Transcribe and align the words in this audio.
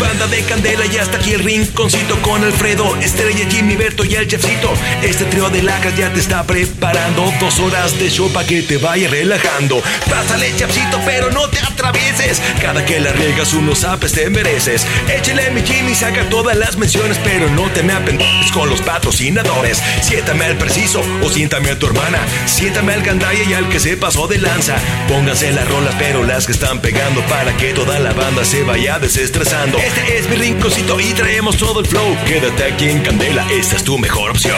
Banda 0.00 0.26
de 0.26 0.42
candela 0.42 0.84
y 0.86 0.96
hasta 0.96 1.18
aquí 1.18 1.30
el 1.32 1.44
rinconcito 1.44 2.20
con 2.22 2.42
Alfredo, 2.42 2.96
Estrella, 2.96 3.46
Jimmy, 3.48 3.76
Berto 3.76 4.04
y 4.04 4.16
el 4.16 4.26
chefcito. 4.26 4.72
Este 5.02 5.24
trío 5.26 5.50
de 5.50 5.62
lacas 5.62 5.96
ya 5.96 6.12
te 6.12 6.18
está 6.18 6.42
preparando 6.44 7.32
dos 7.38 7.60
horas 7.60 7.96
de 7.98 8.10
show 8.10 8.28
para 8.32 8.44
que 8.46 8.62
te 8.62 8.78
vaya 8.78 9.08
relajando. 9.08 9.80
Pásale, 10.10 10.52
chefcito, 10.56 10.98
pero 11.04 11.30
no 11.30 11.48
te 11.48 11.60
atravieses. 11.60 12.42
Cada 12.60 12.84
que 12.84 12.98
la 12.98 13.12
riegas 13.12 13.54
unos 13.54 13.84
apes 13.84 14.10
te 14.12 14.31
mereces. 14.32 14.86
Échale 15.08 15.50
mi 15.50 15.62
Jimmy, 15.62 15.94
saca 15.94 16.28
todas 16.28 16.56
las 16.56 16.76
menciones, 16.76 17.18
pero 17.22 17.48
no 17.50 17.70
te 17.70 17.82
me 17.82 17.92
apendes 17.92 18.50
con 18.52 18.68
los 18.68 18.80
patrocinadores. 18.82 19.82
Siéntame 20.00 20.44
al 20.44 20.58
preciso 20.58 21.02
o 21.22 21.30
siéntame 21.30 21.70
a 21.70 21.78
tu 21.78 21.86
hermana. 21.86 22.18
Siéntame 22.46 22.92
al 22.94 23.02
gandaya 23.02 23.42
y 23.48 23.54
al 23.54 23.68
que 23.68 23.80
se 23.80 23.96
pasó 23.96 24.26
de 24.26 24.38
lanza. 24.38 24.76
Pónganse 25.08 25.52
las 25.52 25.68
rolas, 25.68 25.94
pero 25.98 26.24
las 26.24 26.46
que 26.46 26.52
están 26.52 26.80
pegando 26.80 27.20
para 27.26 27.56
que 27.56 27.72
toda 27.72 27.98
la 27.98 28.12
banda 28.12 28.44
se 28.44 28.62
vaya 28.62 28.98
desestresando. 28.98 29.78
Este 29.78 30.18
es 30.18 30.28
mi 30.28 30.36
rinconcito 30.36 30.98
y 31.00 31.12
traemos 31.12 31.56
todo 31.56 31.80
el 31.80 31.86
flow. 31.86 32.16
Quédate 32.26 32.64
aquí 32.64 32.88
en 32.88 33.00
Candela, 33.00 33.46
esta 33.50 33.76
es 33.76 33.84
tu 33.84 33.98
mejor 33.98 34.30
opción. 34.30 34.52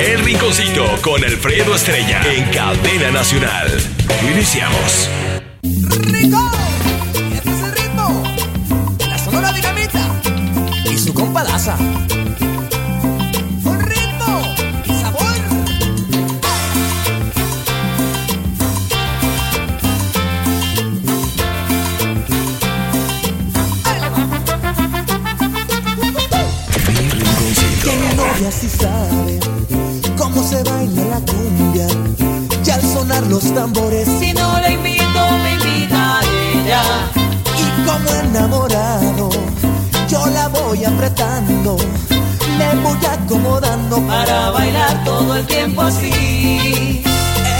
El 0.00 0.20
rinconcito 0.20 0.84
con 1.00 1.24
Alfredo 1.24 1.74
Estrella 1.74 2.20
en 2.30 2.44
Cadena 2.50 3.10
Nacional. 3.10 3.70
Iniciamos. 4.30 5.08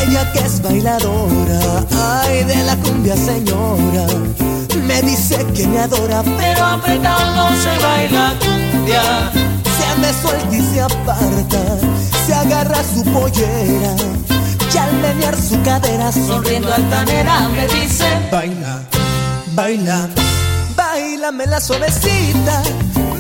Ella 0.02 0.32
que 0.32 0.38
es 0.38 0.62
bailadora, 0.62 1.84
ay 1.92 2.44
de 2.44 2.62
la 2.62 2.76
cumbia 2.76 3.16
señora, 3.16 4.06
me 4.86 5.02
dice 5.02 5.44
que 5.54 5.66
me 5.66 5.80
adora, 5.80 6.22
Pero 6.22 6.64
apretado 6.64 7.48
se 7.56 7.84
baila 7.84 8.34
cumbia. 8.38 9.02
se 9.76 10.00
me 10.00 10.12
suelta 10.12 10.56
y 10.56 10.62
se 10.62 10.80
aparta, 10.82 11.78
se 12.26 12.34
agarra 12.34 12.80
su 12.94 13.02
pollera, 13.04 13.96
y 14.72 14.78
al 14.78 14.92
menear 15.00 15.36
su 15.36 15.60
cadera, 15.62 16.12
Sonriendo 16.12 16.72
altanera 16.72 17.48
me 17.48 17.66
dice. 17.66 18.06
Baila, 18.30 18.82
baila, 19.52 20.08
bailame 20.76 21.46
la 21.46 21.60
suavecita. 21.60 22.62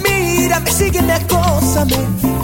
Mírame, 0.04 0.70
sígueme, 0.70 1.12
acósame. 1.12 1.96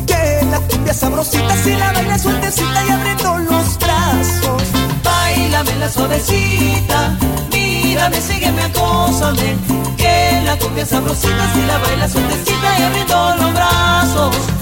Que 0.07 0.47
la 0.51 0.59
cumbia 0.61 0.95
sabrosita, 0.95 1.55
si 1.63 1.71
la 1.75 1.93
baila 1.93 2.19
sueltecita 2.19 2.87
y 2.87 2.91
abriendo 2.91 3.39
los 3.39 3.79
brazos. 3.79 4.63
Bailame 5.05 5.75
la 5.77 5.89
suavecita. 5.89 7.17
Mírame, 7.53 8.21
sígueme, 8.21 8.63
acósame. 8.63 9.57
Que 9.97 10.43
la 10.45 10.57
cumbia 10.59 10.87
sabrosita, 10.87 11.53
si 11.55 11.63
la 11.67 11.79
baila 11.79 12.09
sueltecita 12.09 12.79
y 12.79 12.83
abriendo 12.83 13.37
los 13.37 13.55
brazos. 13.55 14.62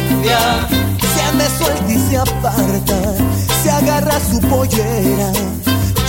cumbia. 0.21 0.67
se 0.99 1.35
me 1.35 1.49
suelta 1.49 1.91
y 1.91 2.09
se 2.09 2.17
aparta, 2.17 3.15
se 3.63 3.71
agarra 3.71 4.19
su 4.19 4.39
pollera, 4.41 5.31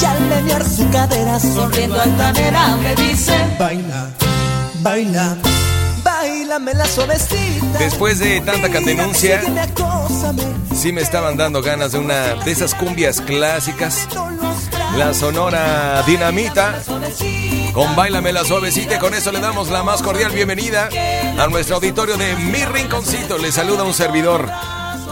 y 0.01 0.05
al 0.05 0.21
menear 0.23 0.65
su 0.65 0.89
cadera, 0.91 1.39
Sonriendo 1.39 2.01
altanera 2.01 2.77
me 2.77 2.95
dice. 2.95 3.35
baila, 3.59 4.11
baila, 4.83 6.59
la 6.75 6.87
suavecita. 6.87 7.79
Después 7.79 8.19
de 8.19 8.41
tanta 8.41 8.69
acósame, 9.59 10.43
sí 10.75 10.93
me 10.93 11.01
estaban 11.01 11.37
dando 11.37 11.63
ganas 11.63 11.93
de 11.93 11.99
una 11.99 12.35
de 12.35 12.51
esas 12.51 12.75
cumbias 12.75 13.21
clásicas. 13.21 14.09
La 14.97 15.15
sonora 15.15 16.03
dinamita. 16.07 16.75
Con 17.73 17.97
Bailame 17.97 18.33
la 18.33 18.45
suavecita 18.45 18.99
con 18.99 19.15
eso 19.15 19.33
le 19.33 19.41
damos 19.41 19.71
la 19.71 19.83
más 19.83 20.03
cordial 20.03 20.31
bienvenida 20.33 20.89
a 21.39 21.47
nuestro 21.47 21.77
auditorio 21.77 22.17
de 22.19 22.37
Mi 22.37 22.63
Rinconcito. 22.65 23.39
Le 23.39 23.51
saluda 23.51 23.83
un 23.83 23.95
servidor, 23.95 24.47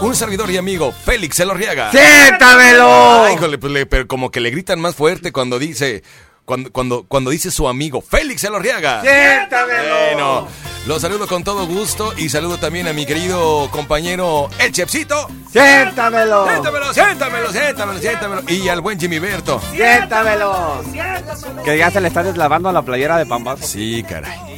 un 0.01 0.15
servidor 0.15 0.51
y 0.51 0.57
amigo, 0.57 0.91
Félix 0.91 1.39
Elorriaga. 1.39 1.89
¡Siéntamelo! 1.91 3.23
Ay, 3.25 3.33
híjole, 3.35 3.57
pues 3.57 3.73
le- 3.73 3.85
pero 3.87 4.07
como 4.07 4.29
que 4.29 4.39
le 4.41 4.51
gritan 4.51 4.79
más 4.79 4.95
fuerte 4.95 5.31
cuando 5.31 5.57
dice, 5.57 6.03
cuando, 6.45 6.71
cuando, 6.71 7.03
cuando 7.07 7.31
dice 7.31 7.49
su 7.49 7.67
amigo, 7.67 8.01
Félix 8.01 8.43
Elorriaga. 8.43 9.01
¡Siéntamelo! 9.01 9.95
Bueno, 10.13 10.47
Los 10.87 11.03
saludo 11.03 11.27
con 11.27 11.43
todo 11.43 11.67
gusto 11.67 12.11
y 12.17 12.29
saludo 12.29 12.57
también 12.57 12.87
a 12.87 12.93
mi 12.93 13.05
querido 13.05 13.69
compañero 13.69 14.49
El 14.59 14.71
Chepsito. 14.71 15.27
¡Siéntamelo! 15.51 16.47
Siéntamelo, 16.47 16.93
siéntamelo, 16.93 17.51
siéntamelo, 17.51 17.99
siéntamelo. 17.99 18.41
Y 18.47 18.67
al 18.67 18.81
buen 18.81 18.99
Jimmy 18.99 19.19
Berto. 19.19 19.61
¡Siéntamelo! 19.71 20.81
Que 21.63 21.77
ya 21.77 21.91
se 21.91 22.01
le 22.01 22.07
está 22.07 22.23
deslavando 22.23 22.71
la 22.71 22.81
playera 22.81 23.17
de 23.17 23.27
Pampas. 23.27 23.59
Sí, 23.59 24.03
caray. 24.09 24.50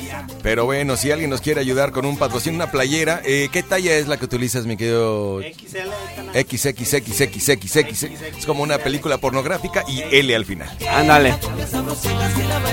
Pero 0.43 0.65
bueno, 0.65 0.97
si 0.97 1.09
alguien 1.09 1.29
nos 1.29 1.39
quiere 1.39 1.61
ayudar 1.61 1.93
con 1.93 2.05
un 2.05 2.17
patrocinio, 2.17 2.57
una 2.57 2.69
playera, 2.69 3.21
eh, 3.23 3.47
¿qué 3.49 3.63
talla 3.63 3.95
es 3.95 4.09
la 4.09 4.17
que 4.17 4.25
utilizas, 4.25 4.65
mi 4.65 4.75
querido? 4.75 5.39
XXXXXXX. 6.33 8.03
Es 8.37 8.45
como 8.45 8.61
una 8.61 8.77
película 8.77 9.17
pornográfica 9.19 9.85
y 9.87 10.01
L 10.01 10.35
al 10.35 10.43
final. 10.45 10.69
Ándale. 10.91 11.33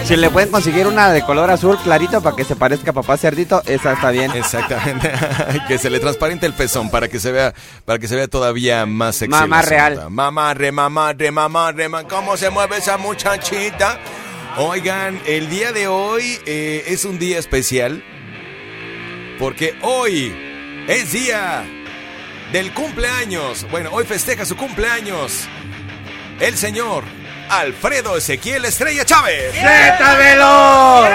Si 0.04 0.16
le 0.16 0.30
pueden 0.30 0.50
conseguir 0.50 0.88
una 0.88 1.12
de 1.12 1.22
color 1.22 1.48
azul 1.48 1.78
clarito 1.78 2.20
para 2.20 2.34
que 2.34 2.42
se 2.42 2.56
parezca 2.56 2.90
a 2.90 2.94
papá 2.94 3.16
cerdito, 3.16 3.62
esa 3.64 3.92
está 3.92 4.10
bien. 4.10 4.32
Exactamente. 4.32 5.12
que 5.68 5.78
se 5.78 5.90
le 5.90 6.00
transparente 6.00 6.46
el 6.46 6.54
pezón 6.54 6.90
para 6.90 7.06
que 7.06 7.20
se 7.20 7.30
vea, 7.30 7.54
para 7.84 8.00
que 8.00 8.08
se 8.08 8.16
vea 8.16 8.26
todavía 8.26 8.84
más 8.84 9.14
sexy. 9.14 9.30
Mamá 9.30 9.62
real. 9.62 10.10
Mamá 10.10 10.54
re, 10.54 10.72
mamá 10.72 11.12
re, 11.12 11.30
mamá 11.30 11.70
re, 11.70 11.88
¿Cómo 12.08 12.36
se 12.36 12.50
mueve 12.50 12.78
esa 12.78 12.96
muchachita? 12.98 14.00
Oigan, 14.56 15.20
el 15.26 15.48
día 15.48 15.72
de 15.72 15.86
hoy 15.86 16.38
eh, 16.44 16.84
es 16.88 17.04
un 17.04 17.18
día 17.18 17.38
especial 17.38 18.02
porque 19.38 19.74
hoy 19.82 20.34
es 20.88 21.12
día 21.12 21.64
del 22.52 22.72
cumpleaños. 22.74 23.66
Bueno, 23.70 23.90
hoy 23.92 24.04
festeja 24.04 24.44
su 24.44 24.56
cumpleaños 24.56 25.44
el 26.40 26.56
señor 26.58 27.04
Alfredo 27.48 28.16
Ezequiel 28.16 28.64
Estrella 28.64 29.04
Chávez. 29.04 29.52
¡Siéntamelo! 29.52 31.06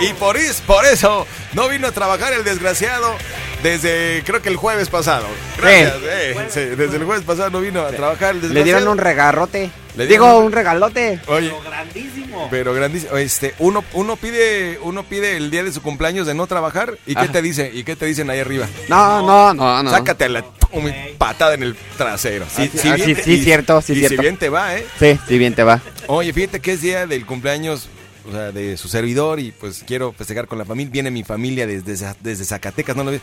Y 0.00 0.12
por, 0.12 0.36
is- 0.36 0.60
por 0.66 0.84
eso 0.86 1.26
no 1.54 1.68
vino 1.68 1.88
a 1.88 1.92
trabajar 1.92 2.32
el 2.34 2.44
desgraciado 2.44 3.16
desde 3.64 4.22
creo 4.24 4.40
que 4.42 4.48
el 4.48 4.56
jueves 4.56 4.88
pasado. 4.90 5.26
Gracias, 5.56 5.94
eh, 6.04 6.36
sí, 6.50 6.60
desde 6.76 6.98
el 6.98 7.04
jueves 7.04 7.24
pasado 7.24 7.50
no 7.50 7.60
vino 7.60 7.80
a 7.82 7.90
trabajar 7.90 8.36
el 8.36 8.54
Le 8.54 8.62
dieron 8.62 8.86
un 8.86 8.98
regarrote. 8.98 9.70
Le 9.98 10.06
Digo, 10.06 10.38
un 10.38 10.52
regalote. 10.52 11.20
Oye, 11.26 11.52
grandísimo. 11.64 12.48
pero 12.50 12.72
grandísimo. 12.72 13.16
Este, 13.16 13.54
uno, 13.58 13.84
uno 13.94 14.16
pide, 14.16 14.78
uno 14.82 15.02
pide 15.02 15.36
el 15.36 15.50
día 15.50 15.64
de 15.64 15.72
su 15.72 15.82
cumpleaños 15.82 16.26
de 16.26 16.34
no 16.34 16.46
trabajar. 16.46 16.96
¿Y 17.06 17.14
qué 17.14 17.22
Ajá. 17.22 17.32
te 17.32 17.42
dice? 17.42 17.70
¿Y 17.74 17.82
qué 17.84 17.96
te 17.96 18.06
dicen 18.06 18.30
ahí 18.30 18.38
arriba? 18.38 18.66
No, 18.88 19.22
no, 19.26 19.52
no, 19.54 19.82
no. 19.82 19.90
Sácate 19.90 20.24
a 20.26 20.28
la 20.28 20.42
pum, 20.44 20.84
patada 21.18 21.54
en 21.54 21.64
el 21.64 21.76
trasero. 21.96 22.46
Sí, 22.48 22.70
Ah, 22.72 22.78
sí, 22.80 22.88
ah, 22.90 22.96
sí, 22.96 23.14
sí, 23.16 23.42
cierto, 23.42 23.82
sí, 23.82 23.92
y 23.94 23.96
cierto. 23.96 24.16
si 24.16 24.22
bien 24.22 24.36
te 24.36 24.48
va, 24.48 24.76
¿eh? 24.76 24.86
Sí, 25.00 25.18
sí, 25.26 25.36
bien 25.38 25.54
te 25.54 25.64
va. 25.64 25.80
Oye, 26.06 26.32
fíjate 26.32 26.60
que 26.60 26.72
es 26.74 26.80
día 26.80 27.06
del 27.06 27.26
cumpleaños 27.26 27.88
o 28.28 28.30
sea, 28.32 28.52
de 28.52 28.76
su 28.76 28.88
servidor 28.88 29.40
y 29.40 29.52
pues 29.52 29.82
quiero 29.86 30.12
festejar 30.12 30.46
con 30.46 30.58
la 30.58 30.64
familia. 30.64 30.92
Viene 30.92 31.10
mi 31.10 31.24
familia 31.24 31.66
desde, 31.66 32.14
desde 32.20 32.44
Zacatecas, 32.44 32.94
no 32.94 33.02
lo 33.02 33.10
vi. 33.10 33.20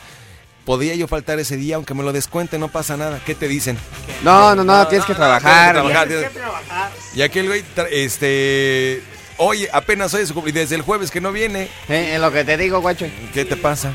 Podría 0.65 0.95
yo 0.95 1.07
faltar 1.07 1.39
ese 1.39 1.57
día, 1.57 1.75
aunque 1.75 1.93
me 1.93 2.03
lo 2.03 2.11
descuente, 2.11 2.57
no 2.57 2.69
pasa 2.69 2.97
nada. 2.97 3.21
¿Qué 3.23 3.35
te 3.35 3.47
dicen? 3.47 3.77
No, 4.23 4.55
no, 4.55 4.63
no, 4.63 4.87
tienes 4.87 5.05
que 5.05 5.13
trabajar. 5.13 5.73
tienes 5.73 5.83
que 5.83 5.93
trabajar. 5.93 6.07
Tienes 6.07 6.29
que 6.29 6.39
trabajar. 6.39 6.91
Y 7.15 7.21
aquel 7.21 7.47
güey, 7.47 7.63
este... 7.91 9.03
Hoy, 9.37 9.67
apenas 9.71 10.13
hoy 10.13 10.21
es 10.21 10.29
su 10.29 10.33
cumpleaños, 10.33 10.61
desde 10.63 10.75
el 10.75 10.81
jueves 10.81 11.11
que 11.11 11.21
no 11.21 11.31
viene. 11.31 11.69
Eh, 11.89 12.13
es 12.15 12.21
lo 12.21 12.31
que 12.31 12.43
te 12.43 12.57
digo, 12.57 12.79
guacho. 12.79 13.05
¿Qué 13.33 13.43
te 13.45 13.57
pasa? 13.57 13.93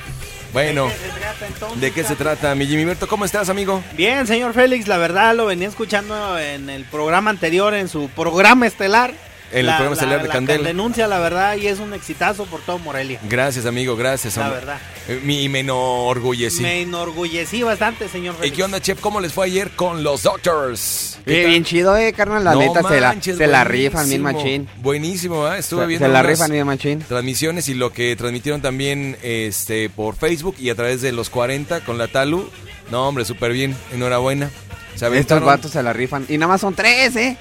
Bueno, 0.52 0.86
¿De 0.86 0.92
qué 0.92 1.00
se 1.00 1.18
trata, 1.18 1.46
entonces? 1.46 1.80
¿de 1.80 1.92
qué 1.92 2.04
se 2.04 2.16
trata, 2.16 2.54
mi 2.54 2.66
Jimmy 2.66 2.84
Berto? 2.84 3.08
¿Cómo 3.08 3.24
estás, 3.24 3.48
amigo? 3.48 3.82
Bien, 3.96 4.26
señor 4.26 4.52
Félix, 4.52 4.86
la 4.88 4.98
verdad 4.98 5.34
lo 5.34 5.46
venía 5.46 5.68
escuchando 5.68 6.38
en 6.38 6.68
el 6.68 6.84
programa 6.84 7.30
anterior, 7.30 7.72
en 7.74 7.88
su 7.88 8.08
programa 8.10 8.66
estelar. 8.66 9.14
En 9.52 9.58
el 9.60 9.66
La- 9.66 9.76
programa 9.78 9.94
estelar 9.94 10.16
la- 10.18 10.22
de 10.22 10.28
la 10.28 10.34
Candela. 10.34 10.68
denuncia, 10.68 11.06
la 11.08 11.18
verdad, 11.18 11.56
y 11.56 11.66
es 11.66 11.80
un 11.80 11.92
exitazo 11.92 12.44
por 12.46 12.60
todo 12.60 12.78
Morelia. 12.78 13.18
Gracias, 13.28 13.66
amigo, 13.66 13.96
gracias. 13.96 14.36
La 14.36 14.44
hombre. 14.44 14.60
verdad. 14.60 14.78
Eh, 15.08 15.20
mi- 15.24 15.42
Y 15.42 15.48
me 15.48 15.60
enorgullecí. 15.60 16.62
Me 16.62 16.82
enorgullecí 16.82 17.62
bastante, 17.62 18.08
señor 18.08 18.34
¿Y 18.36 18.38
Félix. 18.38 18.56
qué 18.56 18.62
onda, 18.62 18.80
Chef? 18.80 19.00
¿Cómo 19.00 19.20
les 19.20 19.32
fue 19.32 19.46
ayer 19.46 19.70
con 19.70 20.04
los 20.04 20.22
Doctors? 20.22 21.18
¿Qué 21.24 21.46
Bien, 21.46 21.64
chido, 21.64 21.96
eh, 21.96 22.12
carnal. 22.12 22.44
La 22.44 22.52
No 22.54 22.60
neta, 22.60 22.82
se 22.88 23.00
la, 23.00 23.20
se 23.20 23.46
la 23.46 23.64
rifan 23.64 24.08
bien 24.08 24.22
machín. 24.22 24.68
Buenísimo, 24.78 25.48
¿eh? 25.52 25.58
Estuve 25.58 25.82
Se, 25.82 25.86
viendo 25.88 26.06
se 26.06 26.12
la 26.12 26.22
rifan 26.22 26.50
bien 26.50 26.66
machín. 26.66 27.00
transmisiones 27.00 27.68
y 27.68 27.74
lo 27.74 27.92
que 27.92 28.14
transmitieron 28.16 28.60
también 28.62 29.16
este 29.22 29.90
por 29.90 30.14
Facebook 30.16 30.54
y 30.58 30.70
a 30.70 30.74
través 30.76 31.02
de 31.02 31.12
los 31.12 31.28
40 31.28 31.80
con 31.80 31.98
la 31.98 32.06
Talu. 32.08 32.48
No, 32.90 33.08
hombre, 33.08 33.24
súper 33.24 33.52
bien. 33.52 33.76
Enhorabuena. 33.92 34.48
Se 34.96 35.06
Estos 35.18 35.42
vatos 35.42 35.70
se 35.72 35.82
la 35.82 35.92
rifan. 35.92 36.26
Y 36.28 36.36
nada 36.38 36.52
más 36.52 36.60
son 36.60 36.74
tres, 36.74 37.16
eh. 37.16 37.36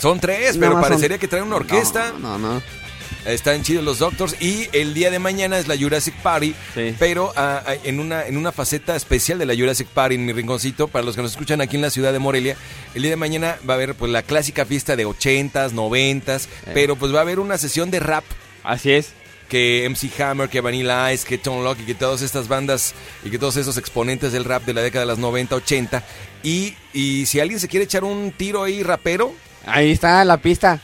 Son 0.00 0.18
tres, 0.20 0.56
pero 0.58 0.72
son- 0.72 0.80
parecería 0.82 1.18
que 1.18 1.28
traen 1.28 1.44
una 1.46 1.56
orquesta. 1.56 2.12
No, 2.18 2.38
no, 2.38 2.54
no. 2.54 2.62
Están 3.24 3.62
chidos 3.62 3.84
los 3.84 4.00
Doctors 4.00 4.34
y 4.40 4.66
el 4.72 4.94
día 4.94 5.08
de 5.12 5.20
mañana 5.20 5.56
es 5.56 5.68
la 5.68 5.76
Jurassic 5.78 6.14
Party, 6.22 6.54
Sí. 6.74 6.96
pero 6.98 7.32
ah, 7.36 7.62
en, 7.84 8.00
una, 8.00 8.26
en 8.26 8.36
una 8.36 8.50
faceta 8.50 8.96
especial 8.96 9.38
de 9.38 9.46
la 9.46 9.54
Jurassic 9.54 9.86
Party 9.86 10.16
en 10.16 10.24
mi 10.26 10.32
rinconcito, 10.32 10.88
para 10.88 11.04
los 11.04 11.14
que 11.14 11.22
nos 11.22 11.30
escuchan 11.30 11.60
aquí 11.60 11.76
en 11.76 11.82
la 11.82 11.90
ciudad 11.90 12.12
de 12.12 12.18
Morelia, 12.18 12.56
el 12.96 13.02
día 13.02 13.12
de 13.12 13.16
mañana 13.16 13.58
va 13.68 13.74
a 13.74 13.76
haber 13.76 13.94
pues 13.94 14.10
la 14.10 14.22
clásica 14.24 14.64
fiesta 14.66 14.96
de 14.96 15.06
80s, 15.06 15.70
90s, 15.72 16.48
pero 16.74 16.96
pues 16.96 17.14
va 17.14 17.18
a 17.18 17.22
haber 17.22 17.38
una 17.38 17.58
sesión 17.58 17.92
de 17.92 18.00
rap 18.00 18.24
Así 18.64 18.90
es. 18.90 19.10
que 19.48 19.84
MC 19.88 20.20
Hammer, 20.20 20.48
que 20.48 20.60
Vanilla 20.60 21.12
Ice, 21.12 21.24
que 21.24 21.38
Tom 21.38 21.62
Locke 21.62 21.82
y 21.82 21.84
que 21.84 21.94
todas 21.94 22.22
estas 22.22 22.48
bandas 22.48 22.92
y 23.24 23.30
que 23.30 23.38
todos 23.38 23.56
esos 23.56 23.76
exponentes 23.76 24.32
del 24.32 24.44
rap 24.44 24.64
de 24.64 24.74
la 24.74 24.80
década 24.82 25.04
de 25.04 25.12
las 25.12 25.18
90, 25.18 25.54
80 25.54 26.02
y, 26.42 26.74
y 26.92 27.26
si 27.26 27.38
alguien 27.38 27.60
se 27.60 27.68
quiere 27.68 27.84
echar 27.84 28.02
un 28.02 28.32
tiro 28.32 28.64
ahí 28.64 28.82
rapero, 28.82 29.32
Ahí 29.66 29.92
está 29.92 30.24
la 30.24 30.36
pista. 30.38 30.80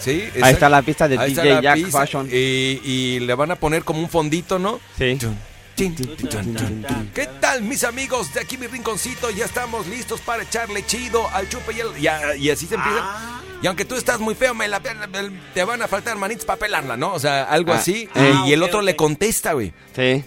Sí, 0.00 0.28
Ahí 0.42 0.52
está 0.52 0.68
la 0.68 0.82
pista 0.82 1.08
de 1.08 1.18
Ahí 1.18 1.30
está 1.32 1.42
DJ 1.42 1.54
la 1.56 1.60
Jack 1.62 1.74
pista, 1.76 1.90
Fashion. 2.00 2.28
Y, 2.30 2.80
y 2.84 3.20
le 3.20 3.34
van 3.34 3.50
a 3.50 3.56
poner 3.56 3.82
como 3.84 4.00
un 4.00 4.08
fondito, 4.08 4.58
¿no? 4.58 4.80
Sí. 4.96 5.18
¿Qué 7.14 7.26
tal, 7.40 7.62
mis 7.62 7.84
amigos? 7.84 8.32
De 8.34 8.40
aquí 8.40 8.56
mi 8.58 8.66
rinconcito, 8.66 9.30
ya 9.30 9.44
estamos 9.44 9.86
listos 9.86 10.20
para 10.20 10.42
echarle 10.42 10.84
chido 10.84 11.28
al 11.32 11.48
chupe 11.48 11.72
y, 11.72 11.80
el- 11.80 11.98
y 11.98 12.06
a- 12.06 12.34
y 12.36 12.50
así 12.50 12.66
se 12.66 12.74
empieza. 12.74 12.98
Ah. 13.00 13.40
Y 13.62 13.66
aunque 13.66 13.84
tú 13.84 13.94
estás 13.96 14.18
muy 14.20 14.34
feo, 14.34 14.54
me 14.54 14.66
la- 14.68 14.80
te 15.54 15.64
van 15.64 15.82
a 15.82 15.88
faltar 15.88 16.16
manitas 16.16 16.44
para 16.44 16.58
pelarla, 16.58 16.96
¿no? 16.96 17.12
O 17.12 17.18
sea, 17.18 17.44
algo 17.44 17.72
Ah, 17.72 17.76
así. 17.76 18.08
eh. 18.14 18.34
y 18.46 18.52
el 18.52 18.62
Ah, 18.62 18.66
otro 18.66 18.82
le 18.82 18.96
contesta, 18.96 19.52
güey. 19.52 19.72
Sí. 19.94 20.24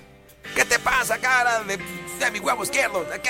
¿Qué 0.56 0.65
te 0.65 0.80
pasa, 0.80 1.18
cara 1.18 1.63
de, 1.63 1.77
de 2.26 2.32
mi 2.32 2.40
huevo 2.40 2.64
izquierdo? 2.64 3.04
¿De? 3.06 3.22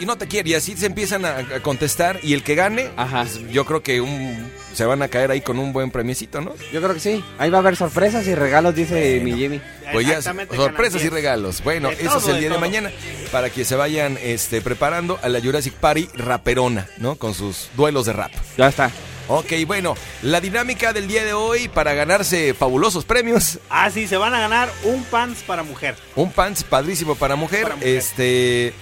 Y 0.00 0.06
no 0.06 0.16
te 0.16 0.26
quiere. 0.26 0.50
Y 0.50 0.54
así 0.54 0.76
se 0.76 0.86
empiezan 0.86 1.24
a, 1.24 1.44
contestar. 1.62 2.20
Y 2.22 2.34
el 2.34 2.42
que 2.42 2.54
gane, 2.54 2.90
Ajá. 2.96 3.22
pues, 3.22 3.40
yo 3.50 3.64
creo 3.64 3.82
que 3.82 4.00
un, 4.00 4.50
se 4.74 4.84
van 4.84 5.02
a 5.02 5.08
caer 5.08 5.30
ahí 5.30 5.40
con 5.40 5.58
un 5.58 5.72
buen 5.72 5.90
premiecito, 5.90 6.40
¿no? 6.40 6.54
Yo 6.72 6.80
creo 6.80 6.94
que 6.94 7.00
sí. 7.00 7.24
Ahí 7.38 7.50
va 7.50 7.58
a 7.58 7.60
haber 7.60 7.76
sorpresas 7.76 8.26
y 8.26 8.34
regalos, 8.34 8.74
dice 8.74 9.20
mi 9.22 9.32
Jimmy. 9.32 9.60
Pues 9.92 10.06
ya, 10.06 10.22
sorpresas 10.22 10.46
y 10.54 10.58
canal 10.68 11.00
10. 11.00 11.12
regalos. 11.12 11.62
Bueno, 11.62 11.88
De 11.90 11.94
eso 11.94 12.18
es 12.18 12.26
el 12.28 12.34
de 12.34 12.40
día 12.40 12.48
de 12.48 12.54
todo. 12.54 12.60
mañana 12.60 12.90
para 13.30 13.50
que 13.50 13.64
se 13.64 13.76
vayan 13.76 14.18
este, 14.22 14.60
preparando 14.60 15.18
a 15.22 15.28
la 15.28 15.40
Jurassic 15.40 15.74
Party 15.74 16.08
raperona, 16.14 16.88
¿no? 16.98 17.16
Con 17.16 17.34
sus 17.34 17.68
duelos 17.76 18.06
de 18.06 18.12
rap. 18.12 18.32
Ya 18.56 18.68
está. 18.68 18.90
Ok, 19.34 19.52
bueno, 19.66 19.96
la 20.20 20.42
dinámica 20.42 20.92
del 20.92 21.08
día 21.08 21.24
de 21.24 21.32
hoy 21.32 21.68
para 21.68 21.94
ganarse 21.94 22.52
fabulosos 22.52 23.06
premios. 23.06 23.58
Ah, 23.70 23.90
sí, 23.90 24.06
se 24.06 24.18
van 24.18 24.34
a 24.34 24.40
ganar 24.40 24.70
un 24.84 25.04
pants 25.04 25.42
para 25.42 25.62
mujer. 25.62 25.96
Un 26.16 26.30
pants 26.30 26.62
padrísimo 26.64 27.14
para 27.14 27.34
mujer. 27.34 27.62
Para 27.62 27.76
mujer. 27.76 27.96
Este. 27.96 28.74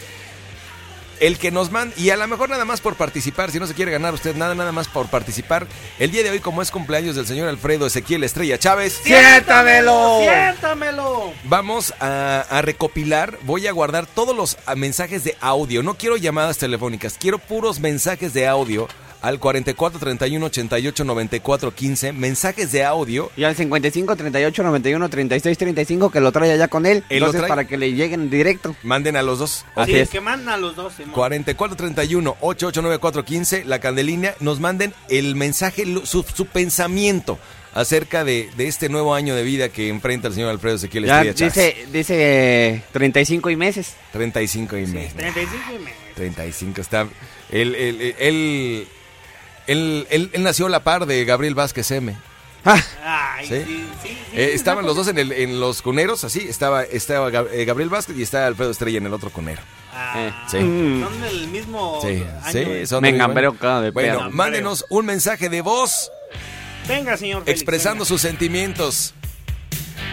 El 1.21 1.39
que 1.39 1.53
nos 1.53 1.71
manda, 1.71 1.95
y 1.97 2.11
a 2.11 2.17
lo 2.17 2.27
mejor 2.27 2.49
nada 2.49 2.65
más 2.65 2.81
por 2.81 2.97
participar, 2.97 3.53
si 3.53 3.61
no 3.61 3.69
se 3.69 3.75
quiere 3.75 3.93
ganar 3.93 4.13
usted 4.13 4.35
nada, 4.35 4.57
nada 4.57 4.73
más 4.73 4.89
por 4.89 5.07
participar. 5.07 5.69
El 6.01 6.11
día 6.11 6.25
de 6.25 6.31
hoy, 6.31 6.41
como 6.41 6.63
es 6.63 6.73
cumpleaños 6.73 7.15
del 7.15 7.27
señor 7.29 7.49
Alfredo 7.49 7.87
Ezequiel 7.87 8.25
Estrella 8.25 8.59
Chávez, 8.59 9.01
¡Siéntamelo! 9.05 10.21
¡Siéntamelo! 10.23 11.33
Vamos 11.45 11.95
a, 12.01 12.41
a 12.51 12.63
recopilar, 12.63 13.39
voy 13.43 13.69
a 13.69 13.73
guardar 13.73 14.07
todos 14.07 14.35
los 14.35 14.57
mensajes 14.75 15.23
de 15.23 15.37
audio. 15.41 15.85
No 15.85 15.95
quiero 15.95 16.17
llamadas 16.17 16.59
telefónicas, 16.59 17.17
quiero 17.21 17.39
puros 17.39 17.79
mensajes 17.79 18.33
de 18.33 18.49
audio 18.49 18.89
al 19.23 19.39
44 19.39 19.99
31 20.01 20.47
88 20.47 21.05
94 21.05 21.75
15. 21.75 22.13
Mensajes 22.13 22.73
de 22.73 22.85
audio. 22.85 23.31
Y 23.37 23.45
al 23.45 23.55
55 23.57 24.17
38 24.17 24.63
91 24.63 25.09
36 25.09 25.59
35 25.59 26.11
que 26.11 26.21
lo 26.21 26.33
trae 26.33 26.53
allá 26.53 26.69
con 26.69 26.87
él. 26.87 27.05
Él 27.09 27.21
lo 27.21 27.27
Entonces 27.27 27.41
trae. 27.41 27.49
para 27.49 27.67
que 27.67 27.77
le 27.77 27.93
lleguen 27.93 28.31
directo. 28.31 28.75
Manden 28.83 29.17
a 29.17 29.23
los 29.23 29.39
dos. 29.39 29.65
Así 29.77 29.93
sí, 29.93 29.99
es. 29.99 30.11
que 30.11 30.21
mandan 30.21 30.55
a 30.55 30.57
los 30.57 30.77
dos. 30.77 30.95
Simón. 30.95 31.13
44 31.13 31.77
31 31.77 32.37
8894 32.41 33.25
15, 33.25 33.65
la 33.65 33.79
candelina, 33.79 34.35
nos 34.41 34.61
manden 34.61 34.95
el 35.09 35.37
mensaje, 35.37 35.85
su, 36.05 36.23
su 36.23 36.47
pensamiento 36.47 37.39
acerca 37.73 38.25
de, 38.25 38.51
de 38.57 38.67
este 38.67 38.89
nuevo 38.89 39.15
año 39.15 39.37
de 39.37 39.45
vida 39.45 39.69
que 39.69 39.89
enfrenta 39.89 40.27
el 40.29 40.35
señor 40.35 40.51
Alfredo 40.51 40.75
Ezequiel 40.77 41.05
Ya 41.05 41.23
Estrella 41.23 41.53
Chávez. 41.53 41.77
dice, 41.77 41.87
dice 41.93 42.15
eh, 42.75 42.83
35 42.93 43.51
y 43.51 43.57
meses. 43.57 43.95
35 44.13 44.77
y 44.79 44.87
medio. 44.87 45.11
35 45.17 45.65
y 45.77 45.79
medio. 45.79 45.95
35 46.17 46.81
está. 46.81 47.07
Él, 47.51 47.75
él, 47.77 48.15
él, 48.19 48.89
él, 49.73 50.07
él- 50.11 50.31
él- 50.33 50.43
nació 50.43 50.67
a 50.67 50.71
la 50.71 50.83
par 50.85 51.07
de 51.07 51.25
Gabriel 51.25 51.55
Vázquez 51.55 51.91
M. 51.91 52.17
Ah, 52.65 52.79
Ay, 53.39 53.47
¿Sí? 53.47 53.55
sí, 53.55 53.65
sí, 53.67 53.87
sí, 54.03 54.09
Eh, 54.35 54.49
sí, 54.51 54.57
estaban 54.57 54.85
los 54.85 54.95
dos 54.95 55.09
en, 55.09 55.19
el, 55.19 55.33
en 55.33 55.61
los 55.61 55.81
cuneros, 55.81 56.25
así. 56.25 56.41
Estaba, 56.41 56.83
estaba 56.83 57.31
eh, 57.53 57.65
Gabriel 57.65 57.89
Vázquez 57.89 58.19
y 58.19 58.23
estaba 58.23 58.47
Alfredo 58.47 58.71
Estrella 58.71 58.99
en 58.99 59.07
el 59.07 59.15
otro 59.15 59.31
cunero. 59.31 59.63
Ah, 59.95 60.15
Eh, 60.19 60.33
Sí. 60.51 60.59
mm. 60.59 61.03
Son 61.05 61.21
del 61.23 61.49
mismo 61.49 61.99
Sí, 62.03 62.09
año. 62.09 62.53
sí, 62.53 62.87
son 62.87 63.01
Me 63.03 63.09
de- 63.09 63.15
engambreo 63.15 63.57
cada 63.57 63.81
de 63.81 63.91
Bueno, 63.93 64.31
mándenos 64.31 64.85
un 64.91 65.07
mensaje 65.07 65.49
de 65.49 65.63
voz 65.63 66.11
Venga, 66.87 67.17
señor 67.17 67.45
Félix, 67.45 67.61
expresando 67.61 68.05
venga. 68.05 68.09
sus 68.09 68.21
sentimientos 68.21 69.15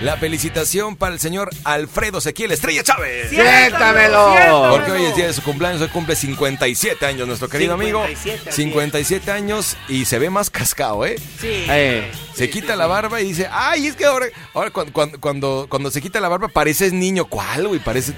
La 0.02 0.16
felicitación 0.16 0.96
para 0.96 1.14
el 1.16 1.20
señor 1.20 1.50
Alfredo 1.64 2.22
Sequiel 2.22 2.52
Estrella 2.52 2.84
Chávez. 2.84 3.32
¡Siéntamelo! 3.32 4.68
Porque 4.70 4.92
hoy 4.92 5.04
es 5.06 5.16
día 5.16 5.26
de 5.26 5.34
su 5.34 5.42
cumpleaños, 5.42 5.82
hoy 5.82 5.88
cumple 5.88 6.16
57 6.16 7.04
años 7.04 7.28
nuestro 7.28 7.50
querido 7.50 7.76
57, 7.80 8.30
amigo. 8.30 8.48
así 8.48 8.62
57 8.62 9.32
años 9.32 9.76
y 9.90 10.06
se 10.06 10.20
ve 10.20 10.30
más 10.30 10.52
cascado, 10.52 11.04
¿eh? 11.04 11.16
Sí. 11.42 11.66
Eh, 11.68 12.12
Se 12.36 12.48
quita 12.48 12.76
la 12.76 12.86
barba 12.86 13.20
y 13.22 13.26
dice, 13.30 13.48
ay, 13.52 13.88
es 13.88 13.96
que 13.96 14.06
ahora, 14.06 14.28
ahora 14.54 14.70
cuando, 14.70 14.94
cuando, 14.94 15.20
cuando, 15.20 15.66
cuando 15.68 15.90
se 15.90 16.00
quita 16.00 16.20
la 16.20 16.28
barba 16.30 16.48
pareces 16.50 16.94
niño. 16.94 17.26
¿Cuál, 17.26 17.68
güey? 17.68 17.80
Parece, 17.80 18.14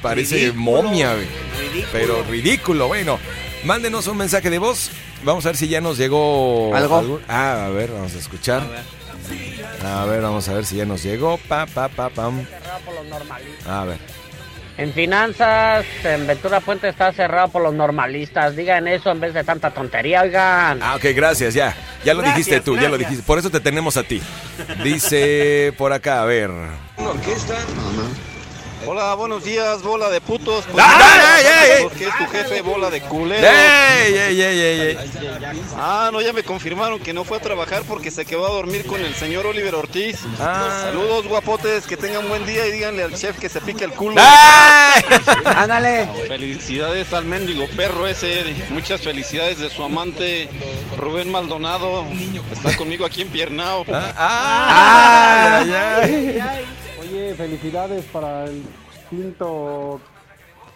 parece 0.00 0.36
Ridículo. 0.36 0.60
momia, 0.62 1.14
güey. 1.14 1.26
Ridículo. 1.58 1.88
Pero 1.92 2.22
ridículo, 2.30 2.86
bueno. 2.86 3.18
Mándenos 3.64 4.06
un 4.06 4.18
mensaje 4.18 4.50
de 4.50 4.58
voz. 4.58 4.90
Vamos 5.24 5.44
a 5.46 5.48
ver 5.48 5.56
si 5.56 5.66
ya 5.66 5.80
nos 5.80 5.98
llegó 5.98 6.72
¿Algo? 6.76 6.96
algún- 6.98 7.20
Ah, 7.26 7.64
a 7.66 7.68
ver, 7.70 7.90
vamos 7.90 8.14
a 8.14 8.18
escuchar. 8.18 8.62
A 8.62 8.66
ver, 8.66 8.82
vamos 10.20 10.48
a 10.48 10.54
ver 10.54 10.64
si 10.64 10.76
ya 10.76 10.84
nos 10.84 11.02
llegó. 11.02 11.38
Pa, 11.48 11.66
pa, 11.66 11.88
pa, 11.88 12.08
pam. 12.10 12.44
A 13.66 13.84
ver. 13.84 13.98
En 14.76 14.92
finanzas, 14.92 15.84
en 16.04 16.26
Ventura 16.26 16.60
Puente 16.60 16.88
está 16.88 17.12
cerrado 17.12 17.48
por 17.48 17.62
los 17.62 17.74
normalistas. 17.74 18.54
Digan 18.54 18.86
eso 18.86 19.10
en 19.10 19.18
vez 19.18 19.34
de 19.34 19.42
tanta 19.42 19.72
tontería, 19.72 20.22
oigan. 20.22 20.80
Ah, 20.80 20.94
ok, 20.94 21.06
gracias, 21.16 21.52
ya. 21.54 21.74
Ya 22.04 22.14
lo 22.14 22.20
Gracias, 22.20 22.46
dijiste 22.46 22.60
tú, 22.60 22.76
ya 22.76 22.88
lo 22.88 22.96
dijiste. 22.96 23.24
Por 23.24 23.40
eso 23.40 23.50
te 23.50 23.58
tenemos 23.58 23.96
a 23.96 24.04
ti. 24.04 24.22
Dice 24.84 25.74
por 25.76 25.92
acá, 25.92 26.22
a 26.22 26.26
ver. 26.26 26.50
Hola, 28.90 29.12
buenos 29.16 29.44
días, 29.44 29.82
bola 29.82 30.08
de 30.08 30.18
putos. 30.18 30.64
Pues, 30.72 30.82
¡Ay, 30.82 31.20
ay, 31.22 31.46
ay! 31.46 31.82
Porque 31.82 32.08
es 32.08 32.16
tu 32.16 32.24
jefe, 32.24 32.62
bola 32.62 32.88
de 32.88 33.02
culeros. 33.02 33.44
¡Ey, 33.44 34.14
ey, 34.14 34.40
ey, 34.40 34.60
ey, 34.60 34.80
ey! 34.80 34.98
Ah, 35.76 36.08
no, 36.10 36.22
ya 36.22 36.32
me 36.32 36.42
confirmaron 36.42 36.98
que 36.98 37.12
no 37.12 37.24
fue 37.24 37.36
a 37.36 37.40
trabajar 37.40 37.82
porque 37.86 38.10
se 38.10 38.24
quedó 38.24 38.46
a 38.46 38.50
dormir 38.50 38.86
con 38.86 39.04
el 39.04 39.14
señor 39.14 39.44
Oliver 39.44 39.74
Ortiz. 39.74 40.20
Ah. 40.40 40.84
Saludos, 40.84 41.28
guapotes, 41.28 41.86
que 41.86 41.98
tengan 41.98 42.26
buen 42.30 42.46
día 42.46 42.66
y 42.66 42.72
díganle 42.72 43.02
al 43.02 43.12
chef 43.12 43.38
que 43.38 43.50
se 43.50 43.60
pique 43.60 43.84
el 43.84 43.92
culo. 43.92 44.16
¡Ay! 44.18 45.02
ándale. 45.44 46.08
Felicidades 46.26 47.12
al 47.12 47.26
mendigo 47.26 47.66
perro 47.76 48.06
ese. 48.06 48.56
Muchas 48.70 49.02
felicidades 49.02 49.58
de 49.58 49.68
su 49.68 49.82
amante 49.82 50.48
Rubén 50.96 51.30
Maldonado. 51.30 52.06
Está 52.50 52.74
conmigo 52.74 53.04
aquí 53.04 53.20
en 53.20 53.28
Piernao. 53.28 53.84
¡Ah! 53.92 55.60
¡Ay, 55.60 55.74
ay, 55.74 56.38
ay! 56.40 56.87
Oye, 57.10 57.34
felicidades 57.34 58.04
para 58.06 58.44
el 58.44 58.62
quinto 59.08 60.00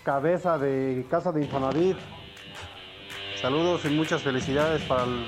cabeza 0.02 0.56
de 0.56 1.04
Casa 1.10 1.30
de 1.30 1.42
Infonavit. 1.42 1.96
Saludos 3.40 3.82
y 3.84 3.88
muchas 3.88 4.22
felicidades 4.22 4.80
para 4.82 5.04
el 5.04 5.26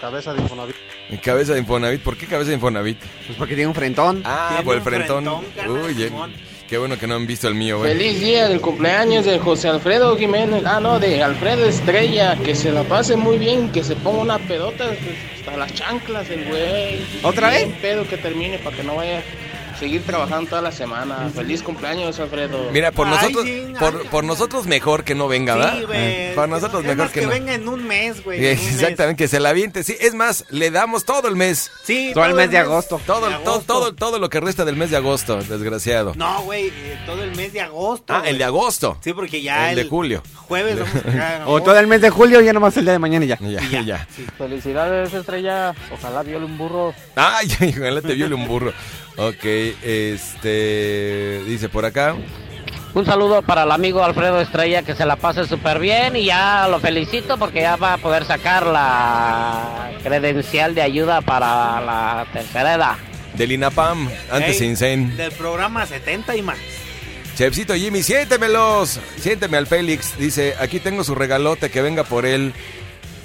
cabeza 0.00 0.32
de 0.34 0.42
Infonavit. 0.42 0.76
Cabeza 1.22 1.54
de 1.54 1.60
Infonavit. 1.60 2.02
¿Por 2.02 2.16
qué 2.16 2.26
cabeza 2.26 2.48
de 2.48 2.56
Infonavit? 2.56 2.98
Pues 3.26 3.38
porque 3.38 3.54
tiene 3.54 3.68
un 3.68 3.74
frentón. 3.74 4.22
Ah, 4.24 4.60
por 4.64 4.76
el 4.76 4.82
frentón. 4.82 5.28
Uy, 5.28 6.02
eh, 6.02 6.10
qué 6.68 6.78
bueno 6.78 6.98
que 6.98 7.06
no 7.06 7.14
han 7.14 7.26
visto 7.26 7.46
el 7.46 7.54
mío, 7.54 7.78
güey. 7.78 7.92
Feliz 7.92 8.20
día 8.20 8.48
del 8.48 8.60
cumpleaños 8.60 9.24
de 9.24 9.38
José 9.38 9.68
Alfredo 9.68 10.16
Jiménez. 10.16 10.64
Ah, 10.66 10.80
no, 10.80 10.98
de 10.98 11.22
Alfredo 11.22 11.64
Estrella. 11.64 12.36
Que 12.36 12.54
se 12.54 12.72
la 12.72 12.82
pase 12.82 13.16
muy 13.16 13.38
bien, 13.38 13.70
que 13.70 13.84
se 13.84 13.94
ponga 13.94 14.22
una 14.22 14.38
pedota 14.38 14.84
hasta 15.38 15.56
las 15.56 15.72
chanclas 15.74 16.28
el 16.30 16.44
güey. 16.44 17.06
¿Otra 17.22 17.50
vez? 17.50 17.66
Un 17.66 17.72
pedo 17.74 18.08
que 18.08 18.16
termine 18.16 18.58
para 18.58 18.76
que 18.76 18.82
no 18.82 18.96
vaya 18.96 19.22
seguir 19.78 20.02
trabajando 20.04 20.50
toda 20.50 20.62
la 20.62 20.72
semana. 20.72 21.30
Feliz 21.34 21.62
cumpleaños, 21.62 22.18
Alfredo. 22.18 22.70
Mira, 22.72 22.90
por 22.92 23.06
nosotros, 23.06 23.46
por, 23.78 24.00
ay, 24.02 24.08
por 24.10 24.24
nosotros 24.24 24.66
mejor 24.66 25.04
que 25.04 25.14
no 25.14 25.28
venga, 25.28 25.54
¿verdad? 25.54 25.78
Sí, 25.78 25.84
güey. 25.84 26.34
Para 26.34 26.46
nosotros 26.48 26.80
Es 26.82 26.88
mejor 26.88 27.04
más 27.04 27.12
que, 27.12 27.20
que 27.20 27.26
no. 27.26 27.32
venga 27.32 27.54
en 27.54 27.68
un 27.68 27.86
mes, 27.86 28.24
güey. 28.24 28.40
mes. 28.40 28.72
Exactamente, 28.74 29.22
que 29.24 29.28
se 29.28 29.40
la 29.40 29.50
aviente. 29.50 29.84
Sí, 29.84 29.96
es 30.00 30.14
más, 30.14 30.44
le 30.50 30.70
damos 30.70 31.04
todo 31.04 31.28
el 31.28 31.36
mes. 31.36 31.70
Sí, 31.84 32.10
Todo 32.14 32.24
el 32.26 32.34
mes 32.34 32.50
de 32.50 32.58
agosto. 32.58 33.00
Todo, 33.06 33.26
De 33.28 33.34
todo, 33.36 33.52
agosto. 33.54 33.72
todo, 33.72 33.94
todo 33.94 34.18
lo 34.18 34.28
que 34.28 34.40
resta 34.40 34.64
del 34.64 34.76
mes 34.76 34.90
de 34.90 34.96
agosto, 34.96 35.36
desgraciado. 35.42 36.12
No, 36.16 36.42
güey, 36.42 36.68
eh, 36.68 36.98
todo 37.06 37.22
el 37.22 37.34
mes 37.36 37.52
de 37.52 37.60
agosto. 37.60 38.12
ah, 38.12 38.18
güey. 38.20 38.30
el 38.32 38.38
de 38.38 38.44
agosto. 38.44 38.98
Sí, 39.02 39.12
porque 39.12 39.42
ya 39.42 39.70
El 39.70 39.76
de 39.76 39.84
julio. 39.84 40.22
Jueves 40.48 40.78
vamos 40.78 41.14
a 41.20 41.42
O 41.46 41.62
todo 41.62 41.78
el 41.78 41.86
mes 41.86 42.00
de 42.00 42.10
julio, 42.10 42.40
ya 42.40 42.52
nomás 42.52 42.76
el 42.76 42.84
día 42.84 42.92
de 42.92 42.98
mañana 42.98 43.24
y 43.24 43.28
ya. 43.28 43.38
Ya, 43.40 43.62
Y 43.62 43.70
ya. 43.70 43.82
ya. 43.82 44.06
Felicidades, 44.38 45.12
Estrella. 45.14 45.74
Ojalá 45.92 46.22
viole 46.22 46.44
un 46.46 46.56
burro. 46.58 46.94
Ay, 47.16 47.48
ojalá 47.78 48.00
te 48.00 48.14
viole 48.14 48.34
un 48.34 48.46
burro. 48.48 48.72
Ok, 49.16 49.44
este. 49.82 51.42
Dice 51.46 51.68
por 51.68 51.84
acá. 51.84 52.14
Un 52.94 53.04
saludo 53.04 53.42
para 53.42 53.64
el 53.64 53.70
amigo 53.70 54.02
Alfredo 54.02 54.40
Estrella, 54.40 54.82
que 54.82 54.94
se 54.94 55.04
la 55.04 55.16
pase 55.16 55.46
súper 55.46 55.78
bien 55.78 56.16
y 56.16 56.24
ya 56.24 56.66
lo 56.68 56.80
felicito 56.80 57.38
porque 57.38 57.60
ya 57.60 57.76
va 57.76 57.94
a 57.94 57.98
poder 57.98 58.24
sacar 58.24 58.66
la 58.66 59.90
credencial 60.02 60.74
de 60.74 60.82
ayuda 60.82 61.20
para 61.20 61.80
la 61.80 62.26
tercera 62.32 62.74
edad. 62.74 62.96
Del 63.34 63.52
INAPAM, 63.52 64.08
antes 64.32 64.60
Ey, 64.60 64.68
Incen. 64.68 65.16
Del 65.16 65.32
programa 65.32 65.86
70 65.86 66.34
y 66.36 66.42
más. 66.42 66.58
Chefcito 67.36 67.74
Jimmy, 67.74 68.02
siéntemelos. 68.02 68.98
Siénteme 69.16 69.58
al 69.58 69.68
Félix. 69.68 70.18
Dice, 70.18 70.54
aquí 70.58 70.80
tengo 70.80 71.04
su 71.04 71.14
regalote, 71.14 71.70
que 71.70 71.82
venga 71.82 72.02
por 72.02 72.26
él. 72.26 72.52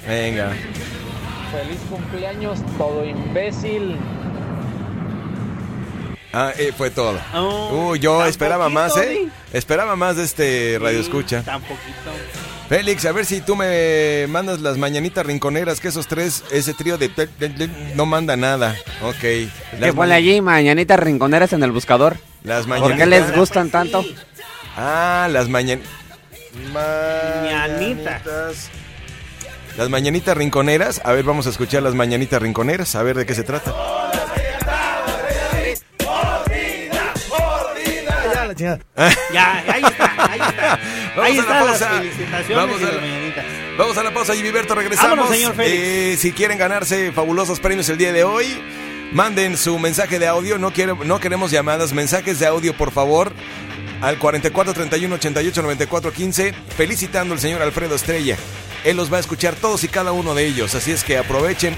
Venga. 0.06 0.52
Feliz 1.50 1.80
cumpleaños, 1.90 2.60
todo 2.78 3.04
imbécil. 3.04 3.96
Ah, 6.36 6.52
eh, 6.58 6.72
fue 6.76 6.90
todo. 6.90 7.18
Oh, 7.32 7.90
Uy, 7.90 8.00
yo 8.00 8.24
esperaba 8.26 8.64
poquito, 8.64 8.80
más, 8.80 8.96
¿eh? 8.96 9.28
Esperaba 9.52 9.94
más 9.94 10.16
de 10.16 10.24
este 10.24 10.78
radio 10.80 10.98
escucha. 10.98 11.42
Tan 11.42 11.60
poquito. 11.62 12.10
Félix, 12.68 13.04
a 13.04 13.12
ver 13.12 13.24
si 13.26 13.40
tú 13.40 13.54
me 13.56 14.26
mandas 14.28 14.60
las 14.60 14.76
mañanitas 14.78 15.24
rinconeras, 15.24 15.80
que 15.80 15.88
esos 15.88 16.06
tres, 16.08 16.42
ese 16.50 16.72
trío 16.74 16.96
de... 16.98 17.10
no 17.94 18.06
manda 18.06 18.36
nada. 18.36 18.74
Ok. 19.02 19.18
Que 19.20 19.48
Las, 19.78 19.94
ponle 19.94 20.14
ma- 20.14 20.16
allí 20.16 20.40
mañanitas 20.40 20.98
rinconeras 20.98 21.52
en 21.52 21.62
el 21.62 21.70
buscador. 21.72 22.16
las 22.42 22.60
¿Por 22.66 22.68
mañanitas... 22.70 22.98
qué 22.98 23.06
les 23.06 23.36
gustan 23.36 23.70
tanto? 23.70 24.04
Ah, 24.76 25.28
las 25.30 25.48
mañan... 25.48 25.82
Mañanitas. 26.72 28.70
Las 29.76 29.88
mañanitas 29.90 30.36
rinconeras. 30.36 31.00
A 31.04 31.12
ver, 31.12 31.24
vamos 31.24 31.46
a 31.46 31.50
escuchar 31.50 31.82
las 31.82 31.94
mañanitas 31.94 32.40
rinconeras, 32.40 32.94
a 32.94 33.02
ver 33.02 33.16
de 33.16 33.26
qué 33.26 33.34
se 33.34 33.42
trata. 33.42 33.72
Ya, 39.32 39.64
ahí 39.68 39.82
está, 39.82 40.14
ahí 40.30 40.40
está. 40.40 40.78
Vamos 41.16 41.24
ahí 41.30 41.38
a 41.38 41.42
la 41.42 41.48
las 41.48 41.64
pausa. 41.78 41.88
felicitaciones 41.98 42.56
Vamos 42.56 42.80
y 42.80 42.82
a 42.82 42.86
las 42.86 42.94
la- 42.96 43.00
mañanitas. 43.00 43.44
Vamos 43.76 43.98
a 43.98 44.02
la 44.04 44.14
pausa, 44.14 44.34
Jimmy 44.34 44.50
Berto, 44.50 44.74
regresamos. 44.74 45.10
Vámonos, 45.10 45.34
señor 45.36 45.54
Félix. 45.54 45.82
Eh, 45.82 46.16
si 46.18 46.32
quieren 46.32 46.58
ganarse 46.58 47.10
fabulosos 47.12 47.58
premios 47.60 47.88
el 47.88 47.98
día 47.98 48.12
de 48.12 48.22
hoy, 48.24 48.46
manden 49.12 49.56
su 49.56 49.78
mensaje 49.78 50.18
de 50.18 50.26
audio. 50.28 50.58
No, 50.58 50.72
quiero, 50.72 50.96
no 51.04 51.18
queremos 51.20 51.50
llamadas, 51.50 51.92
mensajes 51.92 52.38
de 52.38 52.46
audio, 52.46 52.76
por 52.76 52.92
favor. 52.92 53.32
Al 54.00 54.18
44 54.18 54.74
31 54.74 55.14
88 55.16 55.62
94 55.62 56.12
15, 56.12 56.54
felicitando 56.76 57.34
al 57.34 57.40
señor 57.40 57.62
Alfredo 57.62 57.94
Estrella. 57.94 58.36
Él 58.84 58.96
los 58.96 59.10
va 59.12 59.16
a 59.16 59.20
escuchar 59.20 59.54
todos 59.54 59.82
y 59.82 59.88
cada 59.88 60.12
uno 60.12 60.34
de 60.34 60.44
ellos, 60.44 60.74
así 60.74 60.92
es 60.92 61.02
que 61.04 61.16
aprovechen, 61.16 61.74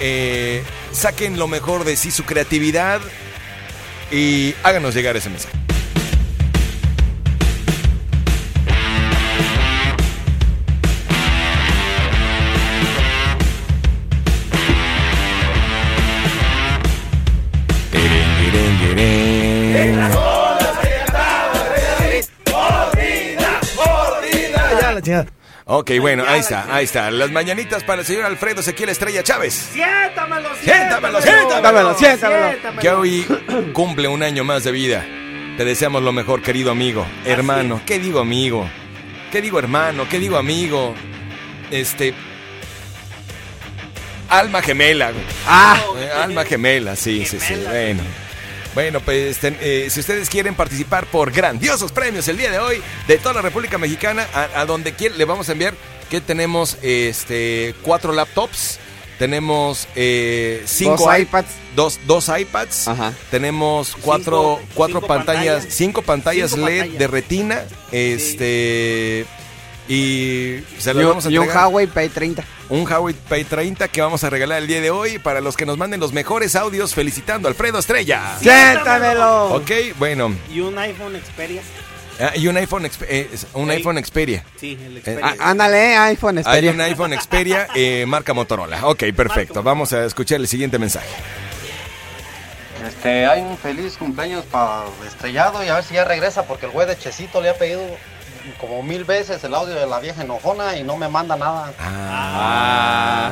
eh, 0.00 0.62
saquen 0.92 1.38
lo 1.38 1.46
mejor 1.46 1.84
de 1.84 1.96
sí, 1.96 2.10
su 2.10 2.24
creatividad 2.24 3.00
y 4.10 4.54
háganos 4.62 4.94
llegar 4.94 5.16
ese 5.16 5.30
mensaje. 5.30 5.58
Ok, 25.70 25.90
bueno, 26.00 26.24
ahí 26.26 26.40
está, 26.40 26.64
ahí 26.74 26.84
está. 26.86 27.10
Las 27.10 27.30
mañanitas 27.30 27.84
para 27.84 28.00
el 28.00 28.06
señor 28.06 28.24
Alfredo 28.24 28.60
Ezequiel 28.62 28.88
Estrella 28.88 29.22
Chávez. 29.22 29.52
Siéntamelo, 29.74 30.48
Siéntamelo, 30.62 31.20
siéntamelo. 31.20 31.94
siéntamelo. 31.94 32.80
Que 32.80 32.88
hoy 32.88 33.26
cumple 33.74 34.08
un 34.08 34.22
año 34.22 34.44
más 34.44 34.64
de 34.64 34.72
vida. 34.72 35.04
Te 35.58 35.66
deseamos 35.66 36.02
lo 36.02 36.10
mejor, 36.12 36.40
querido 36.40 36.70
amigo, 36.70 37.06
hermano. 37.26 37.82
¿Qué 37.84 37.98
digo 37.98 38.20
amigo? 38.20 38.66
¿Qué 39.30 39.42
digo 39.42 39.58
hermano? 39.58 40.08
¿Qué 40.08 40.18
digo 40.18 40.38
amigo? 40.38 40.94
Este... 41.70 42.14
Alma 44.30 44.62
gemela. 44.62 45.12
Ah, 45.46 45.78
Eh, 45.98 46.10
Alma 46.22 46.44
gemela, 46.46 46.96
sí, 46.96 47.26
sí, 47.26 47.38
sí. 47.38 47.54
Bueno. 47.68 48.02
Bueno, 48.78 49.00
pues 49.00 49.38
ten- 49.38 49.58
eh, 49.60 49.88
si 49.90 49.98
ustedes 49.98 50.30
quieren 50.30 50.54
participar 50.54 51.06
por 51.06 51.32
grandiosos 51.32 51.90
premios 51.90 52.28
el 52.28 52.36
día 52.38 52.52
de 52.52 52.60
hoy 52.60 52.80
de 53.08 53.18
toda 53.18 53.34
la 53.34 53.42
República 53.42 53.76
Mexicana, 53.76 54.24
a, 54.32 54.60
a 54.60 54.66
donde 54.66 54.92
quiera, 54.92 55.16
le 55.16 55.24
vamos 55.24 55.48
a 55.48 55.52
enviar 55.52 55.74
que 56.08 56.20
tenemos 56.20 56.78
este 56.80 57.74
cuatro 57.82 58.12
laptops, 58.12 58.78
tenemos 59.18 59.88
eh, 59.96 60.62
cinco 60.64 61.06
Dos 61.06 61.18
iPads. 61.18 61.48
dos, 61.74 61.98
dos 62.06 62.28
iPads, 62.28 62.86
Ajá. 62.86 63.12
tenemos 63.32 63.96
cuatro, 64.00 64.58
Cinco- 64.60 64.72
cuatro 64.76 65.00
cinco 65.00 65.06
pantallas, 65.08 65.54
pantallas. 65.56 65.74
cinco 65.74 66.02
pantallas 66.02 66.50
Cinco 66.52 66.66
LED 66.68 66.78
pantallas. 66.78 66.98
de 67.00 67.06
retina, 67.08 67.64
este 67.90 69.26
Y 69.88 70.62
se 70.78 70.92
lo 70.92 71.00
Y 71.00 71.04
un, 71.04 71.08
vamos 71.10 71.26
a 71.26 71.30
y 71.30 71.38
un. 71.38 71.48
Huawei 71.48 71.86
P30. 71.86 72.44
Un 72.68 72.86
Huawei 72.86 73.14
Pay 73.14 73.44
30 73.44 73.88
que 73.88 74.02
vamos 74.02 74.22
a 74.22 74.28
regalar 74.30 74.58
el 74.58 74.66
día 74.66 74.82
de 74.82 74.90
hoy 74.90 75.18
para 75.18 75.40
los 75.40 75.56
que 75.56 75.64
nos 75.64 75.78
manden 75.78 75.98
los 76.00 76.12
mejores 76.12 76.54
audios 76.56 76.94
felicitando 76.94 77.48
a 77.48 77.50
Alfredo 77.50 77.78
Estrella. 77.78 78.36
¡Siéntamelo! 78.38 79.54
Ok, 79.54 79.70
bueno. 79.98 80.34
Y 80.52 80.60
un 80.60 80.76
iPhone 80.78 81.18
Xperia. 81.24 81.62
Ah, 82.20 82.32
y 82.36 82.48
un 82.48 82.56
iPhone, 82.58 82.90
eh, 83.08 83.30
un 83.54 83.66
Sí. 83.70 83.76
iPhone 83.76 84.04
Xperia. 84.04 84.44
Sí, 84.60 84.76
el 84.84 84.96
Eh, 84.98 85.00
Xperia. 85.00 85.20
Ah, 85.38 85.50
ándale, 85.50 85.96
iPhone, 85.96 86.36
Hay 86.38 86.44
Xperia. 86.44 86.72
un 86.72 86.80
iPhone 86.82 87.12
Xperia 87.18 87.68
eh, 87.74 88.04
marca 88.06 88.34
Motorola. 88.34 88.86
Ok, 88.88 89.04
perfecto. 89.16 89.62
Vamos 89.62 89.92
a 89.94 90.04
escuchar 90.04 90.38
el 90.40 90.48
siguiente 90.48 90.78
mensaje. 90.78 91.06
Este, 92.86 93.24
hay 93.26 93.40
un 93.40 93.56
feliz 93.56 93.96
cumpleaños 93.96 94.44
para 94.46 94.84
Estrellado 95.06 95.64
y 95.64 95.68
a 95.68 95.76
ver 95.76 95.84
si 95.84 95.94
ya 95.94 96.04
regresa 96.04 96.44
porque 96.44 96.66
el 96.66 96.72
güey 96.72 96.86
de 96.86 96.98
Chesito 96.98 97.40
le 97.40 97.48
ha 97.50 97.54
pedido 97.58 97.80
como 98.60 98.82
mil 98.82 99.04
veces 99.04 99.42
el 99.44 99.54
audio 99.54 99.74
de 99.74 99.86
la 99.86 100.00
vieja 100.00 100.22
enojona 100.22 100.76
y 100.76 100.82
no 100.82 100.96
me 100.96 101.08
manda 101.08 101.36
nada. 101.36 101.72
Ah. 101.78 103.28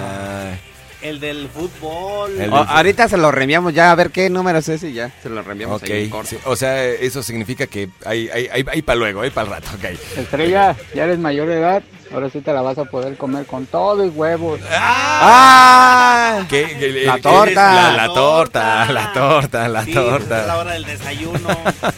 El 1.02 1.20
del 1.20 1.48
fútbol. 1.48 2.40
El 2.40 2.52
O- 2.52 2.56
ahorita 2.56 3.06
se 3.08 3.16
lo 3.16 3.30
reenviamos 3.30 3.74
ya 3.74 3.90
a 3.90 3.94
ver 3.94 4.10
qué 4.10 4.30
número 4.30 4.58
es 4.58 4.68
ese 4.68 4.88
y 4.90 4.94
ya 4.94 5.10
se 5.22 5.28
lo 5.28 5.42
reenviamos 5.42 5.82
Ok, 5.82 5.90
ahí 5.90 6.04
en 6.04 6.10
corto. 6.10 6.30
sí, 6.30 6.38
o 6.44 6.56
sea, 6.56 6.84
eso 6.84 7.22
significa 7.22 7.66
que 7.66 7.90
hay, 8.04 8.28
hay, 8.30 8.48
hay, 8.52 8.64
hay 8.66 8.82
para 8.82 8.96
luego, 8.98 9.20
hay 9.20 9.30
para 9.30 9.46
el 9.46 9.52
rato, 9.54 9.68
ok. 9.76 9.84
Estrella, 10.18 10.74
ya 10.94 11.04
eres 11.04 11.18
mayor 11.18 11.48
de 11.48 11.58
edad, 11.58 11.82
ahora 12.12 12.30
sí 12.30 12.40
te 12.40 12.52
la 12.52 12.62
vas 12.62 12.78
a 12.78 12.86
poder 12.86 13.16
comer 13.16 13.44
con 13.46 13.66
todo 13.66 14.04
y 14.04 14.08
huevos. 14.08 14.58
¡Ah! 14.70 16.44
¿Qué- 16.48 16.76
qué- 16.78 17.04
La 17.04 17.16
qué- 17.16 17.22
torta. 17.22 17.74
La, 17.74 17.92
la 18.06 18.14
torta, 18.14 18.92
la 18.92 19.12
torta, 19.12 19.68
la 19.68 19.84
Sí, 19.84 19.92
pues, 19.92 20.04
es 20.06 20.12
la 20.12 20.18
torta. 20.18 20.56
hora 20.58 20.72
del 20.72 20.84
desayuno. 20.84 21.48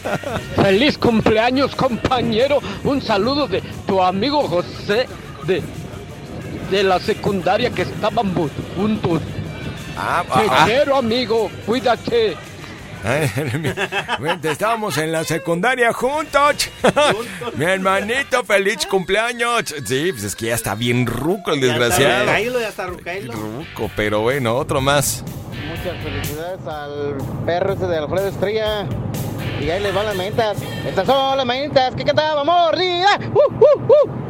Feliz 0.55 0.97
cumpleaños, 0.97 1.75
compañero. 1.75 2.59
Un 2.83 3.01
saludo 3.01 3.47
de 3.47 3.61
tu 3.87 4.01
amigo 4.03 4.47
José 4.47 5.07
de, 5.45 5.61
de 6.69 6.83
la 6.83 6.99
secundaria 6.99 7.69
que 7.69 7.83
estábamos 7.83 8.51
juntos. 8.75 9.21
Ah, 9.97 10.23
Te 10.25 10.47
ah, 10.49 10.63
quiero, 10.65 10.97
amigo. 10.97 11.49
Cuídate. 11.65 12.37
Estábamos 14.43 14.97
en 14.97 15.11
la 15.11 15.23
secundaria 15.23 15.93
juntos. 15.93 16.69
Mi 17.55 17.65
hermanito, 17.65 18.43
feliz 18.43 18.85
cumpleaños. 18.85 19.73
Sí, 19.85 20.11
pues 20.11 20.23
es 20.23 20.35
que 20.35 20.47
ya 20.47 20.55
está 20.55 20.75
bien 20.75 21.05
ruco 21.05 21.51
el 21.51 21.61
Ya 21.61 21.67
está 21.67 21.79
desgraciado. 21.79 22.25
Rucailo, 22.25 22.59
ya 22.59 22.67
está 22.67 22.87
Rucailo. 22.87 23.33
Ruco, 23.33 23.91
pero 23.95 24.21
bueno, 24.21 24.55
otro 24.55 24.81
más. 24.81 25.23
Muchas 25.67 26.03
felicidades 26.03 26.65
al 26.67 27.17
perro 27.45 27.73
ese 27.73 27.87
de 27.87 27.97
Alfredo 27.97 28.27
Estrella. 28.27 28.85
Y 29.61 29.69
ahí 29.69 29.81
les 29.81 29.93
van 29.93 30.05
las 30.05 30.15
manitas. 30.15 30.57
Estas 30.85 31.05
son 31.05 31.37
las 31.37 31.45
manitas 31.45 31.95
que 31.95 32.03
cantaba 32.03 32.43
mordida. 32.43 33.19
¡Uh, 33.33 33.53
uh, 33.53 33.93
uh! 33.93 34.28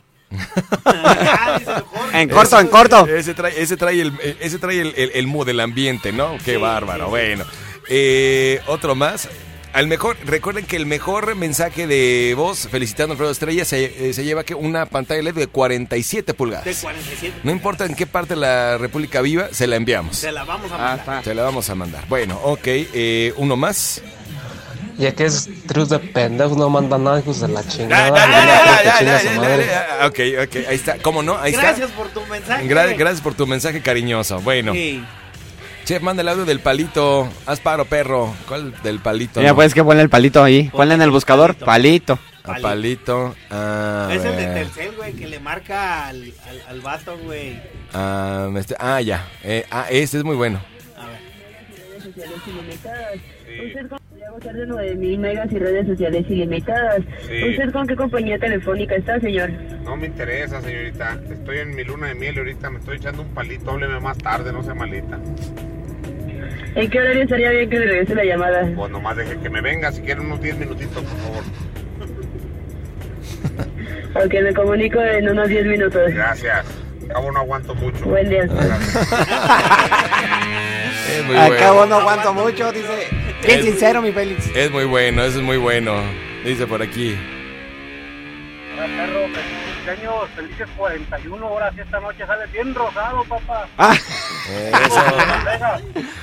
En 2.14 2.30
corto, 2.30 2.60
en 2.60 2.68
corto. 2.68 3.08
Ese 3.08 3.34
trae, 3.34 3.62
ese 3.62 3.78
trae 3.78 4.02
el, 4.02 4.14
ese 4.40 4.58
trae 4.60 4.82
el, 4.82 4.94
el, 4.98 5.12
el 5.14 5.28
mood 5.28 5.46
del 5.46 5.60
ambiente, 5.60 6.12
¿no? 6.12 6.38
Qué 6.44 6.58
bárbaro. 6.58 7.10
Bueno, 7.10 7.46
Eh, 7.90 8.62
otro 8.68 8.96
más. 8.96 9.28
Al 9.72 9.86
mejor, 9.86 10.18
recuerden 10.26 10.66
que 10.66 10.76
el 10.78 10.88
mejor 10.88 11.36
mensaje 11.36 11.86
de 11.86 12.34
voz 12.36 12.68
felicitando 12.72 13.12
a 13.12 13.14
Alfredo 13.14 13.32
Estrella 13.32 13.66
se, 13.66 14.10
eh, 14.10 14.14
se 14.14 14.24
lleva 14.24 14.44
que 14.44 14.56
una 14.56 14.88
pantalla 14.88 15.22
LED 15.22 15.36
de 15.36 15.46
47 15.48 16.26
De 16.26 16.34
pulgadas. 16.34 16.80
47. 16.82 17.42
No 17.44 17.52
importa 17.52 17.86
en 17.86 17.94
qué 17.94 18.08
parte 18.08 18.34
de 18.34 18.40
la 18.40 18.80
República 18.80 19.22
viva, 19.22 19.50
se 19.52 19.68
la 19.68 19.76
enviamos. 19.76 20.18
Se 20.18 20.32
la 20.32 20.44
vamos 20.44 20.72
a 20.72 20.76
Ah, 20.94 20.96
mandar. 20.98 21.24
Se 21.24 21.36
la 21.36 21.44
vamos 21.44 21.70
a 21.70 21.76
mandar. 21.76 22.04
Bueno, 22.10 22.40
ok, 22.44 22.62
eh, 22.66 23.34
uno 23.38 23.56
más. 23.58 24.02
Ya 25.00 25.16
que 25.16 25.26
es 25.26 25.50
trius 25.66 25.88
de 25.90 25.98
pendejos, 26.00 26.58
no 26.58 26.70
mandan 26.70 27.06
nada, 27.06 27.20
hijos 27.22 27.40
de 27.40 27.48
la 27.48 27.66
chingada. 27.66 28.10
Ok, 30.06 30.20
ok, 30.44 30.56
ahí 30.68 30.76
está. 30.76 30.98
¿Cómo 30.98 31.24
no? 31.24 31.38
Ahí 31.38 31.54
Gracias 31.54 31.90
está. 31.90 31.96
por 31.96 32.10
tu 32.10 32.22
mensaje. 32.26 32.68
Gra- 32.68 32.98
gracias 32.98 33.22
por 33.22 33.34
tu 33.34 33.48
mensaje 33.48 33.82
cariñoso. 33.82 34.40
Bueno. 34.42 34.74
Sí. 34.74 35.04
Chef, 35.86 36.02
manda 36.04 36.22
el 36.22 36.28
audio 36.28 36.46
del 36.46 36.60
palito. 36.60 37.30
Haz 37.46 37.60
paro, 37.62 37.86
perro. 37.86 38.36
¿Cuál 38.48 38.74
del 38.84 39.00
palito? 39.00 39.42
Ya 39.42 39.50
no? 39.50 39.56
pues 39.56 39.74
que 39.74 39.84
ponle 39.84 40.04
el 40.04 40.10
palito 40.10 40.44
ahí. 40.44 40.70
Ponle 40.70 40.94
en 40.96 41.02
el 41.02 41.12
buscador, 41.12 41.56
palito. 41.56 42.20
A 42.44 42.56
palito. 42.56 43.36
A 43.50 44.10
Es 44.12 44.24
el 44.26 44.36
de 44.36 44.46
ver. 44.48 44.54
Telcel, 44.68 44.96
güey, 44.98 45.14
que 45.14 45.28
le 45.28 45.40
marca 45.40 46.08
al, 46.08 46.34
al, 46.48 46.62
al 46.68 46.82
vato, 46.82 47.18
güey. 47.20 47.60
Ah, 47.94 48.50
este- 48.58 48.76
ah, 48.80 49.00
ya. 49.02 49.26
Eh, 49.44 49.66
ah, 49.72 49.86
este 49.90 50.18
es 50.18 50.24
muy 50.24 50.36
bueno. 50.36 50.62
A 50.98 51.08
gozar 54.32 54.54
de 54.54 54.66
9000 54.66 55.20
megas 55.20 55.52
y 55.52 55.60
redes 55.60 55.88
sociales 55.88 56.26
ilimitadas. 56.30 57.02
Sí. 57.28 57.50
¿Usted 57.50 57.72
con 57.72 57.88
qué 57.88 57.96
compañía 57.96 58.38
telefónica 58.38 58.96
está, 58.96 59.20
señor? 59.20 59.50
No 59.84 59.96
me 59.96 60.08
interesa, 60.08 60.62
señorita. 60.62 61.18
Estoy 61.32 61.60
en 61.60 61.76
mi 61.76 61.84
luna 61.84 62.08
de 62.08 62.16
miel 62.16 62.36
y 62.36 62.40
ahorita 62.40 62.70
me 62.70 62.80
estoy 62.80 62.98
echando 62.98 63.22
un 63.24 63.30
palito. 63.30 63.72
Hábleme 63.72 64.00
más 64.00 64.18
tarde, 64.18 64.52
no 64.54 64.64
sea 64.64 64.76
malita. 64.76 65.20
¿En 66.76 66.90
qué 66.90 67.00
horario 67.00 67.24
estaría 67.24 67.50
bien 67.52 67.70
que 67.70 67.80
le 67.80 67.86
regrese 67.86 68.16
la 68.16 68.24
llamada? 68.24 68.70
Pues 68.76 68.92
nomás 68.92 69.18
deje 69.18 69.38
que 69.38 69.50
me 69.50 69.62
venga, 69.62 69.92
si 69.92 70.02
quiere 70.02 70.22
unos 70.22 70.42
10 70.42 70.58
minutitos, 70.58 71.04
por 71.04 71.18
favor. 71.18 71.44
Ok, 74.16 74.34
me 74.42 74.52
comunico 74.56 75.00
en 75.00 75.30
unos 75.30 75.48
10 75.48 75.68
minutos. 75.68 76.12
Gracias. 76.12 76.66
Al 77.04 77.08
cabo 77.10 77.32
no 77.32 77.40
aguanto 77.40 77.76
mucho. 77.76 78.06
Buen 78.06 78.28
día. 78.28 78.44
Acabo 81.38 81.78
bueno. 81.78 81.86
no 81.88 81.96
aguanto 81.98 82.34
mucho, 82.34 82.72
dice. 82.72 83.19
Bien 83.46 83.60
Es- 83.60 83.66
sincero, 83.66 84.02
mi 84.02 84.12
Félix. 84.12 84.48
Es 84.56 84.72
muy 84.72 84.84
bueno, 84.86 85.24
eso 85.24 85.38
es 85.40 85.44
muy 85.44 85.58
bueno. 85.58 86.02
Dice 86.44 86.68
por 86.68 86.82
aquí. 86.82 87.16
Hola, 88.76 88.86
perro, 88.88 89.28
feliz 89.34 89.59
cumpleaños, 89.96 90.30
felices 90.36 90.68
41 90.78 91.48
horas 91.52 91.74
y 91.78 91.82
esta 91.82 92.00
noche 92.00 92.26
sales 92.26 92.52
bien 92.52 92.74
rosado, 92.76 93.24
papá. 93.26 93.68
Ah. 93.78 93.96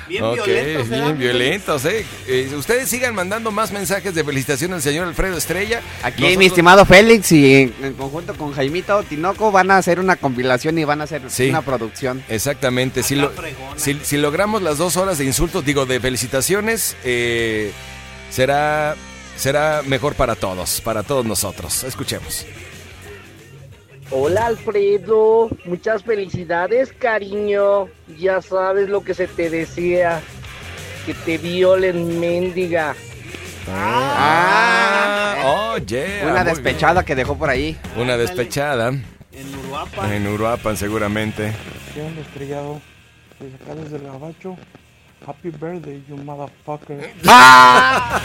Bien 0.08 0.22
ok, 0.22 0.34
violentos, 0.44 0.88
¿verdad? 0.88 1.04
bien 1.06 1.18
violentos, 1.18 1.84
¿eh? 1.84 2.06
Eh, 2.28 2.52
Ustedes 2.56 2.88
sigan 2.88 3.14
mandando 3.14 3.50
más 3.50 3.72
mensajes 3.72 4.14
de 4.14 4.22
felicitación 4.22 4.72
al 4.72 4.80
señor 4.82 5.08
Alfredo 5.08 5.36
Estrella. 5.36 5.80
Aquí 6.02 6.22
Nosotros- 6.22 6.38
mi 6.38 6.46
estimado 6.46 6.84
Félix 6.86 7.32
y 7.32 7.54
en, 7.62 7.74
en 7.82 7.94
conjunto 7.94 8.34
con 8.36 8.52
Jaimito 8.54 9.02
Tinoco 9.02 9.50
van 9.50 9.70
a 9.72 9.78
hacer 9.78 9.98
una 9.98 10.14
compilación 10.16 10.78
y 10.78 10.84
van 10.84 11.00
a 11.00 11.04
hacer 11.04 11.22
Sí. 11.28 11.50
una 11.50 11.62
producción. 11.62 12.22
Exactamente, 12.28 13.02
si, 13.02 13.16
lo- 13.16 13.32
si, 13.76 13.94
si 14.02 14.16
logramos 14.16 14.62
las 14.62 14.78
dos 14.78 14.96
horas 14.96 15.18
de 15.18 15.24
insultos, 15.24 15.64
digo, 15.64 15.86
de 15.86 15.98
felicitaciones, 15.98 16.96
eh, 17.04 17.72
será, 18.30 18.94
será 19.36 19.82
mejor 19.86 20.14
para 20.14 20.36
todos, 20.36 20.80
para 20.80 21.02
todos 21.02 21.24
nosotros. 21.26 21.82
Escuchemos. 21.84 22.46
Hola 24.10 24.46
Alfredo, 24.46 25.50
muchas 25.64 26.04
felicidades 26.04 26.92
cariño, 26.92 27.88
ya 28.16 28.40
sabes 28.40 28.88
lo 28.88 29.02
que 29.02 29.14
se 29.14 29.26
te 29.26 29.50
desea, 29.50 30.20
que 31.04 31.12
te 31.12 31.38
violen 31.38 32.20
mendiga. 32.20 32.94
Ah, 33.68 35.34
oh, 35.44 35.78
yeah, 35.78 36.22
Una 36.22 36.44
muy 36.44 36.50
despechada 36.50 37.04
que 37.04 37.16
dejó 37.16 37.36
por 37.36 37.50
ahí. 37.50 37.76
Una 37.96 38.16
despechada. 38.16 38.90
En 38.90 39.54
Uruapan. 39.64 40.12
En 40.12 40.26
Uruapan, 40.28 40.76
seguramente. 40.76 41.52
¿Qué 41.92 42.00
onda, 42.00 42.20
estrellado? 42.20 42.80
Desde 43.40 43.56
acá 43.56 43.74
desde 43.74 43.96
el 43.96 44.04
gabacho. 44.04 44.56
Happy 45.26 45.50
birthday, 45.50 46.04
you 46.08 46.16
motherfucker. 46.16 47.12
¡Ah! 47.26 48.20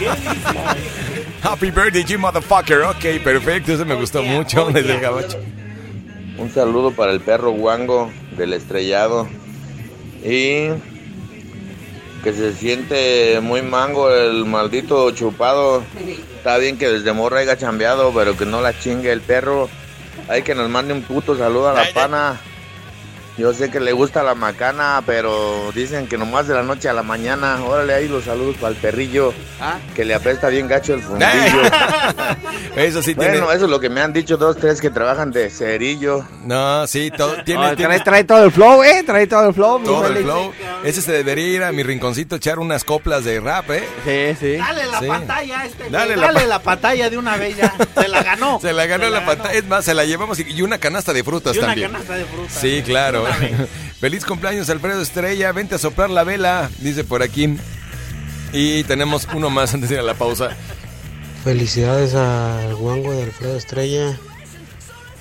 Happy 1.42 1.72
birthday, 1.72 2.04
you 2.04 2.20
motherfucker. 2.20 2.82
Ok, 2.82 3.20
perfecto, 3.24 3.72
eso 3.72 3.84
me 3.84 3.96
gustó 3.96 4.22
mucho 4.22 4.66
desde 4.66 4.94
el 4.94 5.00
gabacho. 5.00 5.40
Un 6.38 6.50
saludo 6.50 6.92
para 6.92 7.12
el 7.12 7.20
perro 7.20 7.50
guango 7.52 8.10
del 8.36 8.52
estrellado. 8.52 9.28
Y 10.24 10.68
que 12.22 12.32
se 12.32 12.54
siente 12.54 13.40
muy 13.42 13.62
mango 13.62 14.10
el 14.10 14.44
maldito 14.44 15.10
chupado. 15.10 15.82
Está 16.36 16.58
bien 16.58 16.78
que 16.78 16.88
desde 16.88 17.12
morra 17.12 17.40
haya 17.40 17.56
chambeado, 17.56 18.12
pero 18.14 18.36
que 18.36 18.46
no 18.46 18.60
la 18.60 18.78
chingue 18.78 19.12
el 19.12 19.20
perro. 19.20 19.68
Hay 20.28 20.42
que 20.42 20.54
nos 20.54 20.68
mande 20.68 20.94
un 20.94 21.02
puto 21.02 21.36
saludo 21.36 21.68
a 21.68 21.74
la 21.74 21.84
pana. 21.92 22.40
Yo 23.38 23.54
sé 23.54 23.70
que 23.70 23.80
le 23.80 23.92
gusta 23.92 24.22
la 24.22 24.34
macana, 24.34 25.02
pero 25.06 25.72
dicen 25.74 26.06
que 26.06 26.18
nomás 26.18 26.46
de 26.48 26.54
la 26.54 26.62
noche 26.62 26.88
a 26.90 26.92
la 26.92 27.02
mañana. 27.02 27.64
Órale 27.64 27.94
ahí 27.94 28.06
los 28.06 28.24
saludos 28.24 28.56
para 28.56 28.74
el 28.74 28.76
perrillo. 28.76 29.32
Que 29.94 30.04
le 30.04 30.14
apesta 30.14 30.48
bien 30.48 30.68
gacho 30.68 30.92
el 30.94 31.02
fundillo. 31.02 31.30
Eso 32.76 33.02
sí 33.02 33.14
bueno, 33.14 33.32
tiene. 33.32 33.46
eso 33.54 33.64
es 33.64 33.70
lo 33.70 33.80
que 33.80 33.88
me 33.88 34.00
han 34.02 34.12
dicho 34.12 34.36
dos, 34.36 34.56
tres 34.56 34.80
que 34.80 34.90
trabajan 34.90 35.30
de 35.30 35.48
cerillo. 35.50 36.24
No, 36.44 36.86
sí, 36.86 37.10
todo, 37.16 37.34
tiene, 37.44 37.68
Oh, 37.72 37.76
tiene 37.76 37.94
trae, 38.00 38.04
trae 38.04 38.24
todo 38.24 38.44
el 38.44 38.52
flow, 38.52 38.82
eh. 38.82 39.02
Trae 39.06 39.26
todo 39.26 39.48
el 39.48 39.54
flow. 39.54 39.78
mi 39.78 39.86
todo 39.86 40.06
el 40.06 40.16
flow. 40.18 40.52
Ese 40.84 41.00
se 41.00 41.12
debería 41.12 41.46
ir 41.46 41.62
a 41.62 41.72
mi 41.72 41.82
rinconcito 41.82 42.34
a 42.34 42.38
echar 42.38 42.58
unas 42.58 42.84
coplas 42.84 43.24
de 43.24 43.40
rap, 43.40 43.70
¿eh? 43.70 43.84
Sí, 44.04 44.36
sí. 44.40 44.56
Dale 44.56 44.86
la 44.86 44.98
Sí. 45.00 45.06
pantalla 45.06 45.60
a 45.60 45.66
este. 45.66 45.84
Dale 45.84 45.90
Dale, 45.90 46.16
la 46.16 46.26
Dale 46.26 46.40
pa- 46.40 46.46
la 46.46 46.58
pantalla 46.62 47.10
de 47.10 47.18
una 47.18 47.36
vez 47.36 47.56
ya. 47.56 47.74
Se 47.94 48.08
la 48.08 48.22
ganó. 48.22 48.60
Se 48.62 48.72
la 48.72 48.86
ganó 48.86 49.04
Se 49.04 49.10
la, 49.10 49.20
la 49.20 49.26
pantalla. 49.26 49.54
Es 49.58 49.64
más, 49.66 49.84
se 49.84 49.94
la 49.94 50.04
llevamos 50.04 50.38
y, 50.40 50.42
y 50.52 50.62
una 50.62 50.78
canasta 50.78 51.12
de 51.12 51.24
frutas 51.24 51.54
Y 51.54 51.58
una 51.58 51.68
también. 51.68 51.92
canasta 51.92 52.14
de 52.14 52.24
frutas. 52.24 52.52
Sí, 52.52 52.82
claro. 52.84 53.21
Feliz 54.00 54.24
cumpleaños, 54.24 54.68
Alfredo 54.70 55.00
Estrella. 55.00 55.52
Vente 55.52 55.74
a 55.74 55.78
soplar 55.78 56.10
la 56.10 56.24
vela, 56.24 56.70
dice 56.78 57.04
por 57.04 57.22
aquí. 57.22 57.56
Y 58.52 58.84
tenemos 58.84 59.26
uno 59.34 59.50
más 59.50 59.72
antes 59.74 59.88
de 59.88 59.96
ir 59.96 60.00
a 60.00 60.04
la 60.04 60.14
pausa. 60.14 60.50
Felicidades 61.44 62.14
al 62.14 62.74
guango 62.74 63.12
de 63.12 63.24
Alfredo 63.24 63.56
Estrella. 63.56 64.18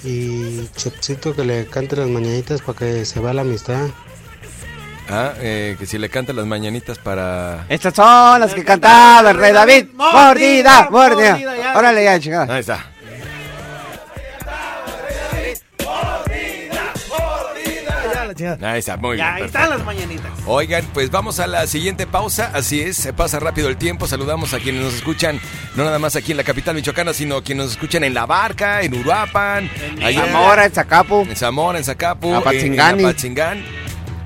Y 0.04 0.68
Chepsito 0.76 1.36
que 1.36 1.44
le 1.44 1.68
cante 1.68 1.96
las 1.96 2.10
mañanitas 2.10 2.62
para 2.62 2.80
que 2.80 3.06
se 3.06 3.20
vea 3.20 3.34
la 3.34 3.42
amistad. 3.42 3.88
Ah, 5.10 5.34
eh, 5.40 5.76
que 5.78 5.86
si 5.86 5.98
le 5.98 6.10
cantan 6.10 6.38
las 6.38 6.46
mañanitas 6.46 6.98
para... 6.98 7.66
Estas 7.68 7.94
son 7.94 8.40
las 8.40 8.54
que 8.54 8.64
cantaba 8.64 9.30
el 9.32 9.38
rey 9.38 9.52
David. 9.52 9.88
Mordida, 9.94 10.90
mordida. 10.90 11.38
Órale 11.76 12.04
ya, 12.04 12.20
chingada. 12.20 12.54
Ahí 12.54 12.62
está. 12.62 12.91
Ahí 18.46 18.80
está, 18.80 18.98
muy 18.98 19.18
Ya, 19.18 19.24
bien. 19.24 19.36
ahí 19.36 19.42
perfecto. 19.44 19.58
están 19.64 19.70
las 19.78 19.86
mañanitas. 19.86 20.32
Oigan, 20.46 20.86
pues 20.94 21.12
vamos 21.12 21.40
a 21.40 21.48
la 21.48 21.68
siguiente 21.68 22.08
pausa. 22.08 22.52
Así 22.54 22.82
es, 22.82 22.98
se 22.98 23.14
pasa 23.14 23.40
rápido 23.40 23.70
el 23.70 23.78
tiempo. 23.78 24.08
Saludamos 24.08 24.54
a 24.54 24.60
quienes 24.60 24.82
nos 24.84 24.94
escuchan, 24.94 25.40
no 25.76 25.84
nada 25.84 26.00
más 26.00 26.16
aquí 26.16 26.32
en 26.32 26.38
la 26.38 26.44
capital 26.44 26.76
michoacana, 26.76 27.14
sino 27.14 27.44
quienes 27.44 27.66
nos 27.66 27.72
escuchan 27.74 28.04
en 28.04 28.14
La 28.14 28.26
Barca, 28.26 28.82
en 28.82 28.94
Uruapan, 28.94 29.70
allá 30.04 30.26
Zamora, 30.26 30.66
en 30.66 30.72
Zacapu. 30.72 31.22
en 31.30 31.36
Zamora, 31.36 31.78
en 31.80 31.84
Zacapu, 31.86 32.34
Apatzingán. 32.36 33.00
en 33.00 33.06
Apatzingán. 33.06 33.64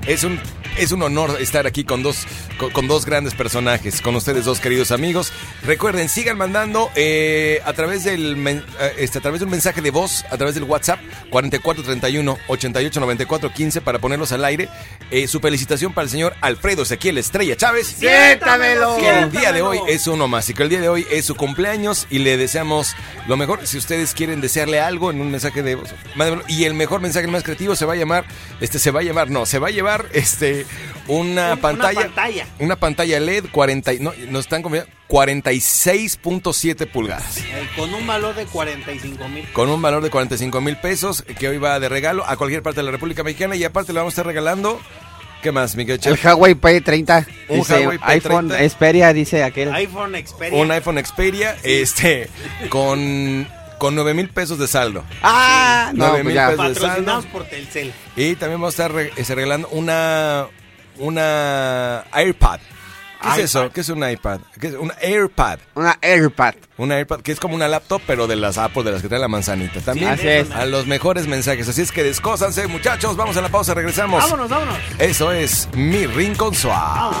Es 0.06 0.22
un 0.24 0.38
es 0.78 0.92
un 0.92 1.02
honor 1.02 1.36
estar 1.40 1.66
aquí 1.66 1.84
con 1.84 2.02
dos 2.02 2.26
con, 2.58 2.70
con 2.70 2.88
dos 2.88 3.04
grandes 3.06 3.34
personajes, 3.34 4.00
con 4.00 4.14
ustedes 4.16 4.44
dos 4.44 4.60
queridos 4.60 4.90
amigos. 4.90 5.32
Recuerden, 5.64 6.08
sigan 6.08 6.38
mandando 6.38 6.90
eh, 6.94 7.60
a 7.64 7.72
través 7.72 8.04
del 8.04 8.36
men- 8.36 8.64
eh, 8.80 8.94
este, 8.98 9.18
a 9.18 9.20
través 9.20 9.40
de 9.40 9.44
un 9.44 9.50
mensaje 9.50 9.80
de 9.82 9.90
voz, 9.90 10.24
a 10.30 10.36
través 10.36 10.54
del 10.54 10.64
WhatsApp 10.64 11.00
4431 11.30 12.38
88 12.48 13.00
94 13.00 13.52
15 13.52 13.80
para 13.80 13.98
ponerlos 13.98 14.32
al 14.32 14.44
aire. 14.44 14.68
Eh, 15.10 15.28
su 15.28 15.40
felicitación 15.40 15.92
para 15.92 16.04
el 16.04 16.10
señor 16.10 16.34
Alfredo 16.40 16.82
Ezequiel 16.82 17.18
Estrella 17.18 17.56
Chávez. 17.56 17.86
Siéntamelo. 17.88 18.96
Que 18.98 19.10
el 19.20 19.30
día 19.30 19.52
de 19.52 19.62
hoy 19.62 19.78
es 19.88 20.06
uno 20.06 20.28
más 20.28 20.48
y 20.50 20.54
que 20.54 20.62
el 20.62 20.68
día 20.68 20.80
de 20.80 20.88
hoy 20.88 21.06
es 21.10 21.24
su 21.26 21.34
cumpleaños 21.34 22.06
y 22.10 22.18
le 22.18 22.36
deseamos 22.36 22.94
lo 23.28 23.36
mejor. 23.36 23.66
Si 23.66 23.78
ustedes 23.78 24.14
quieren 24.14 24.40
desearle 24.40 24.80
algo 24.80 25.10
en 25.10 25.20
un 25.20 25.30
mensaje 25.30 25.62
de 25.62 25.74
voz, 25.76 25.90
y 26.48 26.64
el 26.64 26.74
mejor 26.74 27.00
mensaje, 27.00 27.26
el 27.26 27.32
más 27.32 27.42
creativo, 27.42 27.76
se 27.76 27.84
va 27.84 27.92
a 27.94 27.96
llamar, 27.96 28.24
este 28.60 28.78
se 28.78 28.90
va 28.90 29.00
a 29.00 29.02
llamar, 29.02 29.30
no, 29.30 29.46
se 29.46 29.58
va 29.58 29.68
a 29.68 29.70
llevar 29.70 30.06
este 30.12 30.65
una 31.08 31.56
pantalla, 31.56 32.00
pantalla. 32.02 32.46
una 32.58 32.76
pantalla 32.76 33.20
LED 33.20 33.46
40, 33.50 33.92
y- 33.94 33.98
no, 34.00 34.12
nos 34.28 34.40
están 34.46 34.62
confiando 34.62 34.90
46.7 35.08 36.86
pulgadas. 36.86 37.38
Eh, 37.38 37.68
con 37.76 37.92
un 37.94 38.06
valor 38.06 38.34
de 38.34 38.46
45 38.46 39.28
mil. 39.28 39.44
Con 39.52 39.68
un 39.70 39.80
valor 39.80 40.02
de 40.02 40.10
45 40.10 40.60
mil 40.60 40.76
pesos 40.76 41.22
que 41.38 41.48
hoy 41.48 41.58
va 41.58 41.78
de 41.80 41.88
regalo 41.88 42.24
a 42.26 42.36
cualquier 42.36 42.62
parte 42.62 42.80
de 42.80 42.84
la 42.84 42.90
República 42.90 43.22
Mexicana 43.22 43.56
y 43.56 43.64
aparte 43.64 43.92
le 43.92 43.98
vamos 44.00 44.12
a 44.12 44.14
estar 44.14 44.26
regalando. 44.26 44.80
¿Qué 45.42 45.52
más, 45.52 45.76
Miguel? 45.76 46.00
El 46.02 46.18
Huawei 46.22 46.54
P30. 46.54 47.26
Un 47.48 47.58
Dice, 47.58 47.74
Huawei 47.80 47.98
P30. 47.98 48.02
iPhone 48.08 48.50
Xperia, 48.68 49.12
dice 49.12 49.44
aquel. 49.44 49.72
iPhone 49.74 50.14
Xperia. 50.16 50.58
Un 50.60 50.70
iPhone 50.72 51.04
Xperia, 51.04 51.56
este, 51.62 52.28
con, 52.68 53.46
con 53.78 53.94
9 53.94 54.14
mil 54.14 54.28
pesos 54.28 54.58
de 54.58 54.66
saldo. 54.66 55.04
Ah, 55.22 55.90
no, 55.94 56.08
9 56.08 56.22
pues 56.22 56.34
mil 56.34 56.34
pesos 56.34 56.50
de 56.56 56.56
saldo. 56.56 56.80
Patrocinados 56.80 57.26
por 57.26 57.44
Telcel. 57.44 57.92
Y 58.16 58.34
también 58.36 58.60
vamos 58.60 58.78
a 58.78 58.86
estar 58.86 58.98
este, 59.16 59.34
regalando 59.34 59.68
una, 59.68 60.46
una 60.98 62.04
AirPad. 62.12 62.60
¿Qué 63.22 63.28
es 63.28 63.38
eso? 63.50 63.72
¿Qué 63.72 63.80
es 63.80 63.88
un 63.88 64.08
iPad? 64.08 64.40
¿Qué 64.60 64.68
es? 64.68 64.74
Un 64.74 64.92
AirPad. 65.00 65.58
Una 65.74 65.98
AirPad. 66.00 66.54
Una 66.76 66.96
AirPad 66.96 67.20
que 67.20 67.32
es 67.32 67.40
como 67.40 67.54
una 67.54 67.66
laptop, 67.66 68.02
pero 68.06 68.26
de 68.26 68.36
las 68.36 68.58
Apple, 68.58 68.84
de 68.84 68.92
las 68.92 69.02
que 69.02 69.08
trae 69.08 69.18
la 69.18 69.28
manzanita. 69.28 69.80
También 69.80 70.10
Así 70.10 70.28
es. 70.28 70.50
a 70.50 70.66
los 70.66 70.86
mejores 70.86 71.26
mensajes. 71.26 71.68
Así 71.68 71.82
es 71.82 71.92
que 71.92 72.02
descósanse, 72.02 72.66
muchachos. 72.66 73.16
Vamos 73.16 73.36
a 73.36 73.40
la 73.40 73.48
pausa, 73.48 73.74
regresamos. 73.74 74.22
Vámonos, 74.22 74.50
vámonos. 74.50 74.76
Eso 74.98 75.32
es 75.32 75.68
Mi 75.74 76.06
Rincón 76.06 76.54
Suave. 76.54 77.16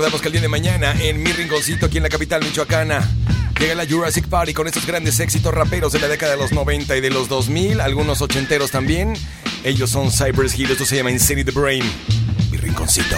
Recordamos 0.00 0.22
que 0.22 0.28
el 0.28 0.32
día 0.32 0.40
de 0.40 0.48
mañana 0.48 0.94
en 0.98 1.22
mi 1.22 1.30
rinconcito 1.30 1.84
aquí 1.84 1.98
en 1.98 2.04
la 2.04 2.08
capital 2.08 2.42
michoacana 2.42 3.06
llega 3.58 3.74
la 3.74 3.86
Jurassic 3.86 4.26
Party 4.28 4.54
con 4.54 4.66
estos 4.66 4.86
grandes 4.86 5.20
éxitos 5.20 5.52
raperos 5.52 5.92
de 5.92 5.98
la 5.98 6.08
década 6.08 6.32
de 6.32 6.38
los 6.38 6.52
90 6.52 6.96
y 6.96 7.02
de 7.02 7.10
los 7.10 7.28
2000, 7.28 7.82
algunos 7.82 8.22
ochenteros 8.22 8.70
también. 8.70 9.12
Ellos 9.62 9.90
son 9.90 10.10
Cypress 10.10 10.58
Hill, 10.58 10.70
esto 10.70 10.86
se 10.86 10.96
llama 10.96 11.10
Insanity 11.10 11.52
the 11.52 11.60
Brain. 11.60 11.84
Mi 12.50 12.56
rinconcito. 12.56 13.14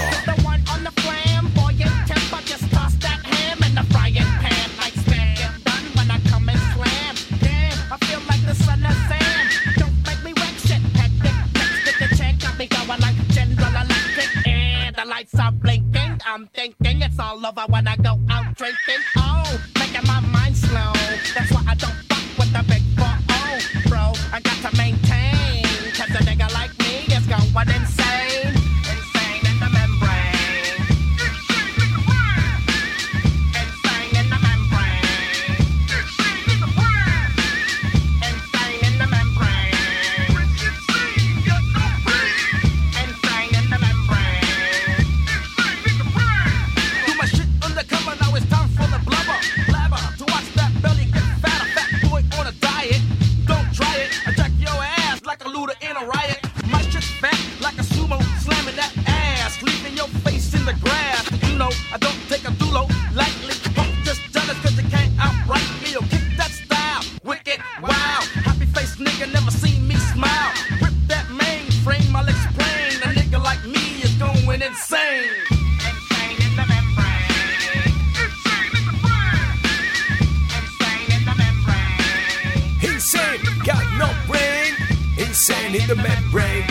In 85.75 85.87
the 85.87 85.95
membrane. 85.95 86.65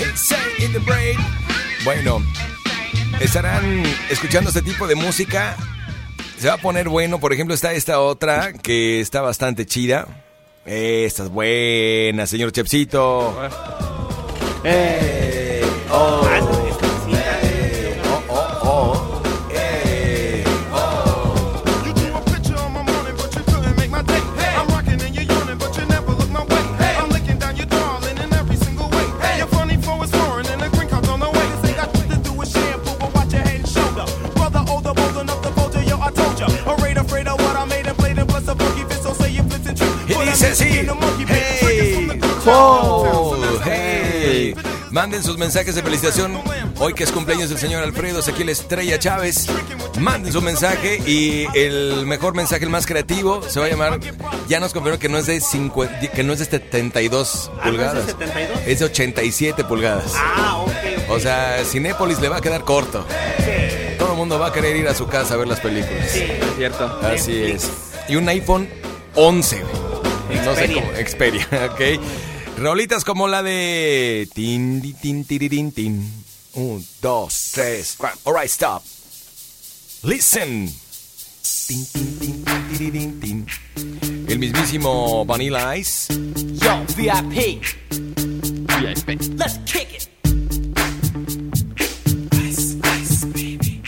Insane 0.00 0.64
in 0.64 0.72
the 0.72 0.80
brain. 0.80 1.16
Bueno, 1.84 2.22
estarán 3.20 3.84
escuchando 4.10 4.50
este 4.50 4.62
tipo 4.62 4.86
de 4.86 4.94
música. 4.94 5.56
Se 6.38 6.48
va 6.48 6.54
a 6.54 6.58
poner 6.58 6.88
bueno. 6.88 7.20
Por 7.20 7.32
ejemplo, 7.32 7.54
está 7.54 7.72
esta 7.72 8.00
otra 8.00 8.52
que 8.52 9.00
está 9.00 9.20
bastante 9.20 9.66
chida. 9.66 10.06
Esta 10.64 11.24
es 11.24 11.28
buena, 11.30 12.26
señor 12.26 12.52
Chepsito. 12.52 13.34
Eh, 14.64 15.64
oh. 15.90 16.28
Eh, 16.28 16.40
oh, 16.40 16.57
Manden 44.98 45.22
sus 45.22 45.38
mensajes 45.38 45.76
de 45.76 45.82
felicitación. 45.84 46.42
Hoy 46.80 46.92
que 46.92 47.04
es 47.04 47.12
cumpleaños 47.12 47.50
del 47.50 47.58
señor 47.60 47.84
Alfredo 47.84 48.18
Ezequiel 48.18 48.48
Estrella 48.48 48.98
Chávez. 48.98 49.46
Manden 50.00 50.32
su 50.32 50.42
mensaje 50.42 51.00
y 51.06 51.46
el 51.56 52.04
mejor 52.04 52.34
mensaje, 52.34 52.64
el 52.64 52.70
más 52.70 52.84
creativo, 52.84 53.40
se 53.48 53.60
va 53.60 53.66
a 53.66 53.68
llamar. 53.68 54.00
Ya 54.48 54.58
nos 54.58 54.72
confirmó 54.72 54.98
que 54.98 55.08
no 55.08 55.18
es 55.18 55.26
de 55.26 55.40
50, 55.40 56.08
que 56.10 56.24
no 56.24 56.32
es 56.32 56.40
de 56.40 56.46
72 56.46 57.48
Ah, 57.48 57.54
¿no 57.54 57.60
es 57.60 57.64
de 57.64 57.70
pulgadas. 57.70 58.06
72? 58.06 58.60
Es 58.66 58.78
de 58.80 58.84
87 58.86 59.62
pulgadas. 59.62 60.14
Ah, 60.16 60.64
ok, 60.66 60.70
ok. 61.04 61.10
O 61.10 61.20
sea, 61.20 61.62
Cinépolis 61.64 62.18
le 62.18 62.28
va 62.28 62.38
a 62.38 62.40
quedar 62.40 62.64
corto. 62.64 63.06
Todo 64.00 64.10
el 64.10 64.16
mundo 64.16 64.36
va 64.40 64.48
a 64.48 64.52
querer 64.52 64.74
ir 64.74 64.88
a 64.88 64.96
su 64.96 65.06
casa 65.06 65.34
a 65.34 65.36
ver 65.36 65.46
las 65.46 65.60
películas. 65.60 66.12
Es 66.12 66.56
cierto. 66.56 67.00
Así 67.04 67.40
es. 67.44 67.70
Y 68.08 68.16
un 68.16 68.28
iPhone 68.28 68.68
11, 69.14 69.62
güey. 69.62 70.44
No 70.44 70.56
sé 70.56 70.74
cómo. 70.74 70.90
Xperia, 71.06 71.46
ok. 71.72 72.00
Rolitas 72.58 73.04
como 73.04 73.28
la 73.28 73.44
de. 73.44 74.28
Tin, 74.34 74.82
di, 74.82 74.92
tin, 74.92 75.24
tirirín, 75.24 75.70
tin. 75.70 76.12
Un, 76.54 76.84
dos, 77.00 77.52
tres. 77.54 77.96
Alright, 78.24 78.48
stop. 78.50 78.82
Listen. 80.02 80.68
Tin, 81.68 81.86
tin, 81.92 82.18
tin, 82.18 82.92
tin, 82.92 83.20
tin. 83.20 83.46
El 84.28 84.40
mismísimo 84.40 85.24
Vanilla 85.24 85.76
Ice. 85.76 86.12
Yo, 86.54 86.84
VIP. 86.96 87.62
Let's 89.36 89.58
kick 89.64 89.92
it. 89.94 90.08
Ice, 92.42 92.76
ice, 92.82 93.24
baby. 93.26 93.82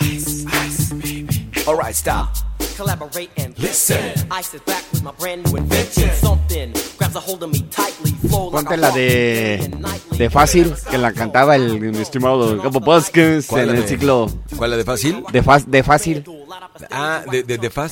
Ice, 0.00 0.44
ice, 0.46 0.92
baby. 0.92 1.48
Alright, 1.66 1.94
stop. 1.96 2.51
Collaborate 2.76 3.30
and 3.36 3.56
Listen. 3.58 3.98
Ice 4.30 4.54
is 4.54 4.60
back 4.62 4.82
with 4.92 5.02
my 5.02 5.12
brand 5.18 5.44
new 5.46 5.56
invention. 5.58 6.10
Something 6.20 6.72
grabs 6.98 7.16
a 7.16 7.20
hold 7.20 7.42
of 7.42 7.50
me 7.50 7.60
tightly. 7.70 8.12
Flow 8.28 8.50
Ponte 8.50 8.76
la 8.76 8.90
de, 8.90 9.70
de 10.18 10.30
Fácil, 10.30 10.74
que 10.90 10.98
la 10.98 11.12
cantaba 11.12 11.56
el 11.56 11.78
mi 11.80 11.98
estimado 11.98 12.60
Capo 12.62 12.80
Vázquez 12.80 13.46
¿Cuál 13.46 13.70
en 13.70 13.76
el 13.76 13.88
ciclo. 13.88 14.26
¿Cuál 14.56 14.70
la 14.70 14.76
de 14.76 14.84
Fácil? 14.84 15.22
De, 15.32 15.42
fa- 15.42 15.58
de 15.66 15.82
Fácil. 15.82 16.24
Ah, 16.90 17.22
de, 17.30 17.42
de, 17.42 17.58
de 17.58 17.70
fa- 17.70 17.88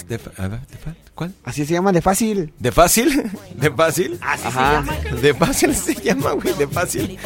¿Cuál? 1.20 1.34
Así 1.44 1.66
se 1.66 1.74
llama, 1.74 1.92
de 1.92 2.00
Fácil. 2.00 2.50
¿De 2.58 2.72
fácil? 2.72 3.30
¿De 3.54 3.70
fácil? 3.70 4.18
Ajá. 4.22 4.82
De 5.20 5.34
fácil 5.34 5.74
se 5.76 5.94
llama, 5.96 6.30
güey, 6.32 6.54
de 6.54 6.66
fácil. 6.66 7.18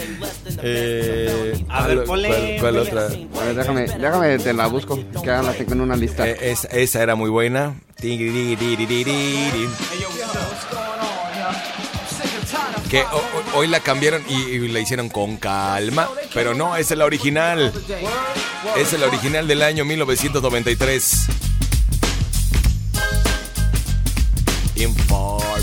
Eh, 0.64 1.64
A 1.68 1.86
ver, 1.86 1.98
¿cuál- 2.04 2.22
ponle- 2.24 2.58
¿Cuál, 2.58 2.74
cuál 2.74 2.76
otra? 2.78 3.02
A 3.06 3.44
ver, 3.44 3.54
déjame, 3.54 3.82
déjame, 3.86 4.38
te 4.40 4.52
la 4.52 4.66
busco, 4.66 4.96
que 5.22 5.30
ahora 5.30 5.42
la 5.44 5.52
tengo 5.52 5.74
en 5.74 5.80
una 5.82 5.94
lista. 5.94 6.28
Eh, 6.28 6.36
esa, 6.50 6.66
esa 6.70 7.02
era 7.04 7.14
muy 7.14 7.30
buena. 7.30 7.74
Que 12.90 13.02
ho- 13.02 13.16
ho- 13.16 13.58
hoy 13.58 13.66
la 13.66 13.80
cambiaron 13.80 14.22
y, 14.28 14.34
y 14.34 14.68
la 14.68 14.80
hicieron 14.80 15.08
con 15.08 15.36
calma. 15.36 16.08
Pero 16.32 16.54
no, 16.54 16.76
esa 16.76 16.94
es 16.94 16.98
la 16.98 17.04
original. 17.04 17.72
Esa 18.76 18.96
es 18.96 19.00
la 19.00 19.06
original 19.06 19.46
del 19.48 19.62
año 19.62 19.84
1993. 19.84 21.26
Informe. 24.76 25.62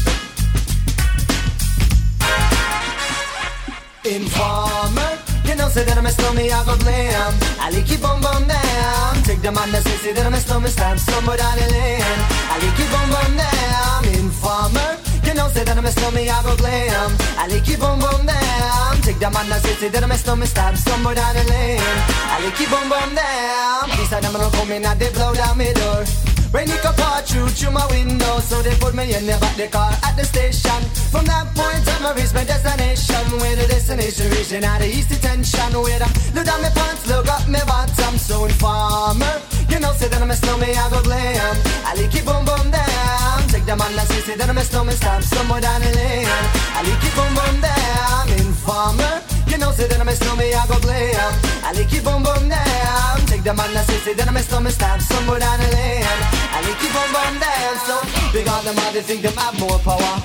Informer, 4.05 5.19
you 5.43 5.55
know, 5.55 5.67
say 5.67 5.83
that 5.83 5.97
I'm 5.97 6.05
a 6.05 6.11
snowman, 6.11 6.47
I 6.47 6.63
go 6.63 6.77
glam. 6.79 7.33
I 7.59 7.69
like 7.75 7.85
keep 7.85 8.07
on 8.07 8.21
bum 8.21 8.47
down. 8.47 9.21
Take 9.27 9.41
the 9.41 9.51
man 9.51 9.69
that 9.75 9.83
say, 9.83 9.97
say 9.99 10.13
that 10.13 10.25
I'm 10.25 10.33
a 10.33 10.39
snowman, 10.39 10.71
stamp 10.71 10.97
somewhere 10.97 11.35
down 11.35 11.57
the 11.59 11.67
lane. 11.75 12.01
I 12.47 12.55
like 12.63 12.75
keep 12.79 12.87
on 12.87 13.07
bum 13.11 13.31
down. 13.35 14.07
Informer, 14.15 14.95
you 15.27 15.33
know, 15.35 15.49
say 15.49 15.65
that 15.65 15.77
I'm 15.77 15.85
a 15.85 15.91
snowman, 15.91 16.29
I 16.31 16.41
go 16.43 16.55
glam. 16.55 17.11
I 17.35 17.47
like 17.51 17.65
keep 17.65 17.83
on 17.83 17.99
bum 17.99 18.25
down. 18.25 18.95
Take 19.03 19.19
the 19.19 19.29
man 19.29 19.49
that 19.51 19.59
say, 19.61 19.75
say 19.75 19.89
that 19.89 20.03
I'm 20.03 20.11
a 20.11 20.17
snowman, 20.17 20.47
stamp 20.47 20.77
somewhere 20.77 21.15
down 21.15 21.35
the 21.35 21.43
lane. 21.51 21.83
I 22.31 22.39
like 22.47 22.55
keep 22.55 22.71
on 22.71 22.87
bum 22.87 23.11
down. 23.11 23.91
These 23.99 24.13
are 24.13 24.21
them 24.23 24.31
gonna 24.31 24.49
come 24.55 24.71
in 24.71 24.85
and 24.87 24.97
they 24.97 25.11
blow 25.11 25.35
down 25.35 25.59
my 25.59 25.67
door. 25.75 26.30
Rain 26.53 26.67
it 26.67 26.81
could 26.83 26.95
pour 26.99 27.21
through 27.23 27.47
through 27.47 27.71
my 27.71 27.87
window, 27.87 28.39
so 28.39 28.61
they 28.61 28.75
put 28.75 28.93
me 28.93 29.15
in 29.15 29.25
the 29.25 29.37
back 29.39 29.55
the 29.55 29.67
car 29.67 29.91
at 30.03 30.17
the 30.17 30.25
station. 30.25 30.83
From 31.07 31.23
that 31.31 31.47
point 31.55 31.87
on, 31.95 32.03
I 32.03 32.11
reached 32.11 32.35
my 32.35 32.43
destination. 32.43 33.23
Where 33.39 33.55
the 33.55 33.67
destination 33.71 34.27
region 34.35 34.65
out 34.65 34.81
of 34.81 34.87
east 34.87 35.07
detention. 35.07 35.71
Where 35.79 36.03
I 36.03 36.11
look 36.35 36.43
down 36.43 36.61
my 36.61 36.67
pants, 36.75 37.07
look 37.07 37.27
up 37.31 37.47
my 37.47 37.63
bottom. 37.63 38.17
So 38.19 38.43
informer, 38.43 39.39
you 39.71 39.79
know, 39.79 39.95
say 39.95 40.11
that 40.11 40.21
I'm 40.21 40.29
a 40.29 40.35
snowman, 40.35 40.75
I 40.75 40.89
go 40.91 40.99
glam. 41.01 41.55
I 41.87 41.95
like 41.95 42.11
it 42.11 42.25
boom 42.27 42.43
boom 42.43 42.67
down. 42.67 43.47
Take 43.47 43.63
the 43.63 43.75
man 43.79 43.95
that 43.95 44.11
say, 44.11 44.19
say 44.19 44.35
that 44.35 44.49
I'm 44.49 44.57
a 44.57 44.63
snowman, 44.67 44.95
stop 44.99 45.23
somewhere 45.23 45.61
down 45.61 45.79
the 45.79 45.91
lane. 45.95 46.27
I 46.75 46.83
like 46.83 46.99
it 46.99 47.15
boom 47.15 47.31
boom 47.31 47.55
down. 47.63 48.27
Informer, 48.43 49.23
you 49.30 49.30
know, 49.61 49.71
say 49.71 49.87
that 49.87 50.01
I'm 50.01 50.09
a 50.09 50.15
snowman, 50.17 50.49
I 50.57 50.65
go 50.65 50.77
glam. 50.81 51.31
I 51.61 51.69
like 51.77 51.93
it 51.93 52.03
boom 52.03 52.25
boom 52.25 52.49
down. 52.49 53.17
Take 53.29 53.45
the 53.45 53.53
man 53.53 53.69
that 53.77 53.85
say, 53.85 54.01
say 54.01 54.13
that 54.17 54.27
I'm 54.27 54.35
a 54.35 54.41
snowman, 54.41 54.73
stop 54.73 54.99
somewhere 54.99 55.39
down 55.39 55.61
the 55.61 55.69
lane. 55.69 56.03
I 56.03 56.59
like 56.65 56.81
it 56.81 56.91
boom 56.91 57.09
boom 57.13 57.33
down. 57.37 57.75
So 57.85 57.95
big 58.33 58.49
on 58.49 58.65
them, 58.65 58.75
all 58.81 58.91
they 58.91 59.05
think 59.05 59.21
them 59.21 59.37
have 59.37 59.55
more 59.61 59.77
power. 59.85 60.17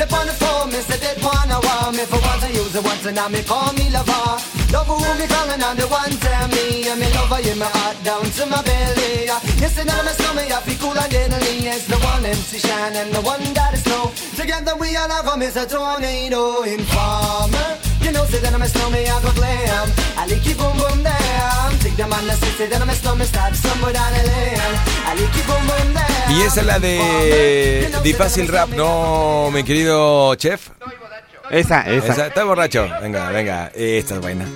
They 0.00 0.08
on 0.08 0.24
the 0.24 0.32
phone, 0.32 0.72
me 0.72 0.80
say 0.80 0.96
they 0.96 1.12
wanna 1.20 1.60
want 1.60 1.92
me 1.92 2.08
for 2.08 2.16
once 2.24 2.40
I 2.40 2.48
use 2.56 2.72
it 2.72 2.82
once 2.82 3.04
and 3.04 3.16
now 3.20 3.28
me 3.28 3.44
call 3.44 3.68
me 3.76 3.92
lover. 3.92 4.40
Love 4.72 4.88
who 4.88 4.96
me 5.20 5.26
calling 5.28 5.60
on 5.60 5.76
the 5.76 5.84
one 5.92 6.14
tell 6.24 6.48
me 6.48 6.88
and 6.88 6.96
me 6.96 7.08
lover 7.12 7.44
in 7.44 7.58
my 7.60 7.68
heart 7.68 8.00
down 8.00 8.24
to 8.24 8.46
my 8.48 8.62
belly. 8.64 9.28
Yes, 9.60 9.76
and 9.76 9.88
now 9.92 10.00
my 10.00 10.12
stomach 10.16 10.48
I 10.48 10.60
feel 10.64 10.78
cool 10.80 10.96
and 10.96 11.10
deadly. 11.12 11.68
It's 11.68 11.84
the 11.84 11.98
one 12.00 12.24
MC 12.24 12.58
Shine 12.64 12.96
and 12.96 13.12
the 13.12 13.20
one 13.20 13.44
that 13.52 13.74
is 13.74 13.84
snow. 13.84 14.08
Together 14.40 14.72
we 14.80 14.96
all 14.96 15.10
have 15.10 15.28
a 15.28 15.66
tornado 15.68 16.62
informer. 16.62 17.89
You 18.02 18.12
know, 18.12 18.24
say 18.26 18.38
that 18.40 18.52
I'm 18.54 18.62
a 18.62 18.68
snowman, 18.68 19.06
I 19.06 19.22
go 19.22 19.32
glam. 19.32 19.88
I 20.16 20.26
like 20.26 20.46
it 20.46 20.56
boom 20.58 20.76
boom 20.78 21.02
down. 21.02 21.78
Take 21.80 21.96
the 21.96 22.06
man 22.06 22.26
that 22.26 22.36
say, 22.38 22.50
say 22.58 22.66
that 22.68 22.80
I'm 22.80 22.88
a 22.88 22.94
snowman, 22.94 23.26
start 23.26 23.54
somewhere 23.54 23.92
down 23.92 24.12
the 24.12 24.22
lane. 24.30 24.76
I 25.06 25.14
like 25.14 25.38
it 25.38 25.46
boom 25.46 25.66
boom 25.66 25.94
down. 25.94 26.36
Y 26.36 26.42
esa 26.42 26.60
es 26.60 26.66
la 26.66 26.78
de 26.78 27.90
Difácil 28.04 28.48
Rap, 28.48 28.70
¿no, 28.70 29.50
mi 29.52 29.64
querido 29.64 30.34
chef? 30.36 30.68
Esa, 31.50 31.80
esa. 31.90 32.26
¿Está 32.28 32.44
borracho? 32.44 32.88
Venga, 33.02 33.30
venga, 33.30 33.72
esta 33.74 34.14
es 34.14 34.20
buena. 34.20 34.46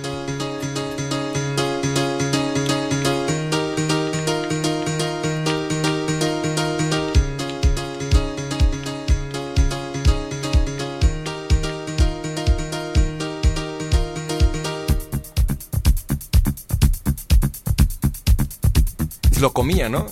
Lo 19.45 19.53
comía, 19.53 19.87
¿no? 19.89 20.07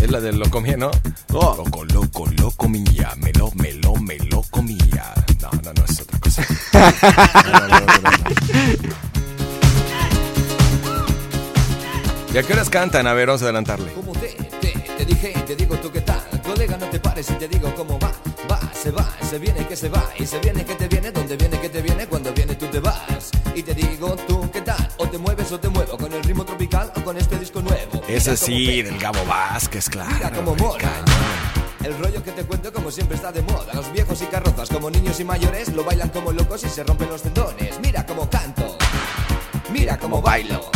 Es 0.00 0.10
la 0.10 0.18
de 0.18 0.32
lo 0.32 0.48
comía, 0.48 0.78
¿no? 0.78 0.90
Loco, 1.28 1.84
loco, 1.84 2.24
lo 2.38 2.50
comía. 2.52 3.12
Me 3.18 3.30
lo, 3.34 3.50
me 3.50 3.74
lo, 3.74 3.96
me 3.96 4.16
lo 4.18 4.40
comía. 4.44 5.12
No, 5.42 5.50
no, 5.62 5.74
no, 5.74 5.84
es 5.84 6.00
otra 6.00 6.18
cosa. 6.18 6.42
No, 6.72 6.80
no, 7.52 7.68
no, 7.68 7.80
no, 7.80 8.00
no. 8.00 8.94
¿Y 12.32 12.38
a 12.38 12.42
qué 12.42 12.52
horas 12.54 12.70
cantan? 12.70 13.06
A 13.06 13.12
ver, 13.12 13.26
vamos 13.26 13.42
a 13.42 13.44
adelantarle. 13.44 13.92
Como 13.92 14.12
te, 14.12 14.28
te, 14.58 14.70
te 14.70 15.04
dije, 15.04 15.34
te 15.46 15.54
digo 15.54 15.76
tú 15.76 15.92
qué 15.92 16.00
tal. 16.00 16.22
Colega, 16.42 16.78
no 16.78 16.86
te 16.86 16.98
pares 16.98 17.28
y 17.28 17.34
te 17.34 17.46
digo 17.46 17.74
cómo 17.76 17.98
va. 17.98 18.10
Va, 18.50 18.58
se 18.72 18.90
va, 18.90 19.06
se 19.28 19.38
viene 19.38 19.68
que 19.68 19.76
se 19.76 19.90
va. 19.90 20.02
Y 20.18 20.24
se 20.24 20.38
viene 20.38 20.64
que 20.64 20.76
te 20.76 20.88
viene, 20.88 21.10
donde 21.10 21.36
viene 21.36 21.60
que 21.60 21.68
te 21.68 21.82
viene, 21.82 22.06
cuando 22.06 22.32
viene 22.32 22.54
tú 22.54 22.68
te 22.68 22.80
vas. 22.80 23.32
Y 23.54 23.62
te 23.62 23.74
digo 23.74 24.16
tú 24.26 24.50
qué 24.50 24.62
tal. 24.62 24.73
Te 25.14 25.18
mueves 25.18 25.52
o 25.52 25.60
te 25.60 25.68
muevo 25.68 25.96
con 25.96 26.12
el 26.12 26.24
ritmo 26.24 26.44
tropical 26.44 26.90
o 26.96 27.04
con 27.04 27.16
este 27.16 27.38
disco 27.38 27.62
nuevo. 27.62 28.02
Ese 28.08 28.36
sí, 28.36 28.82
del 28.82 28.98
Gabo 28.98 29.24
Vázquez, 29.26 29.88
claro. 29.88 30.10
Mira 30.12 30.32
cómo 30.32 30.56
mola. 30.56 30.90
El 31.84 31.96
rollo 31.98 32.20
que 32.24 32.32
te 32.32 32.42
cuento 32.42 32.72
como 32.72 32.90
siempre 32.90 33.14
está 33.14 33.30
de 33.30 33.40
moda. 33.42 33.72
Los 33.74 33.92
viejos 33.92 34.20
y 34.22 34.24
carrozas 34.24 34.68
como 34.68 34.90
niños 34.90 35.20
y 35.20 35.24
mayores 35.24 35.68
lo 35.68 35.84
bailan 35.84 36.08
como 36.08 36.32
locos 36.32 36.64
y 36.64 36.68
se 36.68 36.82
rompen 36.82 37.10
los 37.10 37.22
tendones. 37.22 37.78
Mira 37.78 38.04
cómo 38.04 38.28
canto. 38.28 38.76
Mira 39.70 39.96
cómo 39.98 40.20
bailo. 40.20 40.73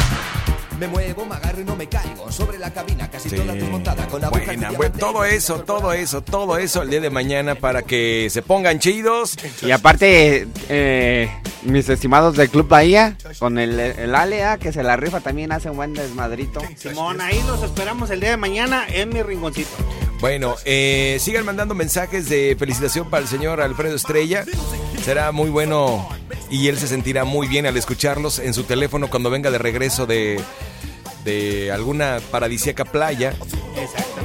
Me 0.79 0.87
muevo, 0.87 1.27
me 1.27 1.35
agarro 1.35 1.61
y 1.61 1.65
no 1.65 1.75
me 1.77 1.89
caigo. 1.89 2.31
Sobre 2.31 2.59
la 2.59 2.73
cabina 2.73 3.11
casi 3.11 3.29
toda 3.31 3.53
desmontada 3.55 4.07
con 4.07 4.21
de 4.21 4.29
Buena, 4.29 4.53
diamante. 4.53 4.77
buen- 4.77 4.93
todo 4.93 5.25
eso, 5.25 5.61
todo 5.61 5.93
eso, 5.93 6.23
todo 6.23 6.57
eso 6.59 6.83
el 6.83 6.91
día 6.91 7.01
de 7.01 7.11
mañana 7.11 7.55
para 7.57 7.83
que 7.83 8.29
se 8.31 8.43
pongan 8.43 8.79
chidos. 8.79 9.37
Y 9.63 9.71
aparte, 9.73 10.47
eh, 10.69 11.31
mis 11.63 11.89
estimados 11.89 12.37
del 12.37 12.49
Club 12.51 12.69
Bahía, 12.69 13.17
con 13.41 13.59
el, 13.59 13.79
el 13.81 14.15
Alea, 14.15 14.59
que 14.59 14.73
se 14.73 14.83
la 14.83 14.97
rifa, 14.97 15.21
también 15.21 15.51
hace 15.53 15.69
un 15.71 15.77
buen 15.77 15.95
desmadrito. 15.95 16.61
Simón, 16.77 17.21
ahí 17.21 17.43
los 17.47 17.63
esperamos 17.63 18.11
el 18.11 18.21
día 18.21 18.31
de 18.31 18.37
mañana 18.37 18.85
en 18.89 19.09
mi 19.09 19.23
rinconcito. 19.23 19.71
Bueno, 20.21 20.55
eh, 20.65 21.17
sigan 21.21 21.45
mandando 21.45 21.75
mensajes 21.75 22.29
de 22.29 22.57
felicitación 22.59 23.09
para 23.11 23.23
el 23.23 23.29
señor 23.29 23.61
Alfredo 23.61 23.95
Estrella. 23.97 24.45
Será 25.05 25.31
muy 25.33 25.49
bueno 25.49 26.09
y 26.51 26.69
él 26.69 26.79
se 26.79 26.89
sentirá 26.89 27.25
muy 27.25 27.47
bien 27.47 27.67
al 27.67 27.77
escucharlos 27.77 28.39
en 28.41 28.53
su 28.53 28.65
teléfono 28.65 29.09
cuando 29.11 29.31
venga 29.31 29.51
de 29.53 29.59
regreso 29.59 30.07
de, 30.07 30.41
de 31.29 31.71
alguna 31.73 32.21
paradisíaca 32.31 32.85
playa. 32.85 33.35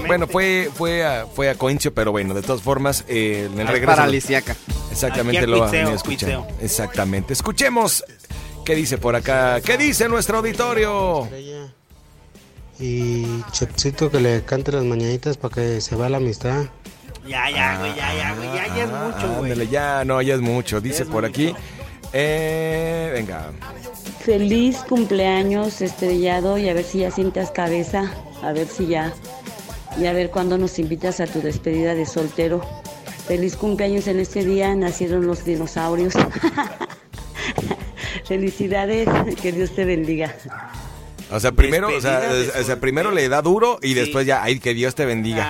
bueno, 0.07 0.27
fue, 0.27 0.69
fue, 0.73 1.05
a, 1.05 1.25
fue 1.27 1.49
a 1.49 1.55
Coincio, 1.55 1.93
pero 1.93 2.11
bueno, 2.11 2.33
de 2.33 2.41
todas 2.41 2.61
formas, 2.61 3.03
eh, 3.07 3.49
en 3.51 3.59
el 3.59 3.67
Es 3.67 3.73
regreso. 3.73 3.95
paradisíaca. 3.97 4.55
Exactamente 4.91 5.45
lo 5.47 5.59
va 5.59 5.69
a 5.69 5.93
escuchar. 5.93 6.47
Exactamente. 6.61 7.33
Escuchemos 7.33 8.03
qué 8.65 8.75
dice 8.75 8.97
por 8.97 9.15
acá. 9.15 9.59
¿Qué 9.61 9.77
dice 9.77 10.07
nuestro 10.07 10.37
auditorio? 10.37 11.27
Y 12.79 13.41
Chepsito 13.51 14.09
que 14.09 14.19
le 14.19 14.43
cante 14.43 14.71
las 14.71 14.83
mañanitas 14.83 15.37
para 15.37 15.53
que 15.55 15.81
se 15.81 15.95
vea 15.95 16.09
la 16.09 16.17
amistad. 16.17 16.65
Ya, 17.27 17.49
ya, 17.49 17.77
güey, 17.79 17.95
ya, 17.95 18.13
ya, 18.15 18.35
güey, 18.35 18.47
ya, 18.53 18.67
ya 18.75 18.83
es 18.83 18.89
mucho, 18.89 19.27
güey. 19.39 19.51
Ándale, 19.51 19.67
ya, 19.69 20.03
no, 20.05 20.21
ya 20.21 20.33
es 20.35 20.41
mucho. 20.41 20.81
Dice 20.81 21.05
por 21.05 21.23
aquí. 21.25 21.55
Eh, 22.11 23.11
venga. 23.13 23.51
Feliz 24.23 24.77
cumpleaños 24.87 25.81
estrellado 25.81 26.57
y 26.57 26.69
a 26.69 26.73
ver 26.73 26.85
si 26.85 26.99
ya 26.99 27.11
sientas 27.11 27.51
cabeza, 27.51 28.09
a 28.41 28.53
ver 28.53 28.67
si 28.67 28.87
ya, 28.87 29.13
y 29.99 30.05
a 30.05 30.13
ver 30.13 30.29
cuándo 30.29 30.57
nos 30.57 30.79
invitas 30.79 31.19
a 31.19 31.27
tu 31.27 31.41
despedida 31.41 31.93
de 31.93 32.05
soltero. 32.05 32.61
Feliz 33.27 33.57
cumpleaños 33.57 34.07
en 34.07 34.21
este 34.21 34.45
día, 34.45 34.73
nacieron 34.75 35.27
los 35.27 35.43
dinosaurios. 35.43 36.13
Felicidades, 38.25 39.09
que 39.41 39.51
Dios 39.51 39.75
te 39.75 39.83
bendiga. 39.83 40.33
O 41.29 41.39
sea, 41.39 41.51
primero, 41.51 41.89
o 41.89 41.99
sea, 41.99 42.21
o 42.55 42.79
primero 42.79 43.11
le 43.11 43.27
da 43.27 43.41
duro 43.41 43.77
y 43.81 43.93
después 43.93 44.25
ya, 44.25 44.41
ay, 44.41 44.59
que 44.59 44.73
Dios 44.73 44.95
te 44.95 45.05
bendiga. 45.05 45.43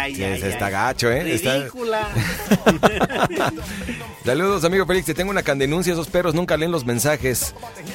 Ay, 0.00 0.14
Sí, 0.14 0.24
ay, 0.24 0.32
ese 0.34 0.46
ay. 0.46 0.52
está 0.52 0.70
gacho, 0.70 1.10
¿eh? 1.10 1.34
Está- 1.34 1.58
Ridícula. 1.58 2.08
Saludos, 4.24 4.64
amigo 4.64 4.86
Félix. 4.86 5.06
Te 5.06 5.14
tengo 5.14 5.30
una 5.30 5.42
candenuncia. 5.42 5.92
Esos 5.92 6.08
perros 6.08 6.34
nunca 6.34 6.56
leen 6.56 6.70
los 6.72 6.84
mensajes. 6.84 7.54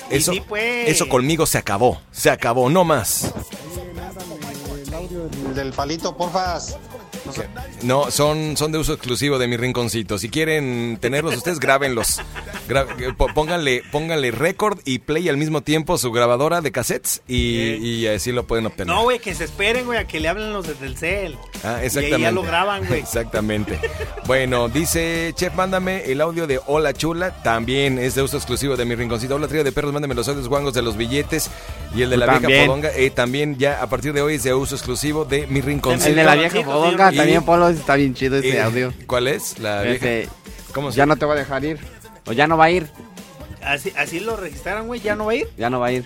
Eso, 0.09 0.33
sí, 0.33 0.41
pues. 0.47 0.89
eso 0.89 1.07
conmigo 1.07 1.45
se 1.45 1.57
acabó. 1.57 2.01
Se 2.11 2.29
acabó, 2.29 2.69
no 2.69 2.83
más. 2.83 3.33
El 5.47 5.55
del 5.55 5.71
palito, 5.73 6.15
porfas. 6.15 6.77
No, 7.81 8.09
son, 8.11 8.57
son 8.57 8.71
de 8.71 8.77
uso 8.77 8.93
exclusivo 8.93 9.37
de 9.37 9.47
mi 9.47 9.57
rinconcito. 9.57 10.17
Si 10.17 10.29
quieren 10.29 10.97
tenerlos 10.99 11.35
ustedes, 11.37 11.59
grábenlos. 11.59 12.21
Gra- 12.67 12.87
eh, 12.99 13.13
pónganle, 13.33 13.83
pónganle 13.91 14.31
récord 14.31 14.79
y 14.85 14.99
play 14.99 15.29
al 15.29 15.37
mismo 15.37 15.61
tiempo 15.61 15.97
su 15.97 16.11
grabadora 16.11 16.61
de 16.61 16.71
cassettes 16.71 17.21
y, 17.27 17.73
y 17.75 18.07
así 18.07 18.31
lo 18.31 18.45
pueden 18.47 18.65
obtener. 18.65 18.93
No, 18.93 19.03
güey, 19.03 19.19
que 19.19 19.35
se 19.35 19.43
esperen, 19.43 19.85
güey, 19.85 19.99
a 19.99 20.07
que 20.07 20.19
le 20.19 20.27
hablen 20.29 20.51
los 20.53 20.65
de 20.67 20.73
Telcel. 20.73 21.37
Ah, 21.63 21.79
Y 21.81 21.85
exactamente. 21.85 22.15
ahí 22.15 22.21
ya 22.21 22.31
lo 22.31 22.43
graban, 22.43 22.85
güey. 22.87 22.99
Exactamente. 23.05 23.79
Bueno, 24.25 24.67
dice 24.69 25.31
Chef, 25.35 25.53
mándame 25.55 26.05
el 26.11 26.21
audio 26.21 26.47
de 26.47 26.59
Hola 26.65 26.93
Chula. 26.93 27.31
También 27.43 27.99
es 27.99 28.15
de 28.15 28.23
uso 28.23 28.37
exclusivo 28.37 28.75
de 28.75 28.85
mi 28.85 28.95
rinconcito. 28.95 29.35
Hola 29.35 29.47
Trío 29.47 29.63
de 29.63 29.71
Perros, 29.71 29.93
mándame 29.93 30.15
los 30.15 30.27
audios 30.27 30.47
guangos 30.47 30.73
de 30.73 30.81
los 30.81 30.97
billetes. 30.97 31.49
Y 31.95 32.01
el 32.01 32.09
de 32.09 32.17
la 32.17 32.25
vieja 32.25 32.41
También. 32.41 32.65
podonga. 32.67 32.89
eh, 32.95 33.09
también 33.09 33.57
ya 33.57 33.81
a 33.81 33.87
partir 33.87 34.11
de 34.13 34.21
hoy 34.21 34.35
es 34.35 34.43
de 34.43 34.53
uso 34.53 34.75
exclusivo 34.75 35.23
de 35.25 35.47
mi 35.47 35.61
rinconcito. 35.61 36.09
El 36.09 36.15
de 36.15 36.23
la 36.23 36.35
vieja 36.35 36.59
bodonga, 36.61 37.11
Y- 37.15 37.17
también 37.17 37.43
Polo, 37.43 37.69
está 37.69 37.95
bien 37.95 38.13
chido 38.13 38.37
ese 38.37 38.49
y- 38.49 38.57
audio. 38.57 38.93
¿Cuál 39.07 39.27
es? 39.27 39.59
La 39.59 39.81
vieja. 39.81 40.05
Ese, 40.05 40.29
¿Cómo 40.73 40.91
se 40.91 40.97
ya 40.97 41.05
no 41.05 41.15
te 41.17 41.25
va 41.25 41.33
a 41.33 41.37
dejar 41.37 41.63
ir. 41.65 41.79
O 42.27 42.31
ya 42.33 42.47
no 42.47 42.57
va 42.57 42.65
a 42.65 42.71
ir. 42.71 42.89
Así, 43.63 43.91
así 43.97 44.19
lo 44.19 44.35
registraron, 44.35 44.87
güey, 44.87 44.99
ya 45.01 45.15
no 45.15 45.25
va 45.25 45.31
a 45.31 45.35
ir. 45.35 45.49
Ya 45.57 45.69
no 45.69 45.79
va 45.79 45.87
a 45.87 45.91
ir. 45.91 46.05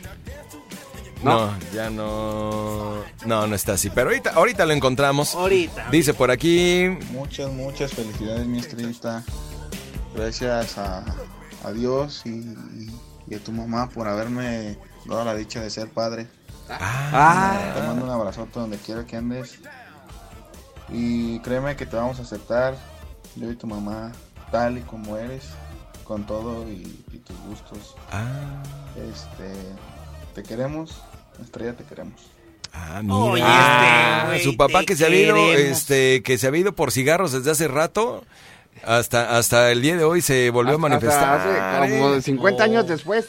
No, 1.23 1.53
ya 1.73 1.89
no. 1.89 3.03
No, 3.25 3.45
no 3.47 3.55
está 3.55 3.73
así. 3.73 3.89
Pero 3.89 4.09
ahorita, 4.09 4.29
ahorita 4.31 4.65
lo 4.65 4.71
encontramos. 4.73 5.35
Ahorita. 5.35 5.87
Dice 5.91 6.13
por 6.13 6.31
aquí. 6.31 6.87
Muchas, 7.11 7.51
muchas 7.51 7.91
felicidades, 7.93 8.47
mi 8.47 8.59
estrellita. 8.59 9.23
Gracias 10.15 10.77
a, 10.77 11.03
a 11.65 11.71
Dios 11.73 12.21
y, 12.25 12.55
y 13.27 13.35
a 13.35 13.39
tu 13.39 13.51
mamá 13.51 13.89
por 13.89 14.07
haberme 14.07 14.77
dado 15.05 15.25
la 15.25 15.35
dicha 15.35 15.59
de 15.59 15.69
ser 15.69 15.89
padre. 15.89 16.27
Ah. 16.69 17.73
Te 17.75 17.81
mando 17.81 18.05
un 18.05 18.11
abrazote 18.11 18.59
donde 18.59 18.77
quiera 18.77 19.05
que 19.05 19.17
andes. 19.17 19.59
Y 20.91 21.39
créeme 21.39 21.75
que 21.75 21.85
te 21.85 21.95
vamos 21.95 22.19
a 22.19 22.23
aceptar, 22.23 22.75
yo 23.35 23.51
y 23.51 23.55
tu 23.55 23.67
mamá, 23.67 24.11
tal 24.51 24.77
y 24.77 24.81
como 24.81 25.17
eres, 25.17 25.43
con 26.03 26.25
todo 26.25 26.67
y, 26.69 27.03
y 27.11 27.17
tus 27.19 27.37
gustos. 27.47 27.95
Ah. 28.11 28.63
Este, 28.95 29.53
te 30.33 30.43
queremos, 30.43 31.01
estrella, 31.41 31.73
te 31.73 31.83
queremos. 31.83 32.21
Ah, 32.73 33.01
mira. 33.03 33.15
Oye, 33.15 33.43
Ah, 33.45 34.31
este, 34.33 34.43
su 34.43 34.57
papá 34.57 34.83
que 34.83 34.95
se 34.95 35.05
ha 35.05 35.09
ido, 35.09 35.35
este, 35.53 36.21
que 36.23 36.37
se 36.37 36.47
ha 36.47 36.55
ido 36.55 36.73
por 36.73 36.91
cigarros 36.91 37.31
desde 37.31 37.51
hace 37.51 37.67
rato. 37.67 38.23
Hasta, 38.85 39.37
hasta 39.37 39.71
el 39.73 39.81
día 39.81 39.97
de 39.97 40.05
hoy 40.05 40.21
se 40.21 40.49
volvió 40.51 40.71
a 40.73 40.75
Hasta 40.75 40.87
manifestar. 40.89 41.81
hace 41.81 41.89
como 41.99 42.13
¿eh? 42.15 42.21
50 42.21 42.63
años 42.63 42.87
después. 42.87 43.27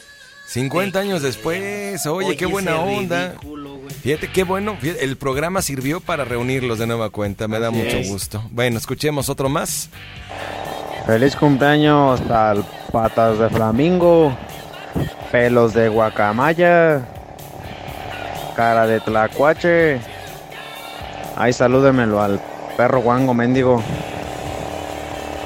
50 0.51 0.99
años 0.99 1.21
después, 1.21 2.05
oye, 2.07 2.27
Oye, 2.27 2.35
qué 2.35 2.45
buena 2.45 2.75
onda. 2.81 3.35
Fíjate 4.03 4.29
qué 4.29 4.43
bueno, 4.43 4.75
fíjate, 4.77 5.05
el 5.05 5.15
programa 5.15 5.61
sirvió 5.61 6.01
para 6.01 6.25
reunirlos 6.25 6.77
de 6.77 6.87
nueva 6.87 7.09
cuenta, 7.09 7.47
me 7.47 7.57
da 7.57 7.71
mucho 7.71 7.95
es. 7.95 8.09
gusto. 8.09 8.43
Bueno, 8.51 8.77
escuchemos 8.77 9.29
otro 9.29 9.47
más. 9.47 9.89
Feliz 11.05 11.37
cumpleaños 11.37 12.19
al 12.29 12.65
patas 12.91 13.39
de 13.39 13.49
flamingo, 13.49 14.35
pelos 15.31 15.73
de 15.73 15.87
guacamaya, 15.87 17.07
cara 18.53 18.85
de 18.87 18.99
tlacuache. 18.99 20.01
Ahí 21.37 21.53
salúdemelo 21.53 22.21
al 22.21 22.41
perro 22.75 22.99
guango 22.99 23.33
mendigo. 23.33 23.81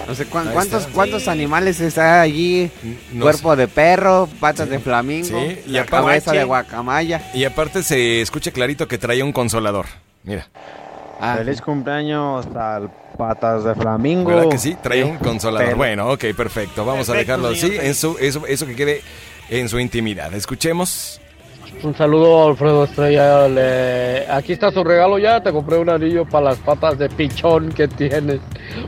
No 0.07 0.13
sé 0.15 0.25
cuán- 0.25 0.51
cuántos, 0.51 0.81
está. 0.81 0.93
cuántos 0.93 1.27
animales 1.27 1.79
está 1.81 2.21
allí. 2.21 2.69
no 3.11 3.23
Cuerpo 3.23 3.55
de 3.55 3.67
perro, 3.67 4.27
patas 4.39 4.69
de 4.69 4.79
flamingo, 4.79 5.27
Sí, 5.27 5.59
y 5.65 5.69
la 5.71 5.81
aparte- 5.81 6.05
cabeza 6.07 6.31
de 6.33 6.43
guacamaya. 6.43 7.31
Y 7.33 7.43
aparte 7.45 7.81
se 7.83 8.21
escucha 8.21 8.51
clarito 8.51 8.87
que 8.87 8.97
traía 8.97 9.23
un 9.25 9.31
consolador. 9.33 9.85
Mira. 10.23 10.47
Feliz 11.37 11.61
cumpleaños 11.61 12.45
al 12.55 12.89
patas 13.17 13.63
de 13.63 13.73
flamingo. 13.73 14.29
¿Verdad 14.29 14.49
que 14.49 14.57
sí? 14.57 14.75
Trae 14.83 15.03
un 15.03 15.17
consolador. 15.17 15.69
Pel- 15.73 15.75
Bueno, 15.77 16.11
ok, 16.11 16.25
perfecto. 16.35 16.83
Vamos 16.85 17.09
a 17.09 17.13
dejarlo 17.13 17.47
así. 17.49 17.73
Eso, 17.81 18.17
eso, 18.19 18.45
eso 18.47 18.67
que 18.67 18.75
quede 18.75 19.01
en 19.49 19.69
su 19.69 19.79
intimidad. 19.79 20.33
Escuchemos. 20.33 21.21
Un 21.85 21.95
saludo 21.95 22.47
Alfredo 22.47 22.85
Estrella. 22.85 23.47
le- 23.47 24.25
Aquí 24.29 24.53
está 24.53 24.71
su 24.71 24.83
regalo 24.83 25.19
ya. 25.19 25.41
Te 25.43 25.51
compré 25.51 25.77
un 25.77 25.89
anillo 25.89 26.25
para 26.25 26.45
las 26.47 26.57
patas 26.57 26.97
de 26.97 27.09
pichón 27.09 27.71
que 27.71 27.87
tienes. 27.87 28.39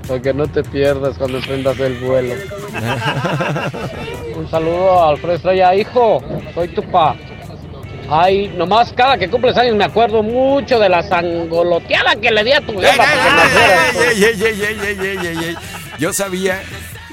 Para 0.08 0.20
que 0.22 0.34
no 0.34 0.48
te 0.48 0.64
pierdas 0.64 1.16
cuando 1.18 1.38
emprendas 1.38 1.80
el 1.80 1.94
vuelo. 2.00 2.34
Un 4.36 4.50
saludo 4.50 5.04
a 5.04 5.10
Alfredo 5.12 5.36
Estrella. 5.36 5.76
Hijo, 5.76 6.24
soy 6.56 6.70
tu 6.70 6.82
pa. 6.90 7.16
Ay, 8.10 8.48
nomás 8.58 8.92
cada 8.94 9.18
que 9.18 9.30
cumples 9.30 9.56
años 9.58 9.76
me 9.76 9.84
acuerdo 9.84 10.24
mucho 10.24 10.80
de 10.80 10.88
la 10.90 11.04
sangoloteada 11.04 12.16
que 12.16 12.32
le 12.32 12.44
di 12.44 12.54
a 12.54 12.62
tu 12.62 12.74
porque 12.74 12.88
ey. 12.88 12.94
Yo 16.00 16.14
sabía, 16.14 16.62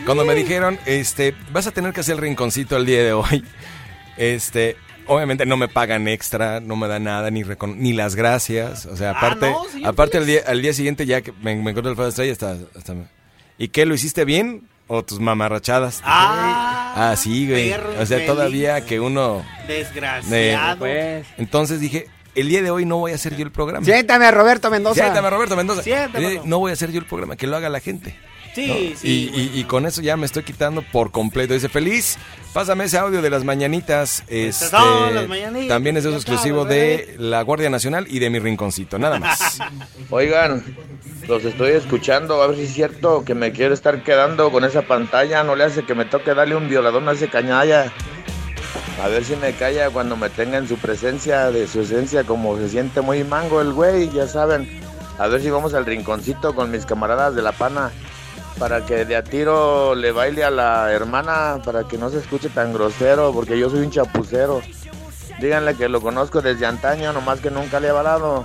cuando 0.07 0.25
me 0.25 0.35
dijeron, 0.35 0.79
este, 0.87 1.35
vas 1.51 1.67
a 1.67 1.73
tener 1.73 1.93
que 1.93 2.01
hacer 2.01 2.15
el 2.15 2.21
rinconcito 2.21 2.77
el 2.77 2.87
día 2.87 3.03
de 3.03 3.13
hoy. 3.13 3.45
Este, 4.17 4.77
obviamente 5.07 5.47
no 5.47 5.57
me 5.57 5.69
pagan 5.69 6.09
extra, 6.09 6.61
no 6.61 6.77
me 6.77 6.89
dan 6.89 7.05
nada, 7.05 7.31
ni 7.31 7.43
recon- 7.43 7.77
ni 7.77 7.93
las 7.93 8.15
gracias. 8.17 8.87
O 8.87 8.97
sea, 8.97 9.11
aparte, 9.11 9.51
no, 9.51 9.65
señor 9.71 9.89
aparte 9.91 10.19
al 10.19 10.27
día, 10.27 10.41
al 10.47 10.63
día 10.63 10.73
siguiente 10.73 11.07
ya 11.07 11.21
que 11.23 11.33
me, 11.33 11.55
me 11.57 11.71
encuentro 11.71 11.91
el 11.91 11.97
Fado 11.97 12.09
Estrella, 12.09 12.33
hasta, 12.33 12.57
hasta 12.77 12.95
me- 12.95 13.07
¿Y 13.59 13.69
qué? 13.69 13.87
¿Lo 13.87 13.95
hiciste 13.95 14.25
bien? 14.25 14.69
¿O 14.87 15.03
tus 15.03 15.19
mamarrachadas? 15.21 16.03
Ah, 16.05 16.93
ah 17.13 17.17
sí, 17.17 17.49
güey. 17.49 17.73
O 17.99 18.05
sea, 18.05 18.27
todavía 18.27 18.85
que 18.85 19.01
uno... 19.01 19.45
Desgraciado. 19.67 20.85
Eh, 20.87 21.25
Entonces 21.39 21.81
dije, 21.81 22.07
el 22.35 22.49
día 22.49 22.63
de 22.63 22.71
hoy 22.71 22.85
no 22.85 22.99
voy 22.99 23.13
a 23.13 23.15
hacer 23.15 23.37
yo 23.37 23.45
el 23.45 23.51
programa. 23.53 23.85
Siéntame 23.85 24.27
a 24.27 24.31
Roberto 24.31 24.69
Mendoza. 24.71 25.01
Siéntame, 25.01 25.31
Roberto 25.31 25.57
Mendoza. 25.57 25.83
No 26.45 26.59
voy 26.59 26.71
a 26.71 26.75
hacer 26.75 26.91
yo 26.93 26.99
el 26.99 27.07
programa, 27.07 27.37
que 27.37 27.47
lo 27.47 27.57
haga 27.57 27.69
la 27.71 27.81
gente. 27.81 28.15
Sí, 28.55 28.67
¿no? 28.93 28.99
sí, 28.99 29.31
Y, 29.35 29.41
y- 29.41 29.61
y 29.61 29.65
con 29.65 29.85
eso 29.87 30.01
ya 30.01 30.17
me 30.17 30.27
estoy 30.27 30.43
quitando 30.45 30.83
por 30.93 31.11
completo. 31.11 31.55
Dice, 31.55 31.69
feliz, 31.69 32.17
pásame 32.53 32.85
ese 32.85 32.99
audio 32.99 33.21
de 33.21 33.31
las 33.31 33.45
mañanitas. 33.45 34.23
Este, 34.29 34.77
las 35.13 35.29
mañanitas, 35.29 35.69
también 35.69 35.97
es 35.97 36.05
ya 36.05 36.11
exclusivo 36.11 36.65
de 36.65 37.17
la 37.19 37.43
Guardia 37.43 37.69
Nacional 37.71 38.07
y 38.09 38.19
de 38.21 38.31
mi 38.31 38.39
rinconcito, 38.39 38.99
nada 38.99 39.19
más. 39.19 39.59
Oigan, 40.11 40.63
los 41.27 41.45
estoy 41.45 41.73
escuchando, 41.73 42.43
a 42.43 42.47
ver 42.47 42.57
si 42.57 42.63
es 42.63 42.73
cierto 42.75 43.25
que 43.25 43.35
me 43.35 43.53
quiero 43.53 43.75
estar 43.75 44.03
quedando 44.05 44.53
con 44.53 44.65
esa 44.65 44.83
pantalla, 44.83 45.43
no 45.43 45.57
le 45.57 45.65
hace 45.65 45.85
que 45.85 45.95
me 45.95 46.05
toque 46.05 46.35
darle 46.35 46.55
un 46.57 46.69
violadón 46.69 47.09
a 47.09 47.13
ese 47.13 47.29
cañalla. 47.29 47.93
A 49.03 49.09
ver 49.09 49.25
si 49.25 49.35
me 49.37 49.53
calla 49.55 49.91
cuando 49.91 50.17
me 50.17 50.31
tenga 50.31 50.57
en 50.59 50.69
su 50.69 50.77
presencia, 50.77 51.51
de 51.51 51.67
su 51.67 51.81
esencia, 51.81 52.23
como 52.25 52.57
se 52.57 52.69
siente 52.69 53.01
muy 53.01 53.25
mango 53.25 53.61
el 53.61 53.73
güey, 53.73 54.09
ya 54.11 54.29
saben. 54.29 54.81
A 55.19 55.27
ver 55.27 55.41
si 55.43 55.51
vamos 55.51 55.75
al 55.75 55.85
rinconcito 55.87 56.55
con 56.55 56.71
mis 56.71 56.87
camaradas 56.87 57.35
de 57.35 57.43
la 57.43 57.53
pana, 57.53 57.91
para 58.59 58.85
que 58.87 59.05
de 59.05 59.17
a 59.17 59.25
tiro 59.25 59.95
le 59.95 60.13
baile 60.13 60.45
a 60.45 60.51
la 60.51 60.93
hermana, 60.93 61.61
para 61.65 61.85
que 61.85 61.99
no 61.99 62.11
se 62.11 62.19
escuche 62.19 62.49
tan 62.49 62.73
grosero, 62.73 63.33
porque 63.33 63.59
yo 63.59 63.71
soy 63.71 63.81
un 63.81 63.91
chapucero. 63.91 64.63
Díganle 65.41 65.75
que 65.75 65.89
lo 65.89 66.01
conozco 66.01 66.41
desde 66.41 66.67
antaño, 66.67 67.13
nomás 67.13 67.41
que 67.41 67.51
nunca 67.51 67.81
le 67.81 67.89
he 67.89 67.93
balado. 67.93 68.45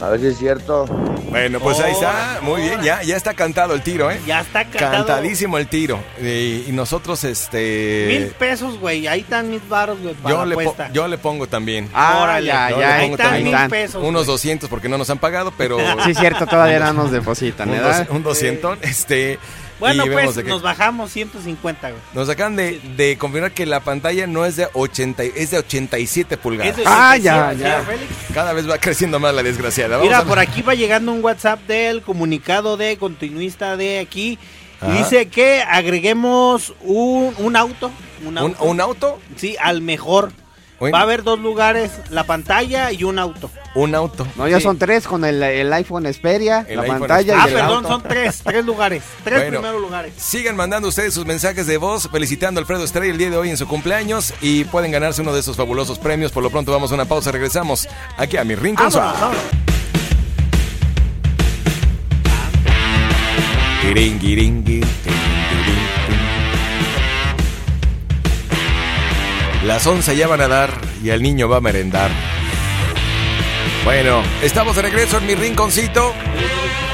A 0.00 0.08
ver 0.10 0.20
si 0.20 0.26
es 0.26 0.38
cierto. 0.38 0.84
Bueno, 1.30 1.58
pues 1.60 1.80
ahí 1.80 1.92
está, 1.92 2.38
muy 2.42 2.60
bien, 2.62 2.80
ya, 2.82 3.02
ya 3.02 3.16
está 3.16 3.34
cantado 3.34 3.74
el 3.74 3.82
tiro, 3.82 4.10
¿eh? 4.10 4.20
Ya 4.26 4.40
está 4.40 4.64
cantado. 4.64 4.92
Cantadísimo 5.06 5.58
el 5.58 5.66
tiro. 5.68 5.98
Y, 6.20 6.64
y 6.66 6.70
nosotros, 6.72 7.24
este... 7.24 8.06
Mil 8.08 8.26
pesos, 8.38 8.78
güey. 8.78 9.06
Ahí 9.06 9.20
están 9.20 9.50
mis 9.50 9.66
baros, 9.68 9.98
güey, 10.00 10.14
para 10.14 10.34
Yo 10.34 10.40
la 10.40 10.46
le, 10.46 10.54
apuesta. 10.54 10.90
yo 10.92 11.08
le 11.08 11.18
pongo 11.18 11.46
también. 11.46 11.88
Ah, 11.94 12.20
Órale. 12.22 12.46
ya, 12.46 12.70
Yo 12.70 12.80
ya. 12.80 12.86
le 12.88 12.92
Ahí 12.92 13.02
pongo 13.02 13.14
están 13.16 13.32
también. 13.34 13.58
mil 13.60 13.68
pesos. 13.70 14.02
Unos 14.02 14.24
güey. 14.26 14.34
200 14.34 14.68
porque 14.70 14.88
no 14.88 14.98
nos 14.98 15.10
han 15.10 15.18
pagado, 15.18 15.52
pero... 15.56 15.78
Sí, 16.04 16.14
cierto, 16.14 16.46
todavía 16.46 16.78
no 16.80 16.92
nos 16.92 17.10
depositan, 17.10 17.68
un, 17.70 17.76
¿verdad? 17.76 18.06
dos- 18.06 18.16
un 18.16 18.22
200, 18.22 18.78
este... 18.82 19.38
Bueno, 19.78 20.04
pues 20.10 20.44
nos 20.44 20.62
bajamos 20.62 21.10
150, 21.12 21.90
güey. 21.90 22.02
Nos 22.14 22.28
acaban 22.28 22.56
de, 22.56 22.80
de 22.96 23.18
confirmar 23.18 23.52
que 23.52 23.66
la 23.66 23.80
pantalla 23.80 24.26
no 24.26 24.44
es 24.46 24.56
de 24.56 24.68
80, 24.72 25.22
es 25.24 25.50
de 25.50 25.58
87 25.58 26.36
pulgadas. 26.38 26.70
Es 26.72 26.76
de 26.78 26.84
Ah, 26.86 27.14
87, 27.16 27.22
ya, 27.22 27.52
¿sí, 27.52 27.58
ya. 27.60 27.82
Félix? 27.82 28.12
Cada 28.32 28.52
vez 28.52 28.68
va 28.68 28.78
creciendo 28.78 29.20
más 29.20 29.34
la 29.34 29.42
desgraciada. 29.42 29.96
Vamos 29.96 30.06
Mira, 30.08 30.18
a- 30.20 30.24
por 30.24 30.38
aquí 30.38 30.62
va 30.62 30.74
llegando 30.74 31.12
un 31.12 31.22
WhatsApp 31.22 31.60
del 31.66 32.02
comunicado 32.02 32.76
de 32.76 32.96
continuista 32.96 33.76
de 33.76 33.98
aquí. 33.98 34.38
Y 34.86 34.92
dice 34.98 35.28
que 35.28 35.62
agreguemos 35.62 36.74
un, 36.82 37.34
un 37.38 37.56
auto. 37.56 37.90
Un 38.22 38.28
¿Un, 38.28 38.38
auto. 38.38 38.64
un 38.64 38.80
auto? 38.80 39.18
Sí, 39.36 39.56
al 39.60 39.80
mejor. 39.82 40.32
Bueno. 40.78 40.94
Va 40.94 41.00
a 41.00 41.02
haber 41.04 41.22
dos 41.22 41.38
lugares, 41.38 41.90
la 42.10 42.24
pantalla 42.24 42.92
y 42.92 43.02
un 43.04 43.18
auto. 43.18 43.50
Un 43.74 43.94
auto. 43.94 44.26
No, 44.36 44.46
ya 44.46 44.58
Sí. 44.58 44.62
son 44.64 44.78
tres 44.78 45.06
con 45.06 45.24
el, 45.24 45.42
el 45.42 45.72
iPhone 45.72 46.04
Xperia, 46.12 46.66
El 46.68 46.76
la 46.76 46.82
iPhone 46.82 46.98
pantalla 47.00 47.34
Ah, 47.42 47.44
y 47.46 47.48
el 47.48 47.54
perdón, 47.54 47.76
auto. 47.76 47.88
son 47.88 48.02
tres, 48.02 48.42
tres 48.44 48.64
lugares. 48.64 49.02
Tres 49.24 49.38
Bueno. 49.40 49.58
primeros 49.60 49.80
lugares. 49.80 50.12
Sigan 50.18 50.54
mandando 50.54 50.88
ustedes 50.88 51.14
sus 51.14 51.24
mensajes 51.24 51.66
de 51.66 51.78
voz 51.78 52.08
felicitando 52.10 52.58
a 52.58 52.62
Alfredo 52.62 52.84
Estrella 52.84 53.10
el 53.10 53.18
día 53.18 53.30
de 53.30 53.36
hoy 53.38 53.48
en 53.50 53.56
su 53.56 53.66
cumpleaños 53.66 54.34
y 54.42 54.64
pueden 54.64 54.90
ganarse 54.92 55.22
uno 55.22 55.32
de 55.32 55.40
esos 55.40 55.56
fabulosos 55.56 55.98
premios. 55.98 56.30
Por 56.30 56.42
lo 56.42 56.50
pronto 56.50 56.72
vamos 56.72 56.90
a 56.92 56.94
una 56.94 57.06
pausa, 57.06 57.32
regresamos 57.32 57.88
aquí 58.18 58.36
a 58.36 58.44
mi 58.44 58.54
rincón. 58.54 58.90
Vámonos, 58.92 59.20
vámonos. 59.20 59.42
Tiringuiringui, 63.82 64.80
Las 69.66 69.86
11 69.86 70.16
ya 70.16 70.28
van 70.28 70.40
a 70.40 70.48
dar 70.48 70.70
y 71.02 71.10
el 71.10 71.22
niño 71.22 71.48
va 71.48 71.56
a 71.56 71.60
merendar. 71.60 72.10
Bueno, 73.84 74.22
estamos 74.42 74.76
de 74.76 74.82
regreso 74.82 75.18
en 75.18 75.26
mi 75.26 75.34
rinconcito. 75.34 76.14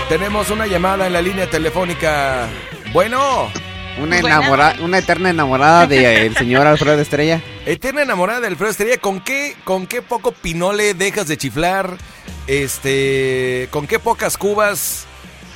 Tenemos 0.09 0.51
una 0.51 0.67
llamada 0.67 1.07
en 1.07 1.13
la 1.13 1.21
línea 1.23 1.49
telefónica. 1.49 2.49
Bueno, 2.93 3.51
Una, 3.99 4.19
enamora- 4.19 4.77
una 4.81 4.99
eterna 4.99 5.31
enamorada 5.31 5.87
del 5.87 6.35
señor 6.37 6.67
Alfredo 6.67 6.99
Estrella. 7.01 7.43
eterna 7.67 8.03
enamorada 8.03 8.41
de 8.41 8.47
Alfredo 8.49 8.71
Estrella, 8.71 8.97
¿con 8.99 9.21
qué, 9.21 9.55
¿con 9.65 9.87
qué 9.87 10.01
poco 10.03 10.33
pinole 10.33 10.95
dejas 10.95 11.29
de 11.29 11.37
chiflar? 11.37 11.97
Este, 12.47 13.69
¿con 13.71 13.87
qué 13.87 13.99
pocas 13.99 14.37
cubas 14.39 15.05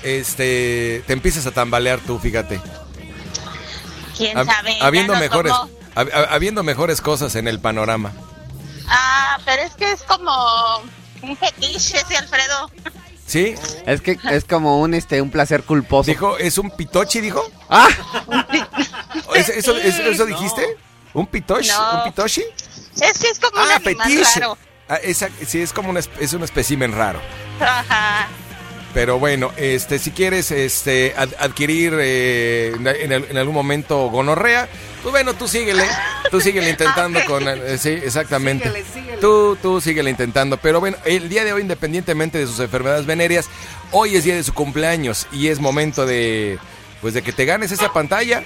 este, 0.03 1.03
te 1.07 1.13
empiezas 1.15 1.47
a 1.47 1.51
tambalear 1.51 1.99
tú, 2.01 2.19
fíjate? 2.19 2.61
¿Quién 4.17 4.37
Hab- 4.37 4.47
sabe? 4.47 4.77
Ya 4.79 4.87
habiendo 4.87 5.13
nos 5.15 5.21
mejores. 5.23 5.53
Hab- 5.97 6.13
hab- 6.13 6.29
habiendo 6.31 6.63
mejores 6.63 7.01
cosas 7.01 7.35
en 7.35 7.49
el 7.49 7.59
panorama. 7.61 8.13
Ah, 8.89 9.39
pero 9.45 9.63
es 9.63 9.73
que 9.75 9.91
es 9.91 10.03
como 10.03 10.33
un 11.23 11.37
fetiche 11.37 11.99
ese 12.01 12.17
Alfredo. 12.17 12.71
¿Sí? 13.27 13.57
Es 13.87 14.01
que 14.03 14.17
es 14.31 14.45
como 14.45 14.81
un 14.81 14.95
este 14.95 15.21
un 15.21 15.31
placer 15.33 15.65
culposo. 15.65 16.09
Dijo, 16.09 16.39
¿es 16.39 16.59
un 16.59 16.71
pitochi, 16.71 17.21
dijo? 17.21 17.43
¡Ah! 17.69 17.89
¿Eso, 19.35 19.53
eso, 19.53 19.77
eso- 19.77 20.03
eso 20.03 20.27
dijiste? 20.27 20.77
¿Un 21.13 21.27
pitochi? 21.27 21.71
No. 21.71 21.99
¿Un 21.99 22.05
pitochi? 22.05 22.45
Es 23.01 23.19
que 23.19 23.29
es 23.29 23.41
como 23.41 23.61
un 23.63 23.69
Ah, 23.69 23.77
animal 23.85 24.09
fetiche. 24.09 24.41
raro. 24.41 24.59
Ah, 24.89 24.97
esa- 25.03 25.29
sí, 25.45 25.61
es 25.61 25.73
como 25.73 25.91
un, 25.91 25.97
es 25.97 26.09
es 26.21 26.33
un 26.35 26.45
espécimen 26.45 26.93
raro. 26.93 27.21
Ajá. 27.61 28.29
Pero 28.97 29.19
bueno, 29.19 29.53
este, 29.59 29.99
si 29.99 30.11
quieres 30.11 30.51
este, 30.51 31.13
ad- 31.19 31.35
adquirir 31.39 31.93
eh, 32.01 32.73
en, 32.75 32.87
en 32.87 33.13
al- 33.13 33.27
en 33.29 33.37
algún 33.37 33.55
momento 33.55 34.09
gonorrea, 34.09 34.71
pues 35.03 35.13
bueno, 35.13 35.35
tú 35.35 35.47
síguele, 35.49 35.85
tú 36.31 36.41
síguele 36.41 36.71
intentando 36.71 37.21
con... 37.27 37.47
eh, 37.47 37.77
sí, 37.77 37.91
exactamente. 37.91 38.65
Síguele, 38.65 38.85
síguele. 38.95 39.19
Tú, 39.19 39.59
tú 39.61 39.83
síguele 39.83 40.09
intentando. 40.09 40.57
Pero 40.57 40.81
bueno, 40.81 40.97
el 41.05 41.29
día 41.29 41.45
de 41.45 41.53
hoy, 41.53 41.61
independientemente 41.61 42.39
de 42.39 42.47
sus 42.47 42.59
enfermedades 42.59 43.05
venéreas, 43.05 43.51
hoy 43.91 44.17
es 44.17 44.25
día 44.25 44.35
de 44.35 44.43
su 44.43 44.55
cumpleaños 44.55 45.27
y 45.31 45.49
es 45.49 45.61
momento 45.61 46.07
de, 46.07 46.59
pues 47.03 47.13
de 47.13 47.21
que 47.21 47.33
te 47.33 47.45
ganes 47.45 47.73
esa 47.73 47.93
pantalla. 47.93 48.45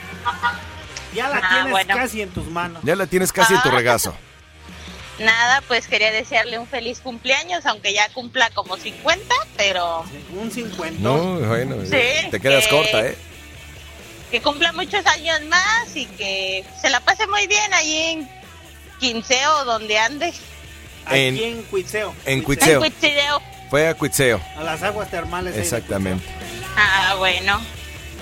Ya 1.14 1.28
la 1.28 1.36
Ah, 1.36 1.48
tienes 1.48 1.70
bueno. 1.70 1.94
casi 1.94 2.22
en 2.22 2.30
tus 2.30 2.46
manos. 2.50 2.82
Ya 2.82 2.96
la 2.96 3.06
tienes 3.06 3.32
casi 3.32 3.54
en 3.54 3.62
tu 3.62 3.68
Ah. 3.68 3.76
regazo. 3.76 4.16
Nada, 5.20 5.62
pues 5.68 5.86
quería 5.86 6.10
desearle 6.12 6.58
un 6.58 6.66
feliz 6.66 7.00
cumpleaños, 7.00 7.66
aunque 7.66 7.92
ya 7.92 8.08
cumpla 8.10 8.50
como 8.50 8.76
50, 8.76 9.34
pero 9.56 10.04
Un 10.34 10.50
50. 10.50 11.00
No, 11.00 11.38
bueno, 11.40 11.76
Sí, 11.84 12.28
te 12.30 12.40
quedas 12.40 12.64
que- 12.64 12.70
corta, 12.70 13.06
¿eh? 13.06 13.16
que 14.30 14.40
cumpla 14.40 14.72
muchos 14.72 15.04
años 15.06 15.40
más 15.48 15.94
y 15.96 16.06
que 16.06 16.64
se 16.80 16.88
la 16.88 17.00
pase 17.00 17.26
muy 17.26 17.46
bien 17.46 17.74
allí 17.74 17.96
en 17.98 18.28
Quinceo, 18.98 19.64
donde 19.64 19.98
ande. 19.98 20.32
Aquí 21.06 21.42
En- 21.44 21.62
Cuitseo. 21.64 22.14
en 22.24 22.42
Cuitseo. 22.42 22.74
En 22.84 22.90
Cuitseo. 22.92 23.42
Fue 23.70 23.88
a 23.88 23.94
Cuitseo. 23.94 24.40
A 24.56 24.62
las 24.62 24.82
aguas 24.82 25.10
termales. 25.10 25.54
ahí 25.54 25.60
Exactamente. 25.60 26.24
Ah, 26.76 27.14
bueno. 27.18 27.60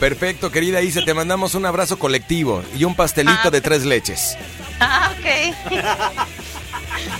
Perfecto, 0.01 0.51
querida 0.53 0.81
Isa, 0.81 1.05
te 1.05 1.13
mandamos 1.13 1.55
un 1.55 1.67
abrazo 1.67 1.99
colectivo 1.99 2.63
y 2.77 2.85
un 2.85 2.95
pastelito 2.95 3.39
Ah. 3.45 3.51
de 3.51 3.61
tres 3.61 3.85
leches. 3.85 4.37
Ah, 4.81 5.13
ok. 5.19 5.27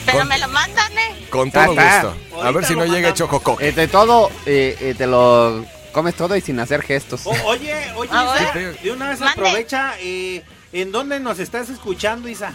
Pero 0.07 0.19
Con- 0.19 0.29
me 0.29 0.39
lo 0.39 0.49
mandan, 0.49 0.93
¿eh? 0.99 1.27
Con 1.31 1.51
todo 1.51 1.67
gusto. 1.75 2.17
A 2.43 2.51
ver 2.51 2.65
si 2.65 2.75
no 2.77 2.85
llega 2.87 3.09
hecho 3.11 3.29
coco. 3.29 3.59
Eh, 3.61 3.73
de 3.73 3.89
todo, 3.89 4.31
eh, 4.47 4.77
eh, 4.81 4.95
te 4.97 5.07
lo 5.07 5.65
comes 5.93 6.15
todo 6.15 6.37
y 6.37 6.41
sin 6.41 6.59
hacer 6.61 6.83
gestos. 6.83 7.27
O- 7.27 7.31
oye, 7.47 7.75
oye, 7.97 8.11
Isa, 8.13 8.53
de 8.83 8.91
una 8.93 9.09
vez 9.11 9.21
Mande. 9.21 9.33
aprovecha. 9.41 9.95
eh, 10.01 10.43
¿En 10.73 10.93
dónde 10.93 11.19
nos 11.19 11.39
estás 11.39 11.69
escuchando, 11.71 12.29
Isa? 12.29 12.53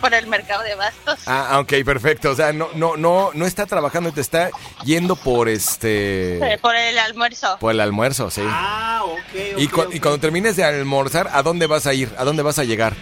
Por 0.00 0.14
el 0.14 0.26
mercado 0.26 0.62
de 0.62 0.74
bastos. 0.74 1.18
Ah, 1.26 1.58
ok, 1.60 1.84
perfecto. 1.84 2.30
O 2.30 2.34
sea, 2.34 2.52
no, 2.54 2.68
no, 2.74 2.96
no, 2.96 3.30
no 3.34 3.44
está 3.44 3.66
trabajando, 3.66 4.10
te 4.10 4.22
está 4.22 4.48
yendo 4.84 5.16
por 5.16 5.48
este. 5.50 6.58
Por 6.62 6.74
el 6.76 6.98
almuerzo. 6.98 7.58
Por 7.60 7.72
el 7.72 7.80
almuerzo, 7.80 8.30
sí. 8.30 8.40
Ah, 8.44 9.02
ok, 9.04 9.18
ok. 9.54 9.58
y, 9.60 9.68
cu- 9.68 9.88
y 9.92 10.00
cuando 10.00 10.18
termines 10.18 10.56
de 10.56 10.64
almorzar, 10.64 11.28
¿a 11.32 11.42
dónde 11.42 11.66
vas 11.66 11.86
a 11.86 11.92
ir? 11.92 12.10
¿A 12.16 12.24
dónde 12.24 12.42
vas 12.42 12.58
a 12.58 12.64
llegar? 12.64 12.94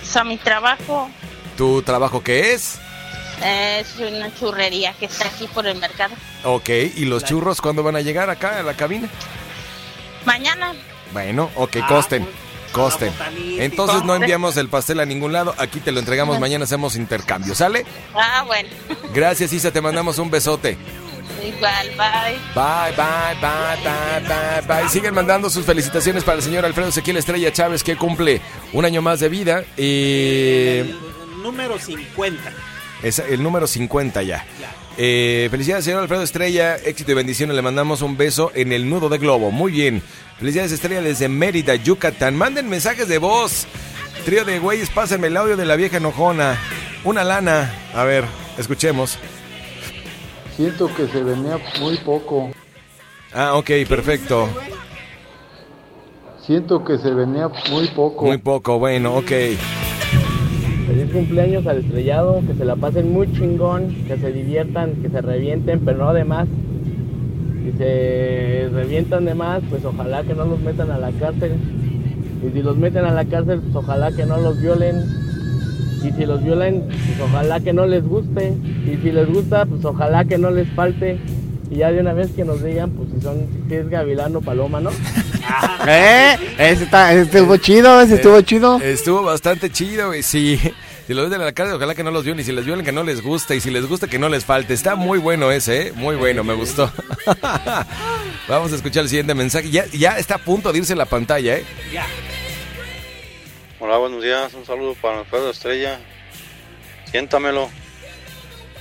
O 0.00 0.06
sea, 0.06 0.22
mi 0.22 0.36
trabajo 0.36 1.10
¿Tu 1.58 1.82
trabajo 1.82 2.22
qué 2.22 2.54
es? 2.54 2.78
es 3.44 3.94
una 4.00 4.34
churrería 4.34 4.94
que 4.94 5.06
está 5.06 5.26
aquí 5.28 5.46
por 5.48 5.64
el 5.66 5.78
mercado. 5.78 6.12
Ok, 6.44 6.70
¿y 6.96 7.04
los 7.04 7.22
churros 7.24 7.60
cuándo 7.60 7.82
van 7.84 7.94
a 7.96 8.00
llegar 8.00 8.30
acá 8.30 8.58
a 8.58 8.62
la 8.64 8.74
cabina? 8.74 9.08
Mañana. 10.24 10.72
Bueno, 11.12 11.50
ok, 11.54 11.76
Ah, 11.82 11.86
costen. 11.88 12.24
pues, 12.24 12.72
Costen. 12.72 13.12
Entonces 13.58 14.02
no 14.04 14.14
enviamos 14.16 14.56
el 14.56 14.68
pastel 14.68 15.00
a 15.00 15.06
ningún 15.06 15.32
lado, 15.32 15.54
aquí 15.58 15.80
te 15.80 15.90
lo 15.92 16.00
entregamos, 16.00 16.38
mañana 16.40 16.64
hacemos 16.64 16.96
intercambio, 16.96 17.54
¿sale? 17.54 17.84
Ah, 18.14 18.42
bueno. 18.46 18.68
Gracias 19.14 19.52
Isa, 19.52 19.70
te 19.70 19.80
mandamos 19.80 20.18
un 20.18 20.30
besote. 20.30 20.76
Igual, 21.42 21.88
bye. 21.90 22.36
Bye, 22.54 22.96
bye, 22.96 23.40
bye, 23.40 23.82
bye, 23.84 24.28
bye, 24.66 24.80
bye. 24.82 24.88
Siguen 24.88 25.14
mandando 25.14 25.48
sus 25.48 25.64
felicitaciones 25.64 26.24
para 26.24 26.38
el 26.38 26.42
señor 26.42 26.64
Alfredo 26.64 26.88
Ezequiel 26.88 27.16
Estrella 27.16 27.52
Chávez, 27.52 27.84
que 27.84 27.96
cumple 27.96 28.40
un 28.72 28.84
año 28.84 29.00
más 29.00 29.20
de 29.20 29.28
vida. 29.28 29.62
Y 29.76 30.82
número 31.42 31.78
50. 31.78 32.52
es 33.02 33.18
el 33.18 33.42
número 33.42 33.66
50 33.66 34.22
ya. 34.22 34.44
Eh, 35.00 35.46
felicidades, 35.50 35.84
señor 35.84 36.02
Alfredo 36.02 36.22
Estrella. 36.22 36.76
Éxito 36.76 37.12
y 37.12 37.14
bendiciones. 37.14 37.54
Le 37.54 37.62
mandamos 37.62 38.02
un 38.02 38.16
beso 38.16 38.50
en 38.54 38.72
el 38.72 38.88
nudo 38.88 39.08
de 39.08 39.18
globo. 39.18 39.50
Muy 39.52 39.70
bien. 39.70 40.02
Felicidades, 40.38 40.72
Estrella, 40.72 41.00
desde 41.00 41.28
Mérida, 41.28 41.76
Yucatán. 41.76 42.36
Manden 42.36 42.68
mensajes 42.68 43.06
de 43.06 43.18
voz. 43.18 43.66
Trío 44.24 44.44
de 44.44 44.58
güeyes, 44.58 44.90
pásenme 44.90 45.28
el 45.28 45.36
audio 45.36 45.56
de 45.56 45.64
la 45.64 45.76
vieja 45.76 45.98
enojona. 45.98 46.58
Una 47.04 47.22
lana. 47.22 47.72
A 47.94 48.02
ver, 48.02 48.24
escuchemos. 48.58 49.18
Siento 50.56 50.92
que 50.92 51.06
se 51.06 51.22
venía 51.22 51.58
muy 51.80 51.96
poco. 51.98 52.50
Ah, 53.32 53.54
ok, 53.54 53.70
perfecto. 53.88 54.48
Siento 56.44 56.84
que 56.84 56.98
se 56.98 57.10
venía 57.10 57.48
muy 57.70 57.86
poco. 57.88 58.24
Muy 58.24 58.38
poco, 58.38 58.78
bueno, 58.80 59.14
ok. 59.14 59.30
Feliz 60.88 61.12
cumpleaños 61.12 61.66
al 61.66 61.80
estrellado, 61.80 62.40
que 62.46 62.54
se 62.54 62.64
la 62.64 62.74
pasen 62.74 63.12
muy 63.12 63.30
chingón, 63.34 63.94
que 64.06 64.16
se 64.16 64.32
diviertan, 64.32 64.94
que 65.02 65.10
se 65.10 65.20
revienten, 65.20 65.80
pero 65.80 65.98
no 65.98 66.14
de 66.14 66.24
más. 66.24 66.48
Si 67.62 67.72
se 67.76 68.70
revientan 68.72 69.26
de 69.26 69.34
más, 69.34 69.60
pues 69.68 69.84
ojalá 69.84 70.22
que 70.22 70.32
no 70.32 70.46
los 70.46 70.58
metan 70.60 70.90
a 70.90 70.96
la 70.96 71.10
cárcel. 71.10 71.52
Y 72.42 72.56
si 72.56 72.62
los 72.62 72.78
meten 72.78 73.04
a 73.04 73.12
la 73.12 73.26
cárcel, 73.26 73.60
pues 73.60 73.76
ojalá 73.76 74.12
que 74.12 74.24
no 74.24 74.38
los 74.38 74.62
violen. 74.62 75.04
Y 76.02 76.10
si 76.10 76.24
los 76.24 76.42
violen, 76.42 76.84
pues 76.88 77.20
ojalá 77.22 77.60
que 77.60 77.74
no 77.74 77.84
les 77.84 78.08
guste. 78.08 78.54
Y 78.86 78.96
si 79.02 79.12
les 79.12 79.28
gusta, 79.28 79.66
pues 79.66 79.84
ojalá 79.84 80.24
que 80.24 80.38
no 80.38 80.50
les 80.50 80.68
falte. 80.70 81.18
Y 81.70 81.76
ya 81.76 81.92
de 81.92 82.00
una 82.00 82.14
vez 82.14 82.30
que 82.30 82.46
nos 82.46 82.64
digan, 82.64 82.92
pues 82.92 83.10
si 83.14 83.20
son, 83.20 83.46
si 83.68 83.74
es 83.74 83.90
gavilán 83.90 84.34
o 84.36 84.40
paloma, 84.40 84.80
¿no? 84.80 84.88
¿Eh? 85.86 86.36
Ese, 86.58 86.84
está, 86.84 87.12
ese 87.12 87.22
estuvo 87.22 87.56
chido, 87.56 88.00
ese 88.00 88.14
estuvo 88.16 88.38
Eh, 88.38 88.44
chido. 88.44 88.80
Estuvo 88.80 89.22
bastante 89.22 89.70
chido, 89.70 90.14
y 90.14 90.22
sí. 90.22 90.58
Si 91.06 91.14
los 91.14 91.30
ves 91.30 91.38
de 91.38 91.44
la 91.44 91.52
cara, 91.52 91.74
ojalá 91.74 91.94
que 91.94 92.04
no 92.04 92.10
los 92.10 92.24
violen. 92.24 92.40
Y 92.40 92.44
si 92.44 92.52
les 92.52 92.66
violen, 92.66 92.84
que 92.84 92.92
no 92.92 93.02
les 93.02 93.22
guste. 93.22 93.56
Y 93.56 93.60
si 93.60 93.70
les 93.70 93.86
gusta, 93.86 94.08
que 94.08 94.18
no 94.18 94.28
les 94.28 94.44
falte. 94.44 94.74
Está 94.74 94.94
muy 94.94 95.18
bueno 95.18 95.50
ese, 95.50 95.88
¿eh? 95.88 95.92
Muy 95.94 96.16
bueno, 96.16 96.44
me 96.44 96.52
gustó. 96.52 96.92
Vamos 98.48 98.72
a 98.72 98.76
escuchar 98.76 99.04
el 99.04 99.08
siguiente 99.08 99.34
mensaje. 99.34 99.70
Ya, 99.70 99.86
ya 99.86 100.18
está 100.18 100.34
a 100.34 100.38
punto 100.38 100.70
de 100.70 100.78
irse 100.80 100.94
la 100.94 101.06
pantalla, 101.06 101.56
¿eh? 101.56 101.64
Hola, 103.80 103.96
buenos 103.96 104.22
días. 104.22 104.52
Un 104.52 104.66
saludo 104.66 104.94
para 105.00 105.20
Alfredo 105.20 105.50
Estrella. 105.50 105.98
Siéntamelo. 107.10 107.70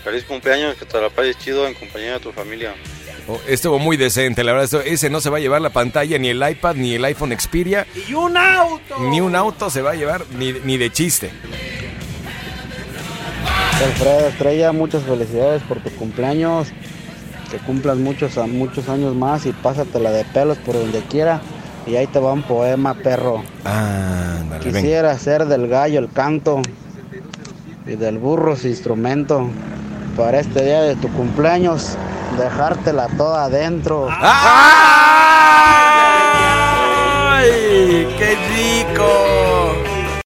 Feliz 0.03 0.23
cumpleaños, 0.25 0.75
que 0.75 0.85
te 0.85 0.99
la 0.99 1.09
pases 1.09 1.37
chido 1.37 1.65
en 1.67 1.73
compañía 1.75 2.13
de 2.13 2.19
tu 2.19 2.31
familia. 2.33 2.75
Oh, 3.29 3.39
estuvo 3.47 3.77
muy 3.77 3.97
decente, 3.97 4.43
la 4.43 4.53
verdad. 4.53 4.81
ese 4.85 5.09
no 5.09 5.19
se 5.19 5.29
va 5.29 5.37
a 5.37 5.39
llevar 5.41 5.61
la 5.61 5.69
pantalla, 5.69 6.17
ni 6.17 6.29
el 6.29 6.49
iPad, 6.49 6.75
ni 6.75 6.93
el 6.93 7.03
iPhone 7.03 7.35
Xperia. 7.37 7.85
¡Y 8.07 8.13
un 8.13 8.37
auto! 8.37 8.99
Ni 9.09 9.19
un 9.19 9.35
auto 9.35 9.69
se 9.69 9.81
va 9.81 9.91
a 9.91 9.95
llevar, 9.95 10.23
ni, 10.37 10.53
ni 10.53 10.77
de 10.77 10.89
chiste. 10.91 11.29
Alfredo 13.83 14.27
Estrella, 14.29 14.71
muchas 14.71 15.03
felicidades 15.03 15.61
por 15.63 15.79
tu 15.81 15.89
cumpleaños. 15.91 16.69
Que 17.51 17.57
cumplas 17.59 17.97
muchos, 17.97 18.37
a 18.37 18.45
muchos 18.47 18.89
años 18.89 19.15
más 19.15 19.45
y 19.45 19.51
pásatela 19.53 20.11
de 20.11 20.25
pelos 20.25 20.57
por 20.59 20.75
donde 20.75 21.01
quiera. 21.01 21.41
Y 21.85 21.95
ahí 21.95 22.07
te 22.07 22.19
va 22.19 22.33
un 22.33 22.43
poema, 22.43 22.93
perro. 22.95 23.43
Ah, 23.63 24.41
Quisiera 24.61 25.17
ser 25.17 25.45
del 25.45 25.67
gallo 25.69 25.99
el 25.99 26.09
canto 26.11 26.61
y 27.85 27.95
del 27.95 28.17
burro 28.17 28.55
su 28.57 28.67
instrumento 28.67 29.49
para 30.17 30.39
este 30.39 30.65
día 30.65 30.81
de 30.81 30.95
tu 30.95 31.07
cumpleaños, 31.13 31.95
dejártela 32.37 33.07
toda 33.17 33.43
adentro. 33.43 34.07
¡Ay! 34.09 34.33
¡Qué 38.17 38.35
rico! 38.55 39.96